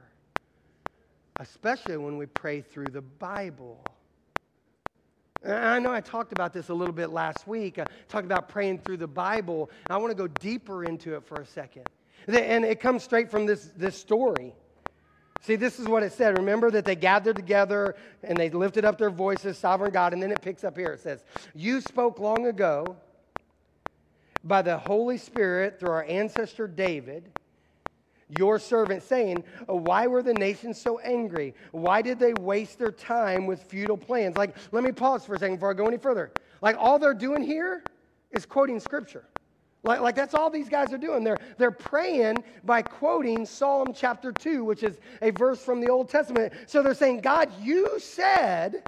especially 1.40 1.96
when 1.96 2.18
we 2.18 2.26
pray 2.26 2.60
through 2.60 2.88
the 2.88 3.02
Bible. 3.02 3.80
I 5.48 5.80
know 5.80 5.92
I 5.92 6.02
talked 6.02 6.32
about 6.32 6.54
this 6.54 6.70
a 6.70 6.74
little 6.74 6.94
bit 6.94 7.12
last 7.12 7.48
week. 7.48 7.78
I 7.78 7.86
talked 8.10 8.26
about 8.26 8.50
praying 8.50 8.80
through 8.80 8.98
the 8.98 9.08
Bible. 9.08 9.70
I 9.90 9.98
want 9.98 10.12
to 10.12 10.18
go 10.18 10.28
deeper 10.28 10.84
into 10.84 11.16
it 11.16 11.24
for 11.26 11.42
a 11.42 11.46
second. 11.46 11.88
And 12.28 12.66
it 12.66 12.80
comes 12.80 13.04
straight 13.04 13.30
from 13.30 13.46
this, 13.46 13.72
this 13.78 13.96
story. 13.96 14.54
See, 15.42 15.56
this 15.56 15.80
is 15.80 15.88
what 15.88 16.02
it 16.02 16.12
said. 16.14 16.38
Remember 16.38 16.72
that 16.72 16.86
they 16.86 16.96
gathered 16.96 17.36
together 17.36 17.96
and 18.24 18.36
they 18.36 18.50
lifted 18.50 18.84
up 18.84 18.98
their 18.98 19.12
voices, 19.12 19.58
sovereign 19.58 19.92
God. 19.92 20.14
And 20.14 20.24
then 20.24 20.32
it 20.32 20.42
picks 20.42 20.64
up 20.64 20.76
here. 20.76 20.94
It 20.94 21.02
says, 21.02 21.24
You 21.54 21.82
spoke 21.82 22.20
long 22.20 22.48
ago 22.48 22.96
by 24.44 24.64
the 24.64 24.78
Holy 24.80 25.18
Spirit 25.20 25.80
through 25.80 25.92
our 25.92 26.06
ancestor 26.06 26.68
David 26.68 27.32
your 28.30 28.60
servant, 28.60 29.04
saying, 29.04 29.44
Why 29.68 30.08
were 30.08 30.24
the 30.24 30.34
nations 30.34 30.82
so 30.82 31.00
angry? 31.00 31.54
Why 31.72 32.02
did 32.02 32.20
they 32.20 32.34
waste 32.34 32.80
their 32.80 32.92
time 32.92 33.46
with 33.46 33.64
futile 33.64 33.98
plans? 33.98 34.36
Like, 34.36 34.56
let 34.72 34.84
me 34.84 34.92
pause 34.92 35.26
for 35.26 35.36
a 35.36 35.40
second 35.40 35.56
before 35.56 35.72
I 35.72 35.74
go 35.74 35.88
any 35.88 35.98
further. 35.98 36.32
Like, 36.62 36.78
all 36.80 37.00
they're 37.00 37.14
doing 37.14 37.44
here 37.44 37.84
is 38.32 38.46
quoting 38.46 38.80
scripture. 38.80 39.26
Like, 39.84 40.02
like 40.02 40.16
that's 40.16 40.34
all 40.34 40.50
these 40.50 40.68
guys 40.68 40.92
are 40.92 40.98
doing. 40.98 41.24
They're, 41.24 41.40
they're 41.58 41.72
praying 41.72 42.44
by 42.64 42.82
quoting 42.82 43.46
Psalm 43.46 43.94
chapter 43.94 44.32
2, 44.34 44.64
which 44.66 44.82
is 44.82 45.00
a 45.22 45.30
verse 45.30 45.64
from 45.64 45.80
the 45.80 45.90
Old 45.90 46.10
Testament. 46.10 46.54
So 46.66 46.82
they're 46.82 46.96
saying, 46.96 47.22
God, 47.22 47.52
you 47.62 48.00
said 48.00 48.84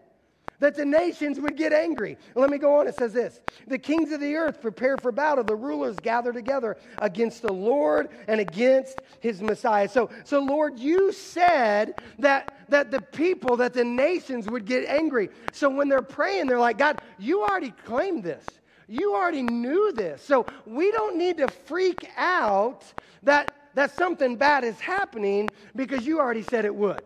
that 0.60 0.76
the 0.76 0.86
nations 0.86 1.40
would 1.40 1.56
get 1.56 1.72
angry. 1.72 2.18
Let 2.36 2.50
me 2.50 2.58
go 2.58 2.80
on. 2.80 2.88
It 2.88 2.96
says 2.96 3.14
this 3.14 3.40
The 3.68 3.78
kings 3.78 4.12
of 4.12 4.20
the 4.20 4.36
earth 4.36 4.62
prepare 4.62 4.98
for 4.98 5.12
battle, 5.12 5.44
the 5.44 5.56
rulers 5.56 5.98
gather 5.98 6.34
together 6.34 6.78
against 7.00 7.42
the 7.42 7.54
Lord 7.54 8.10
and 8.28 8.40
against 8.40 9.02
his 9.20 9.42
Messiah. 9.42 9.88
So, 9.88 10.10
so 10.24 10.40
Lord, 10.40 10.80
you 10.80 11.12
said 11.12 11.96
that, 12.20 12.58
that 12.70 12.92
the 12.92 13.02
people, 13.02 13.58
that 13.58 13.74
the 13.74 13.84
nations 13.84 14.50
would 14.50 14.66
get 14.66 14.86
angry. 14.86 15.30
So 15.52 15.70
when 15.70 15.90
they're 15.90 16.02
praying, 16.02 16.48
they're 16.48 16.60
like, 16.60 16.78
God, 16.78 17.00
you 17.18 17.44
already 17.44 17.72
claimed 17.72 18.24
this. 18.24 18.46
You 18.88 19.16
already 19.16 19.44
knew 19.44 19.92
this. 19.92 20.22
So 20.22 20.46
we 20.66 20.92
don't 20.92 21.18
need 21.18 21.38
to 21.38 21.50
freak 21.50 22.10
out 22.16 22.84
that, 23.24 23.54
that 23.76 23.96
something 23.96 24.38
bad 24.38 24.64
is 24.64 24.80
happening 24.80 25.50
because 25.76 26.08
you 26.08 26.20
already 26.20 26.44
said 26.44 26.64
it 26.64 26.74
would. 26.74 27.04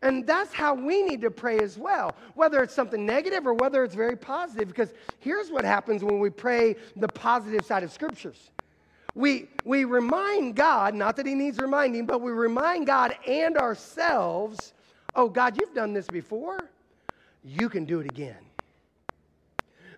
And 0.00 0.26
that's 0.26 0.52
how 0.52 0.74
we 0.74 1.02
need 1.02 1.20
to 1.22 1.30
pray 1.30 1.60
as 1.60 1.76
well, 1.76 2.14
whether 2.34 2.62
it's 2.62 2.74
something 2.74 3.04
negative 3.04 3.46
or 3.46 3.54
whether 3.54 3.82
it's 3.82 3.96
very 3.96 4.16
positive. 4.16 4.68
Because 4.68 4.94
here's 5.18 5.50
what 5.50 5.64
happens 5.64 6.04
when 6.04 6.20
we 6.20 6.30
pray 6.30 6.76
the 6.94 7.08
positive 7.08 7.64
side 7.64 7.82
of 7.82 7.90
scriptures 7.92 8.50
we, 9.14 9.48
we 9.64 9.84
remind 9.84 10.54
God, 10.54 10.94
not 10.94 11.16
that 11.16 11.26
He 11.26 11.34
needs 11.34 11.58
reminding, 11.58 12.06
but 12.06 12.20
we 12.20 12.30
remind 12.30 12.86
God 12.86 13.16
and 13.26 13.56
ourselves 13.56 14.72
oh, 15.16 15.28
God, 15.28 15.58
you've 15.58 15.74
done 15.74 15.92
this 15.92 16.08
before. 16.08 16.70
You 17.42 17.68
can 17.68 17.84
do 17.84 17.98
it 17.98 18.06
again. 18.06 18.36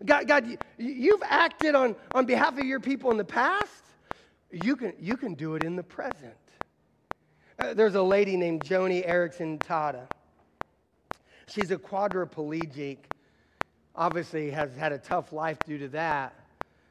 God, 0.02 0.26
God 0.26 0.58
you've 0.78 1.22
acted 1.22 1.74
on, 1.74 1.94
on 2.14 2.24
behalf 2.24 2.54
of 2.54 2.64
your 2.64 2.80
people 2.80 3.10
in 3.10 3.18
the 3.18 3.24
past. 3.24 3.84
You 4.50 4.76
can, 4.76 4.94
you 4.98 5.18
can 5.18 5.34
do 5.34 5.56
it 5.56 5.62
in 5.62 5.76
the 5.76 5.82
present. 5.82 6.32
Uh, 7.60 7.74
there's 7.74 7.94
a 7.94 8.02
lady 8.02 8.38
named 8.38 8.64
Joni 8.64 9.06
Eareckson 9.06 9.58
Tada. 9.58 10.08
She's 11.46 11.70
a 11.70 11.76
quadriplegic, 11.76 12.98
obviously 13.94 14.50
has 14.50 14.74
had 14.76 14.92
a 14.92 14.98
tough 14.98 15.30
life 15.32 15.58
due 15.66 15.76
to 15.76 15.88
that, 15.88 16.32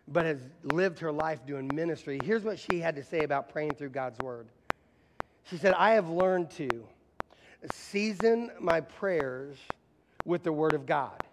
but 0.07 0.25
has 0.25 0.39
lived 0.63 0.99
her 0.99 1.11
life 1.11 1.43
doing 1.47 1.73
ministry. 1.73 2.19
Here's 2.23 2.43
what 2.43 2.59
she 2.59 2.79
had 2.79 2.95
to 2.97 3.03
say 3.03 3.23
about 3.23 3.51
praying 3.51 3.75
through 3.75 3.89
God's 3.89 4.19
word. 4.19 4.47
She 5.49 5.57
said, 5.57 5.73
I 5.73 5.91
have 5.91 6.09
learned 6.09 6.51
to 6.51 6.69
season 7.71 8.51
my 8.59 8.81
prayers 8.81 9.57
with 10.23 10.43
the 10.43 10.53
word 10.53 10.75
of 10.75 10.85
God. 10.85 11.23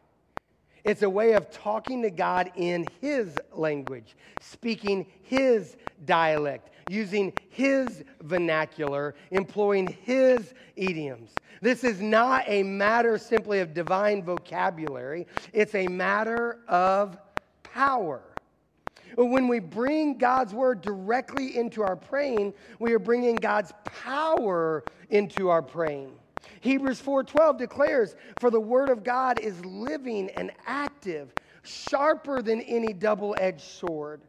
It's 0.82 1.02
a 1.02 1.10
way 1.10 1.32
of 1.32 1.50
talking 1.50 2.02
to 2.02 2.10
God 2.10 2.52
in 2.56 2.88
His 3.00 3.38
language, 3.52 4.16
speaking 4.40 5.04
His 5.24 5.76
dialect, 6.06 6.70
using 6.86 7.32
His 7.48 8.04
vernacular, 8.22 9.14
employing 9.30 9.88
His 10.02 10.54
idioms. 10.76 11.30
This 11.60 11.84
is 11.84 12.00
not 12.00 12.44
a 12.46 12.62
matter 12.62 13.18
simply 13.18 13.60
of 13.60 13.74
divine 13.74 14.22
vocabulary, 14.22 15.26
it's 15.52 15.74
a 15.74 15.88
matter 15.88 16.60
of 16.68 17.18
power. 17.62 18.22
When 19.16 19.48
we 19.48 19.60
bring 19.60 20.18
God's 20.18 20.52
word 20.52 20.82
directly 20.82 21.56
into 21.56 21.82
our 21.82 21.96
praying, 21.96 22.54
we 22.78 22.92
are 22.92 22.98
bringing 22.98 23.40
God's 23.40 23.72
power 23.84 24.84
into 25.10 25.48
our 25.48 25.62
praying. 25.62 26.12
Hebrews 26.60 27.00
4:12 27.00 27.56
declares, 27.56 28.14
"For 28.38 28.50
the 28.50 28.60
word 28.60 28.90
of 28.90 29.02
God 29.02 29.38
is 29.38 29.64
living 29.64 30.30
and 30.30 30.52
active, 30.66 31.32
sharper 31.66 32.42
than 32.42 32.60
any 32.62 32.92
double-edged 32.92 33.60
sword." 33.60 34.20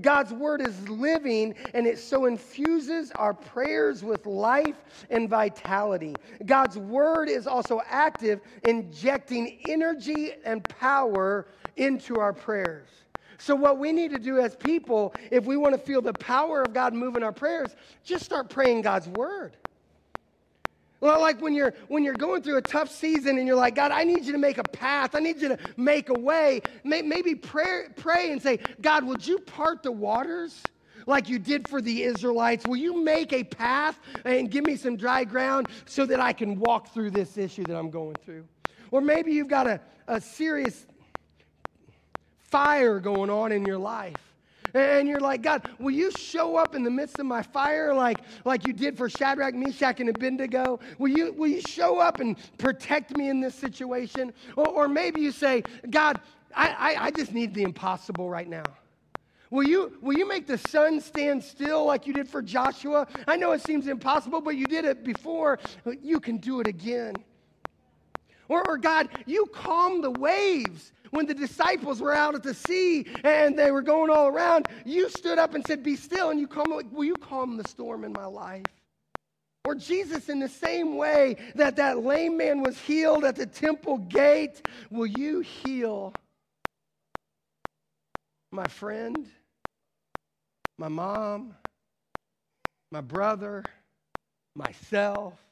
God's 0.00 0.32
word 0.32 0.60
is 0.60 0.88
living 0.88 1.54
and 1.74 1.86
it 1.86 1.98
so 1.98 2.26
infuses 2.26 3.10
our 3.12 3.34
prayers 3.34 4.02
with 4.02 4.26
life 4.26 5.06
and 5.10 5.28
vitality. 5.28 6.18
God's 6.46 6.78
word 6.78 7.28
is 7.28 7.46
also 7.46 7.82
active, 7.88 8.40
injecting 8.62 9.58
energy 9.64 10.32
and 10.44 10.66
power 10.68 11.46
into 11.76 12.18
our 12.18 12.32
prayers. 12.32 12.88
So, 13.38 13.54
what 13.54 13.78
we 13.78 13.92
need 13.92 14.10
to 14.12 14.18
do 14.18 14.38
as 14.38 14.54
people, 14.54 15.12
if 15.30 15.44
we 15.44 15.56
want 15.56 15.74
to 15.74 15.80
feel 15.80 16.00
the 16.00 16.14
power 16.14 16.62
of 16.62 16.72
God 16.72 16.94
moving 16.94 17.22
our 17.22 17.32
prayers, 17.32 17.74
just 18.04 18.24
start 18.24 18.48
praying 18.48 18.82
God's 18.82 19.08
word. 19.08 19.56
Well, 21.04 21.20
like 21.20 21.42
when 21.42 21.52
you're 21.52 21.74
when 21.88 22.02
you're 22.02 22.14
going 22.14 22.40
through 22.40 22.56
a 22.56 22.62
tough 22.62 22.90
season 22.90 23.36
and 23.36 23.46
you're 23.46 23.58
like, 23.58 23.74
God, 23.74 23.90
I 23.90 24.04
need 24.04 24.24
you 24.24 24.32
to 24.32 24.38
make 24.38 24.56
a 24.56 24.62
path. 24.62 25.14
I 25.14 25.18
need 25.18 25.38
you 25.38 25.48
to 25.48 25.58
make 25.76 26.08
a 26.08 26.18
way. 26.18 26.62
Maybe 26.82 27.34
pray, 27.34 27.88
pray 27.94 28.32
and 28.32 28.40
say, 28.40 28.58
God, 28.80 29.04
would 29.04 29.26
you 29.26 29.38
part 29.38 29.82
the 29.82 29.92
waters? 29.92 30.58
like 31.06 31.28
you 31.28 31.38
did 31.38 31.68
for 31.68 31.82
the 31.82 32.02
Israelites? 32.04 32.66
Will 32.66 32.76
you 32.76 33.04
make 33.04 33.34
a 33.34 33.44
path 33.44 34.00
and 34.24 34.50
give 34.50 34.64
me 34.64 34.74
some 34.74 34.96
dry 34.96 35.24
ground 35.24 35.68
so 35.84 36.06
that 36.06 36.18
I 36.18 36.32
can 36.32 36.58
walk 36.58 36.94
through 36.94 37.10
this 37.10 37.36
issue 37.36 37.64
that 37.64 37.76
I'm 37.76 37.90
going 37.90 38.16
through? 38.24 38.46
Or 38.90 39.02
maybe 39.02 39.32
you've 39.32 39.48
got 39.48 39.66
a, 39.66 39.82
a 40.08 40.18
serious 40.18 40.86
fire 42.50 42.98
going 43.00 43.28
on 43.28 43.52
in 43.52 43.66
your 43.66 43.76
life. 43.76 44.23
And 44.74 45.08
you're 45.08 45.20
like, 45.20 45.40
God, 45.40 45.68
will 45.78 45.92
you 45.92 46.10
show 46.10 46.56
up 46.56 46.74
in 46.74 46.82
the 46.82 46.90
midst 46.90 47.20
of 47.20 47.26
my 47.26 47.42
fire 47.42 47.94
like, 47.94 48.18
like 48.44 48.66
you 48.66 48.72
did 48.72 48.98
for 48.98 49.08
Shadrach, 49.08 49.54
Meshach, 49.54 50.00
and 50.00 50.08
Abednego? 50.08 50.80
Will 50.98 51.16
you, 51.16 51.32
will 51.32 51.48
you 51.48 51.60
show 51.60 52.00
up 52.00 52.18
and 52.18 52.36
protect 52.58 53.16
me 53.16 53.28
in 53.28 53.40
this 53.40 53.54
situation? 53.54 54.32
Or, 54.56 54.66
or 54.66 54.88
maybe 54.88 55.20
you 55.20 55.30
say, 55.30 55.62
God, 55.88 56.20
I, 56.54 56.68
I, 56.68 57.04
I 57.04 57.10
just 57.12 57.32
need 57.32 57.54
the 57.54 57.62
impossible 57.62 58.28
right 58.28 58.48
now. 58.48 58.64
Will 59.50 59.62
you, 59.62 59.96
will 60.00 60.18
you 60.18 60.26
make 60.26 60.48
the 60.48 60.58
sun 60.58 61.00
stand 61.00 61.44
still 61.44 61.84
like 61.84 62.08
you 62.08 62.12
did 62.12 62.28
for 62.28 62.42
Joshua? 62.42 63.06
I 63.28 63.36
know 63.36 63.52
it 63.52 63.62
seems 63.62 63.86
impossible, 63.86 64.40
but 64.40 64.56
you 64.56 64.66
did 64.66 64.84
it 64.84 65.04
before. 65.04 65.60
You 66.02 66.18
can 66.18 66.38
do 66.38 66.58
it 66.58 66.66
again. 66.66 67.14
Or, 68.48 68.68
or 68.68 68.76
God, 68.76 69.08
you 69.26 69.46
calm 69.46 70.02
the 70.02 70.10
waves 70.10 70.92
when 71.14 71.26
the 71.26 71.34
disciples 71.34 72.00
were 72.00 72.12
out 72.12 72.34
at 72.34 72.42
the 72.42 72.54
sea 72.54 73.06
and 73.22 73.56
they 73.56 73.70
were 73.70 73.82
going 73.82 74.10
all 74.10 74.26
around, 74.26 74.66
you 74.84 75.08
stood 75.08 75.38
up 75.38 75.54
and 75.54 75.64
said, 75.64 75.82
Be 75.82 75.94
still, 75.94 76.30
and 76.30 76.40
you 76.40 76.48
calm, 76.48 76.72
will 76.92 77.04
you 77.04 77.16
calm 77.16 77.56
the 77.56 77.64
storm 77.64 78.02
in 78.02 78.12
my 78.12 78.26
life? 78.26 78.64
Or 79.62 79.76
Jesus, 79.76 80.28
in 80.28 80.40
the 80.40 80.48
same 80.48 80.96
way 80.96 81.36
that 81.54 81.76
that 81.76 81.98
lame 82.04 82.36
man 82.36 82.60
was 82.60 82.78
healed 82.78 83.24
at 83.24 83.36
the 83.36 83.46
temple 83.46 83.98
gate, 83.98 84.60
will 84.90 85.06
you 85.06 85.40
heal 85.40 86.14
my 88.50 88.66
friend, 88.66 89.26
my 90.76 90.88
mom, 90.88 91.54
my 92.90 93.00
brother, 93.00 93.64
myself? 94.56 95.43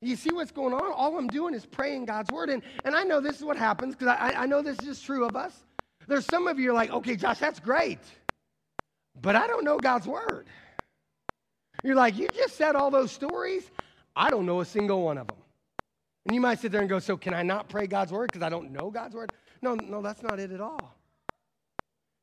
You 0.00 0.14
see 0.14 0.32
what's 0.32 0.52
going 0.52 0.72
on? 0.72 0.92
All 0.92 1.18
I'm 1.18 1.26
doing 1.26 1.54
is 1.54 1.66
praying 1.66 2.04
God's 2.04 2.30
word. 2.30 2.50
And, 2.50 2.62
and 2.84 2.94
I 2.94 3.02
know 3.02 3.20
this 3.20 3.36
is 3.36 3.44
what 3.44 3.56
happens 3.56 3.94
because 3.96 4.16
I, 4.18 4.42
I 4.42 4.46
know 4.46 4.62
this 4.62 4.78
is 4.80 5.00
true 5.00 5.24
of 5.24 5.34
us. 5.34 5.64
There's 6.06 6.26
some 6.26 6.46
of 6.46 6.58
you 6.58 6.70
are 6.70 6.74
like, 6.74 6.90
okay, 6.90 7.16
Josh, 7.16 7.38
that's 7.38 7.60
great. 7.60 7.98
But 9.20 9.34
I 9.34 9.46
don't 9.46 9.64
know 9.64 9.78
God's 9.78 10.06
word. 10.06 10.46
You're 11.82 11.96
like, 11.96 12.16
you 12.16 12.28
just 12.34 12.56
said 12.56 12.76
all 12.76 12.90
those 12.90 13.10
stories. 13.10 13.70
I 14.14 14.30
don't 14.30 14.46
know 14.46 14.60
a 14.60 14.64
single 14.64 15.02
one 15.02 15.18
of 15.18 15.26
them. 15.26 15.36
And 16.26 16.34
you 16.34 16.40
might 16.40 16.60
sit 16.60 16.72
there 16.72 16.80
and 16.80 16.90
go, 16.90 16.98
so 16.98 17.16
can 17.16 17.34
I 17.34 17.42
not 17.42 17.68
pray 17.68 17.86
God's 17.86 18.12
word 18.12 18.30
because 18.32 18.44
I 18.44 18.48
don't 18.48 18.72
know 18.72 18.90
God's 18.90 19.14
word? 19.14 19.32
No, 19.62 19.74
no, 19.74 20.02
that's 20.02 20.22
not 20.22 20.38
it 20.38 20.52
at 20.52 20.60
all. 20.60 20.94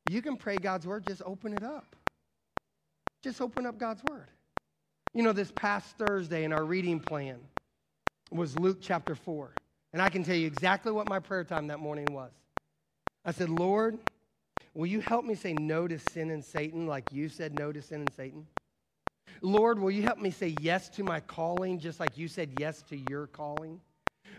You 0.08 0.22
can 0.22 0.36
pray 0.36 0.56
God's 0.56 0.86
word, 0.86 1.06
just 1.06 1.22
open 1.24 1.52
it 1.52 1.62
up. 1.62 1.96
Just 3.22 3.40
open 3.40 3.66
up 3.66 3.78
God's 3.78 4.02
word. 4.08 4.28
You 5.14 5.22
know, 5.22 5.32
this 5.32 5.50
past 5.50 5.96
Thursday 5.98 6.44
in 6.44 6.52
our 6.52 6.64
reading 6.64 7.00
plan, 7.00 7.38
was 8.30 8.58
Luke 8.58 8.78
chapter 8.80 9.14
4. 9.14 9.52
And 9.92 10.02
I 10.02 10.08
can 10.08 10.24
tell 10.24 10.36
you 10.36 10.46
exactly 10.46 10.92
what 10.92 11.08
my 11.08 11.20
prayer 11.20 11.44
time 11.44 11.68
that 11.68 11.80
morning 11.80 12.06
was. 12.10 12.32
I 13.24 13.32
said, 13.32 13.48
Lord, 13.48 13.98
will 14.74 14.86
you 14.86 15.00
help 15.00 15.24
me 15.24 15.34
say 15.34 15.52
no 15.52 15.88
to 15.88 15.98
sin 15.98 16.30
and 16.30 16.44
Satan 16.44 16.86
like 16.86 17.12
you 17.12 17.28
said 17.28 17.58
no 17.58 17.72
to 17.72 17.80
sin 17.80 18.00
and 18.00 18.12
Satan? 18.12 18.46
Lord, 19.42 19.78
will 19.78 19.90
you 19.90 20.02
help 20.02 20.18
me 20.18 20.30
say 20.30 20.54
yes 20.60 20.88
to 20.90 21.04
my 21.04 21.20
calling 21.20 21.78
just 21.78 22.00
like 22.00 22.16
you 22.16 22.28
said 22.28 22.50
yes 22.58 22.82
to 22.88 22.96
your 23.10 23.26
calling? 23.26 23.80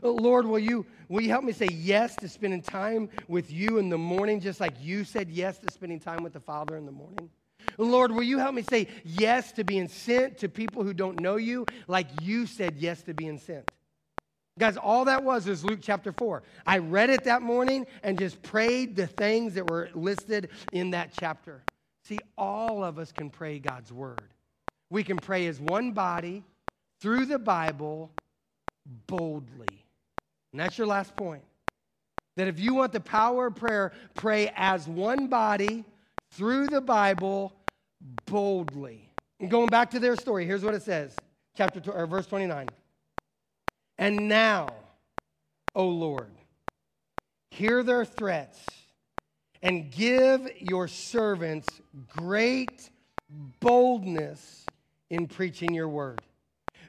Lord, 0.02 0.46
will 0.46 0.60
you, 0.60 0.86
will 1.10 1.22
you 1.22 1.30
help 1.30 1.44
me 1.44 1.54
say 1.54 1.70
yes 1.72 2.16
to 2.18 2.30
spending 2.30 2.62
time 2.62 3.10
with 3.28 3.52
you 3.52 3.78
in 3.78 3.90
the 3.90 3.98
morning 3.98 4.40
just 4.40 4.60
like 4.60 4.74
you 4.82 5.04
said 5.04 5.30
yes 5.30 5.58
to 5.60 5.72
spending 5.72 6.00
time 6.00 6.24
with 6.24 6.34
the 6.34 6.40
Father 6.40 6.78
in 6.78 6.86
the 6.86 6.92
morning? 6.92 7.30
Lord, 7.78 8.12
will 8.12 8.24
you 8.24 8.38
help 8.38 8.56
me 8.56 8.62
say 8.62 8.88
yes 9.04 9.52
to 9.54 9.64
being 9.64 9.88
sent 9.88 10.40
to 10.40 10.50
people 10.50 10.84
who 10.84 10.94
don't 10.94 11.20
know 11.20 11.36
you 11.36 11.66
like 11.88 12.08
you 12.22 12.46
said 12.46 12.76
yes 12.78 13.02
to 13.04 13.14
being 13.14 13.38
sent? 13.38 13.70
Guys, 14.58 14.76
all 14.76 15.06
that 15.06 15.24
was 15.24 15.48
is 15.48 15.64
Luke 15.64 15.80
chapter 15.82 16.12
4. 16.12 16.42
I 16.66 16.80
read 16.80 17.10
it 17.10 17.24
that 17.26 17.42
morning 17.42 17.86
and 18.02 18.18
just 18.18 18.42
prayed 18.42 18.96
the 18.96 19.06
things 19.06 19.54
that 19.54 19.70
were 19.70 19.90
listed 19.94 20.50
in 20.74 20.92
that 20.92 21.12
chapter. 21.18 21.64
See, 22.04 22.18
all 22.38 22.84
of 22.84 22.98
us 22.98 23.12
can 23.12 23.30
pray 23.30 23.60
God's 23.60 23.92
word. 23.92 24.34
We 24.90 25.04
can 25.04 25.18
pray 25.18 25.48
as 25.48 25.60
one 25.60 25.92
body 25.92 26.44
through 27.02 27.26
the 27.26 27.38
Bible 27.38 28.12
boldly. 29.06 29.86
And 30.54 30.60
that's 30.60 30.78
your 30.78 30.88
last 30.88 31.16
point. 31.16 31.44
That 32.36 32.48
if 32.48 32.60
you 32.60 32.74
want 32.74 32.94
the 32.94 33.00
power 33.00 33.48
of 33.48 33.56
prayer, 33.56 33.92
pray 34.16 34.52
as 34.56 34.88
one 34.88 35.28
body 35.28 35.86
through 36.32 36.68
the 36.68 36.82
Bible 36.82 37.54
boldly. 38.26 39.12
And 39.40 39.52
going 39.52 39.68
back 39.68 39.92
to 39.92 40.00
their 40.00 40.16
story, 40.16 40.46
here's 40.46 40.64
what 40.64 40.74
it 40.74 40.82
says, 40.82 41.16
chapter 41.56 41.92
or 41.92 42.08
verse 42.08 42.26
29. 42.26 42.68
And 43.98 44.28
now, 44.28 44.70
O 45.76 45.88
Lord, 45.88 46.32
hear 47.52 47.84
their 47.84 48.06
threats 48.06 48.60
and 49.62 49.92
give 49.92 50.50
your 50.60 50.88
servants 50.88 51.68
great 52.16 52.90
boldness 53.60 54.66
in 55.10 55.28
preaching 55.28 55.74
your 55.74 55.90
word. 55.90 56.22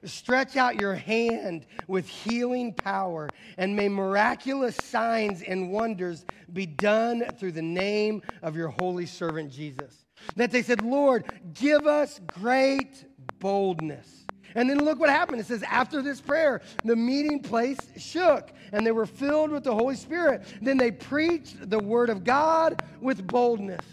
Stretch 0.04 0.56
out 0.56 0.80
your 0.80 0.94
hand 0.94 1.66
with 1.88 2.08
healing 2.08 2.72
power, 2.72 3.28
and 3.56 3.74
may 3.74 3.88
miraculous 3.88 4.76
signs 4.76 5.42
and 5.42 5.72
wonders 5.72 6.24
be 6.52 6.66
done 6.66 7.24
through 7.38 7.52
the 7.52 7.62
name 7.62 8.22
of 8.42 8.54
your 8.54 8.68
holy 8.68 9.06
servant 9.06 9.50
Jesus. 9.50 10.06
That 10.36 10.50
they 10.50 10.62
said, 10.62 10.82
Lord, 10.82 11.24
give 11.54 11.86
us 11.86 12.20
great 12.28 13.04
boldness. 13.40 14.26
And 14.54 14.68
then 14.68 14.78
look 14.84 14.98
what 14.98 15.10
happened. 15.10 15.40
It 15.40 15.46
says, 15.46 15.62
after 15.62 16.02
this 16.02 16.20
prayer, 16.20 16.62
the 16.84 16.96
meeting 16.96 17.40
place 17.40 17.78
shook 17.96 18.50
and 18.72 18.86
they 18.86 18.92
were 18.92 19.06
filled 19.06 19.50
with 19.50 19.64
the 19.64 19.74
Holy 19.74 19.96
Spirit. 19.96 20.42
Then 20.62 20.78
they 20.78 20.90
preached 20.90 21.68
the 21.68 21.78
word 21.78 22.10
of 22.10 22.24
God 22.24 22.82
with 23.00 23.26
boldness. 23.26 23.84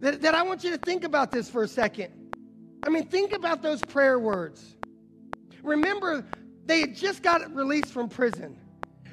That, 0.00 0.22
that 0.22 0.34
I 0.34 0.42
want 0.42 0.64
you 0.64 0.70
to 0.70 0.78
think 0.78 1.04
about 1.04 1.30
this 1.30 1.48
for 1.48 1.62
a 1.62 1.68
second. 1.68 2.12
I 2.84 2.90
mean, 2.90 3.06
think 3.06 3.32
about 3.32 3.62
those 3.62 3.80
prayer 3.82 4.18
words. 4.18 4.76
Remember, 5.62 6.24
they 6.66 6.80
had 6.80 6.96
just 6.96 7.22
got 7.22 7.54
released 7.54 7.92
from 7.92 8.08
prison. 8.08 8.58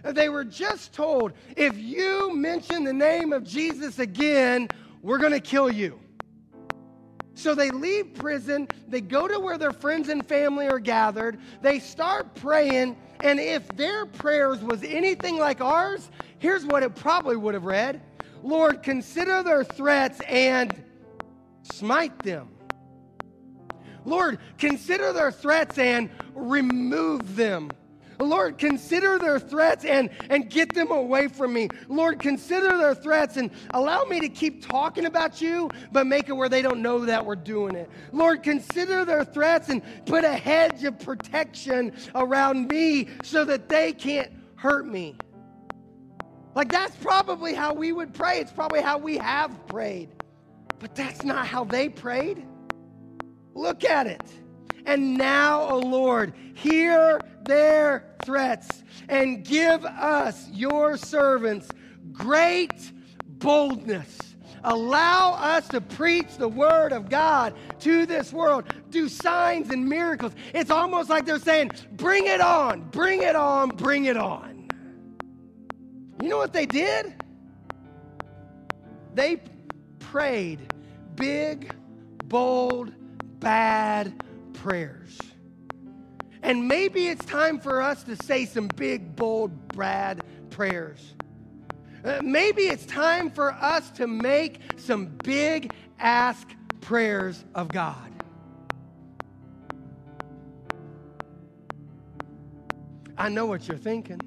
They 0.03 0.29
were 0.29 0.45
just 0.45 0.93
told, 0.93 1.33
if 1.55 1.77
you 1.77 2.33
mention 2.33 2.83
the 2.83 2.93
name 2.93 3.33
of 3.33 3.43
Jesus 3.43 3.99
again, 3.99 4.69
we're 5.01 5.17
going 5.19 5.33
to 5.33 5.39
kill 5.39 5.69
you. 5.69 5.99
So 7.39 7.55
they 7.55 7.71
leave 7.71 8.15
prison, 8.15 8.67
they 8.89 8.99
go 8.99 9.25
to 9.25 9.39
where 9.39 9.57
their 9.57 9.71
friends 9.71 10.09
and 10.09 10.27
family 10.27 10.67
are 10.67 10.77
gathered, 10.77 11.39
they 11.61 11.79
start 11.79 12.35
praying, 12.35 12.97
and 13.21 13.39
if 13.39 13.65
their 13.77 14.05
prayers 14.05 14.59
was 14.59 14.83
anything 14.83 15.37
like 15.37 15.61
ours, 15.61 16.11
here's 16.39 16.65
what 16.65 16.83
it 16.83 16.95
probably 16.95 17.37
would 17.37 17.53
have 17.53 17.63
read 17.63 18.01
Lord, 18.43 18.83
consider 18.83 19.41
their 19.41 19.63
threats 19.63 20.19
and 20.27 20.83
smite 21.61 22.23
them. 22.23 22.49
Lord, 24.03 24.39
consider 24.57 25.13
their 25.13 25.31
threats 25.31 25.77
and 25.77 26.09
remove 26.33 27.37
them. 27.37 27.71
Lord, 28.25 28.57
consider 28.57 29.17
their 29.17 29.39
threats 29.39 29.85
and, 29.85 30.09
and 30.29 30.49
get 30.49 30.73
them 30.73 30.91
away 30.91 31.27
from 31.27 31.53
me. 31.53 31.69
Lord, 31.87 32.19
consider 32.21 32.77
their 32.77 32.93
threats 32.93 33.37
and 33.37 33.49
allow 33.73 34.03
me 34.03 34.19
to 34.19 34.29
keep 34.29 34.65
talking 34.65 35.05
about 35.05 35.41
you, 35.41 35.71
but 35.91 36.05
make 36.05 36.27
it 36.27 36.33
where 36.33 36.49
they 36.49 36.61
don't 36.61 36.81
know 36.81 37.05
that 37.05 37.25
we're 37.25 37.35
doing 37.35 37.75
it. 37.75 37.89
Lord, 38.11 38.43
consider 38.43 39.05
their 39.05 39.23
threats 39.23 39.69
and 39.69 39.81
put 40.05 40.23
a 40.23 40.33
hedge 40.33 40.83
of 40.83 40.99
protection 40.99 41.93
around 42.13 42.67
me 42.67 43.07
so 43.23 43.45
that 43.45 43.69
they 43.69 43.93
can't 43.93 44.31
hurt 44.55 44.85
me. 44.85 45.15
Like, 46.55 46.71
that's 46.71 46.95
probably 46.97 47.53
how 47.53 47.73
we 47.73 47.91
would 47.93 48.13
pray. 48.13 48.39
It's 48.39 48.51
probably 48.51 48.81
how 48.81 48.97
we 48.97 49.17
have 49.17 49.65
prayed. 49.67 50.09
But 50.79 50.95
that's 50.95 51.23
not 51.23 51.47
how 51.47 51.63
they 51.63 51.87
prayed. 51.87 52.45
Look 53.53 53.85
at 53.85 54.07
it. 54.07 54.21
And 54.89 55.19
now, 55.19 55.69
O 55.69 55.77
Lord, 55.77 56.33
hear 56.55 57.21
their 57.43 58.05
threats 58.23 58.83
and 59.07 59.45
give 59.45 59.85
us, 59.85 60.49
your 60.51 60.97
servants, 60.97 61.69
great 62.11 62.91
boldness. 63.23 64.35
Allow 64.63 65.33
us 65.33 65.67
to 65.67 65.79
preach 65.79 66.37
the 66.37 66.47
word 66.47 66.91
of 66.91 67.07
God 67.07 67.53
to 67.81 68.07
this 68.07 68.33
world, 68.33 68.63
do 68.89 69.07
signs 69.07 69.69
and 69.69 69.87
miracles. 69.87 70.33
It's 70.55 70.71
almost 70.71 71.07
like 71.07 71.23
they're 71.23 71.37
saying, 71.37 71.69
Bring 71.91 72.25
it 72.25 72.41
on, 72.41 72.89
bring 72.89 73.21
it 73.21 73.35
on, 73.35 73.69
bring 73.69 74.05
it 74.05 74.17
on. 74.17 74.69
You 76.19 76.29
know 76.29 76.37
what 76.39 76.51
they 76.51 76.65
did? 76.65 77.13
They 79.13 79.39
prayed 79.99 80.73
big, 81.15 81.75
bold, 82.25 82.91
bad 83.39 84.23
prayers. 84.59 85.17
And 86.41 86.67
maybe 86.67 87.07
it's 87.07 87.25
time 87.25 87.59
for 87.59 87.81
us 87.81 88.03
to 88.03 88.15
say 88.15 88.45
some 88.45 88.67
big, 88.67 89.15
bold, 89.15 89.75
bad 89.75 90.21
prayers. 90.49 91.15
Uh, 92.03 92.19
maybe 92.23 92.63
it's 92.63 92.85
time 92.85 93.29
for 93.29 93.51
us 93.53 93.89
to 93.91 94.07
make 94.07 94.59
some 94.77 95.07
big 95.23 95.73
ask 95.99 96.47
prayers 96.81 97.43
of 97.55 97.69
God. 97.69 98.11
I 103.17 103.27
know 103.27 103.45
what 103.45 103.67
you're 103.67 103.77
thinking. 103.77 104.21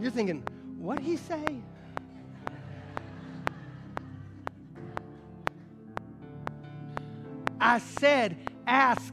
You're 0.00 0.10
thinking, 0.10 0.42
what 0.78 0.98
he 0.98 1.16
say? 1.16 1.62
I 7.60 7.78
said, 7.78 8.36
ask. 8.66 9.12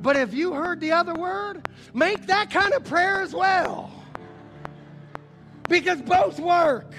But 0.00 0.16
if 0.16 0.34
you 0.34 0.52
heard 0.52 0.80
the 0.80 0.92
other 0.92 1.14
word, 1.14 1.66
make 1.94 2.26
that 2.26 2.50
kind 2.50 2.74
of 2.74 2.84
prayer 2.84 3.22
as 3.22 3.34
well. 3.34 3.90
Because 5.68 6.02
both 6.02 6.38
work. 6.38 6.92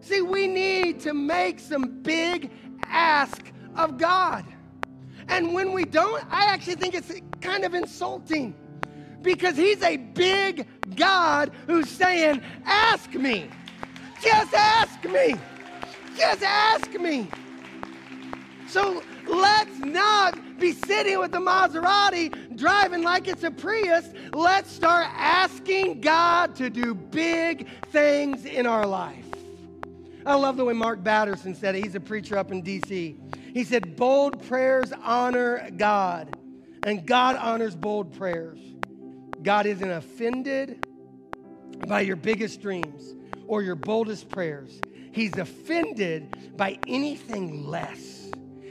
See, 0.00 0.20
we 0.20 0.48
need 0.48 1.00
to 1.00 1.14
make 1.14 1.60
some 1.60 2.02
big 2.02 2.50
ask 2.82 3.52
of 3.76 3.98
God. 3.98 4.44
And 5.28 5.54
when 5.54 5.72
we 5.72 5.84
don't, 5.84 6.24
I 6.30 6.46
actually 6.46 6.74
think 6.74 6.94
it's 6.94 7.12
kind 7.40 7.64
of 7.64 7.74
insulting 7.74 8.54
because 9.22 9.56
He's 9.56 9.82
a 9.82 9.96
big 9.96 10.66
God 10.96 11.52
who's 11.66 11.88
saying, 11.88 12.42
Ask 12.64 13.14
me. 13.14 13.48
Just 14.20 14.54
ask 14.54 15.04
me. 15.04 15.36
Just 16.16 16.42
ask 16.42 16.92
me. 16.94 17.28
So 18.68 19.02
let's 19.26 19.78
not 19.78 20.58
be 20.58 20.72
sitting 20.72 21.18
with 21.18 21.32
the 21.32 21.40
Maserati 21.40 22.56
driving 22.56 23.02
like 23.02 23.28
it's 23.28 23.42
a 23.44 23.50
Prius. 23.50 24.08
Let's 24.32 24.70
start 24.70 25.06
asking 25.10 26.00
God 26.00 26.54
to 26.56 26.70
do 26.70 26.94
big 26.94 27.68
things 27.90 28.44
in 28.44 28.66
our 28.66 28.86
life. 28.86 29.26
I 30.24 30.36
love 30.36 30.56
the 30.56 30.64
way 30.64 30.72
Mark 30.72 31.02
Batterson 31.02 31.54
said 31.54 31.74
it. 31.74 31.82
He's 31.82 31.94
a 31.94 32.00
preacher 32.00 32.38
up 32.38 32.52
in 32.52 32.62
D.C. 32.62 33.18
He 33.52 33.64
said, 33.64 33.96
Bold 33.96 34.46
prayers 34.46 34.92
honor 35.02 35.68
God, 35.76 36.34
and 36.84 37.04
God 37.06 37.36
honors 37.36 37.74
bold 37.74 38.12
prayers. 38.12 38.60
God 39.42 39.66
isn't 39.66 39.90
offended 39.90 40.86
by 41.88 42.02
your 42.02 42.16
biggest 42.16 42.62
dreams 42.62 43.14
or 43.46 43.62
your 43.62 43.74
boldest 43.74 44.28
prayers. 44.28 44.80
He's 45.12 45.36
offended 45.36 46.56
by 46.56 46.78
anything 46.86 47.66
less. 47.66 48.30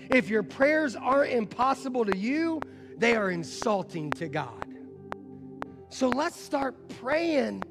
If 0.10 0.30
your 0.30 0.44
prayers 0.44 0.96
aren't 0.96 1.32
impossible 1.32 2.04
to 2.06 2.18
you, 2.18 2.62
they 2.98 3.16
are 3.16 3.32
insulting 3.32 4.12
to 4.12 4.28
God. 4.28 4.66
So 5.90 6.10
let's 6.10 6.40
start 6.40 6.90
praying 7.00 7.64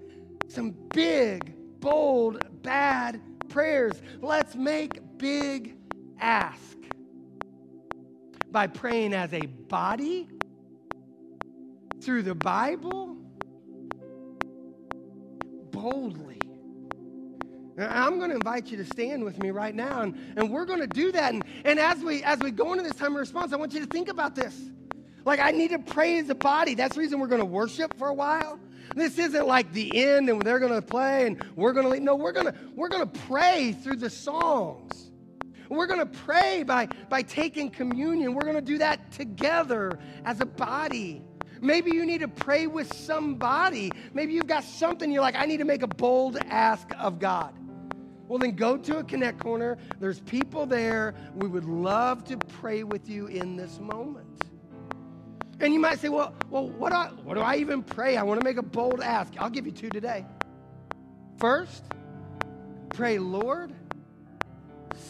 some 0.49 0.75
big, 0.93 1.55
bold, 1.81 2.63
bad 2.63 3.21
prayers. 3.49 4.01
Let's 4.21 4.55
make 4.55 5.01
big 5.19 5.77
ask 6.19 6.77
by 8.51 8.67
praying 8.67 9.15
as 9.15 9.33
a 9.33 9.47
body 9.47 10.29
through 12.01 12.23
the 12.23 12.35
Bible 12.35 13.17
boldly. 15.71 16.30
I'm 17.83 18.19
going 18.19 18.31
to 18.31 18.37
invite 18.37 18.67
you 18.67 18.77
to 18.79 18.85
stand 18.85 19.25
with 19.25 19.39
me 19.39 19.51
right 19.51 19.75
now, 19.75 20.03
and, 20.03 20.15
and 20.37 20.51
we're 20.51 20.65
going 20.65 20.81
to 20.81 20.87
do 20.87 21.13
that. 21.13 21.33
And, 21.33 21.45
and 21.65 21.79
as, 21.79 21.99
we, 21.99 22.23
as 22.23 22.39
we 22.41 22.51
go 22.51 22.73
into 22.73 22.85
this 22.85 22.95
time 22.95 23.13
of 23.13 23.21
response, 23.21 23.53
I 23.53 23.57
want 23.57 23.73
you 23.73 23.81
to 23.81 23.87
think 23.87 24.09
about 24.09 24.35
this. 24.35 24.59
Like, 25.25 25.41
I 25.41 25.51
need 25.51 25.71
to 25.71 25.79
pray 25.79 26.19
as 26.19 26.31
a 26.31 26.35
body. 26.35 26.75
That's 26.75 26.95
the 26.95 27.01
reason 27.01 27.21
we're 27.21 27.27
going 27.27 27.41
to 27.41 27.47
worship 27.47 27.97
for 27.99 28.09
a 28.09 28.15
while. 28.15 28.59
This 28.97 29.19
isn't 29.19 29.47
like 29.47 29.73
the 29.73 30.05
end 30.05 30.29
and 30.29 30.43
they're 30.43 30.59
going 30.59 30.73
to 30.73 30.83
play 30.83 31.27
and 31.27 31.45
we're 31.55 31.73
going 31.73 31.85
to 31.85 31.91
leave. 31.91 32.03
No, 32.03 32.17
we're 32.17 32.33
going 32.33 32.47
to 32.47 32.55
we're 32.75 32.89
going 32.89 33.09
to 33.09 33.21
pray 33.21 33.73
through 33.73 33.97
the 33.97 34.11
songs. 34.11 35.11
We're 35.69 35.87
going 35.87 36.01
to 36.01 36.07
pray 36.07 36.65
by, 36.65 36.89
by 37.09 37.23
taking 37.23 37.71
communion. 37.71 38.35
We're 38.35 38.43
going 38.43 38.57
to 38.57 38.61
do 38.61 38.79
that 38.79 39.13
together 39.13 40.01
as 40.25 40.41
a 40.41 40.47
body. 40.47 41.23
Maybe 41.61 41.93
you 41.93 42.05
need 42.05 42.23
to 42.23 42.29
pray 42.29 42.67
with 42.67 42.93
somebody. 42.93 43.93
Maybe 44.13 44.33
you've 44.33 44.49
got 44.49 44.65
something 44.65 45.13
you're 45.13 45.23
like, 45.23 45.37
I 45.37 45.47
need 45.47 45.59
to 45.59 45.65
make 45.65 45.83
a 45.83 45.89
bold 45.89 46.39
ask 46.49 46.91
of 46.99 47.21
God. 47.21 47.55
Well, 48.31 48.39
then 48.39 48.55
go 48.55 48.77
to 48.77 48.99
a 48.99 49.03
Connect 49.03 49.41
Corner. 49.41 49.77
There's 49.99 50.21
people 50.21 50.65
there. 50.65 51.17
We 51.35 51.49
would 51.49 51.65
love 51.65 52.23
to 52.27 52.37
pray 52.37 52.85
with 52.85 53.09
you 53.09 53.27
in 53.27 53.57
this 53.57 53.81
moment. 53.81 54.45
And 55.59 55.75
you 55.75 55.81
might 55.81 55.99
say, 55.99 56.11
well, 56.11 56.33
well 56.49 56.69
what, 56.69 56.91
do 56.91 56.95
I, 56.95 57.07
what 57.25 57.35
do 57.35 57.41
I 57.41 57.57
even 57.57 57.83
pray? 57.83 58.17
I 58.17 58.23
want 58.23 58.41
to 58.41 58.45
make 58.45 58.57
a 58.57 58.63
bold 58.63 59.01
ask. 59.01 59.33
I'll 59.37 59.51
give 59.51 59.67
you 59.67 59.73
two 59.73 59.89
today. 59.89 60.25
First, 61.39 61.83
pray, 62.91 63.19
Lord, 63.19 63.73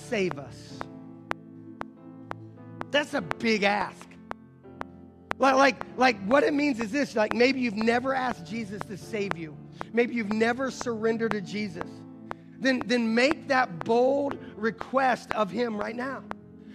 save 0.08 0.38
us. 0.38 0.78
That's 2.90 3.12
a 3.12 3.20
big 3.20 3.64
ask. 3.64 4.08
Like, 5.38 5.56
like, 5.56 5.82
like 5.98 6.24
what 6.24 6.42
it 6.42 6.54
means 6.54 6.80
is 6.80 6.90
this 6.90 7.14
like 7.14 7.34
maybe 7.34 7.60
you've 7.60 7.76
never 7.76 8.14
asked 8.14 8.46
Jesus 8.46 8.80
to 8.88 8.96
save 8.96 9.36
you. 9.36 9.58
Maybe 9.92 10.14
you've 10.14 10.32
never 10.32 10.70
surrendered 10.70 11.32
to 11.32 11.42
Jesus 11.42 11.90
then, 12.60 12.82
then 12.86 13.14
make 13.14 13.48
that 13.48 13.84
bold 13.84 14.38
request 14.56 15.32
of 15.32 15.50
him 15.50 15.76
right 15.76 15.96
now. 15.96 16.22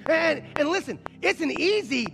And, 0.08 0.44
and 0.58 0.70
listen, 0.70 1.00
it's 1.22 1.42
an 1.42 1.52
easy, 1.52 2.08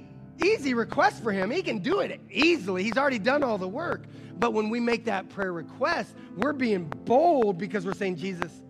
easy 0.44 0.74
request 0.74 1.24
for 1.24 1.32
him. 1.32 1.50
He 1.50 1.62
can 1.62 1.80
do 1.80 2.02
it 2.02 2.20
easily. 2.30 2.84
He's 2.84 2.98
already 2.98 3.20
done 3.20 3.44
all 3.44 3.58
the 3.58 3.68
work. 3.68 4.06
But 4.38 4.54
when 4.54 4.70
we 4.70 4.80
make 4.80 5.06
that 5.06 5.30
prayer 5.30 5.54
request, 5.54 6.16
we're 6.36 6.54
being 6.54 6.86
bold 7.06 7.58
because 7.58 7.86
we're 7.86 7.94
saying, 7.94 8.18
Jesus, 8.18 8.62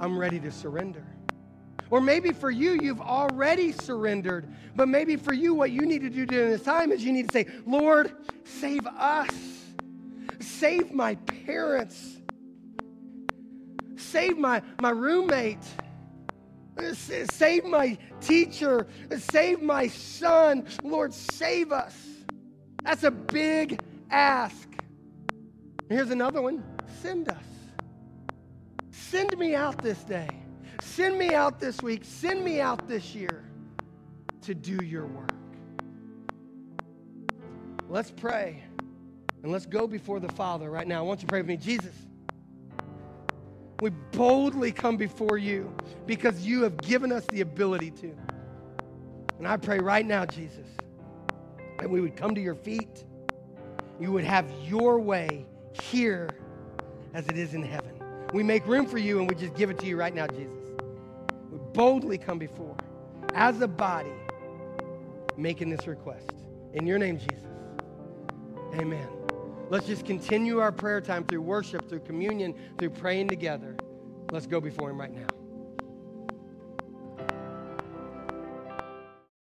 I'm 0.00 0.18
ready 0.18 0.40
to 0.40 0.50
surrender. 0.50 1.06
Or 1.90 2.00
maybe 2.00 2.32
for 2.32 2.50
you, 2.50 2.72
you've 2.72 3.00
already 3.00 3.72
surrendered. 3.72 4.48
But 4.76 4.88
maybe 4.88 5.16
for 5.16 5.32
you, 5.32 5.54
what 5.54 5.70
you 5.70 5.82
need 5.82 6.02
to 6.02 6.10
do 6.10 6.26
during 6.26 6.50
this 6.50 6.62
time 6.62 6.92
is 6.92 7.04
you 7.04 7.12
need 7.12 7.28
to 7.28 7.32
say, 7.32 7.46
Lord, 7.66 8.12
save 8.44 8.86
us. 8.86 9.30
Save 10.40 10.92
my 10.92 11.14
parents 11.16 12.17
save 14.08 14.38
my, 14.38 14.62
my 14.80 14.90
roommate, 14.90 15.64
save 17.30 17.64
my 17.64 17.98
teacher, 18.20 18.86
save 19.18 19.62
my 19.62 19.88
son. 19.88 20.66
Lord, 20.82 21.12
save 21.12 21.72
us. 21.72 21.96
That's 22.82 23.04
a 23.04 23.10
big 23.10 23.80
ask. 24.10 24.68
Here's 25.88 26.10
another 26.10 26.42
one 26.42 26.64
send 27.00 27.28
us. 27.28 27.36
Send 28.90 29.38
me 29.38 29.54
out 29.54 29.82
this 29.82 30.02
day. 30.04 30.28
Send 30.82 31.18
me 31.18 31.32
out 31.32 31.60
this 31.60 31.80
week. 31.80 32.02
Send 32.04 32.44
me 32.44 32.60
out 32.60 32.88
this 32.88 33.14
year 33.14 33.44
to 34.42 34.54
do 34.54 34.84
your 34.84 35.06
work. 35.06 35.30
Let's 37.88 38.10
pray 38.10 38.64
and 39.42 39.52
let's 39.52 39.66
go 39.66 39.86
before 39.86 40.20
the 40.20 40.32
Father 40.32 40.70
right 40.70 40.86
now. 40.86 40.98
I 40.98 41.02
want 41.02 41.20
you 41.20 41.26
to 41.26 41.30
pray 41.30 41.40
with 41.40 41.48
me. 41.48 41.56
Jesus. 41.56 42.07
We 43.80 43.90
boldly 43.90 44.72
come 44.72 44.96
before 44.96 45.38
you 45.38 45.72
because 46.06 46.44
you 46.44 46.62
have 46.62 46.80
given 46.80 47.12
us 47.12 47.26
the 47.28 47.42
ability 47.42 47.92
to. 47.92 48.16
And 49.38 49.46
I 49.46 49.56
pray 49.56 49.80
right 49.80 50.04
now, 50.04 50.26
Jesus, 50.26 50.66
that 51.78 51.88
we 51.88 52.00
would 52.00 52.16
come 52.16 52.34
to 52.34 52.40
your 52.40 52.56
feet. 52.56 53.04
You 54.00 54.12
would 54.12 54.24
have 54.24 54.50
your 54.64 54.98
way 54.98 55.46
here 55.72 56.36
as 57.14 57.28
it 57.28 57.38
is 57.38 57.54
in 57.54 57.62
heaven. 57.62 57.92
We 58.32 58.42
make 58.42 58.66
room 58.66 58.86
for 58.86 58.98
you 58.98 59.20
and 59.20 59.28
we 59.28 59.34
just 59.34 59.54
give 59.54 59.70
it 59.70 59.78
to 59.78 59.86
you 59.86 59.96
right 59.96 60.14
now, 60.14 60.26
Jesus. 60.26 60.64
We 61.50 61.58
boldly 61.72 62.18
come 62.18 62.38
before 62.38 62.76
as 63.34 63.60
a 63.60 63.68
body 63.68 64.12
making 65.36 65.70
this 65.70 65.86
request. 65.86 66.32
In 66.74 66.86
your 66.86 66.98
name, 66.98 67.18
Jesus. 67.18 67.46
Amen. 68.74 69.08
Let's 69.70 69.86
just 69.86 70.04
continue 70.04 70.58
our 70.58 70.72
prayer 70.72 71.00
time 71.00 71.24
through 71.24 71.42
worship, 71.42 71.88
through 71.88 72.00
communion, 72.00 72.54
through 72.78 72.90
praying 72.90 73.28
together. 73.28 73.76
Let's 74.32 74.46
go 74.46 74.60
before 74.60 74.90
Him 74.90 74.98
right 74.98 75.14
now. 75.14 75.27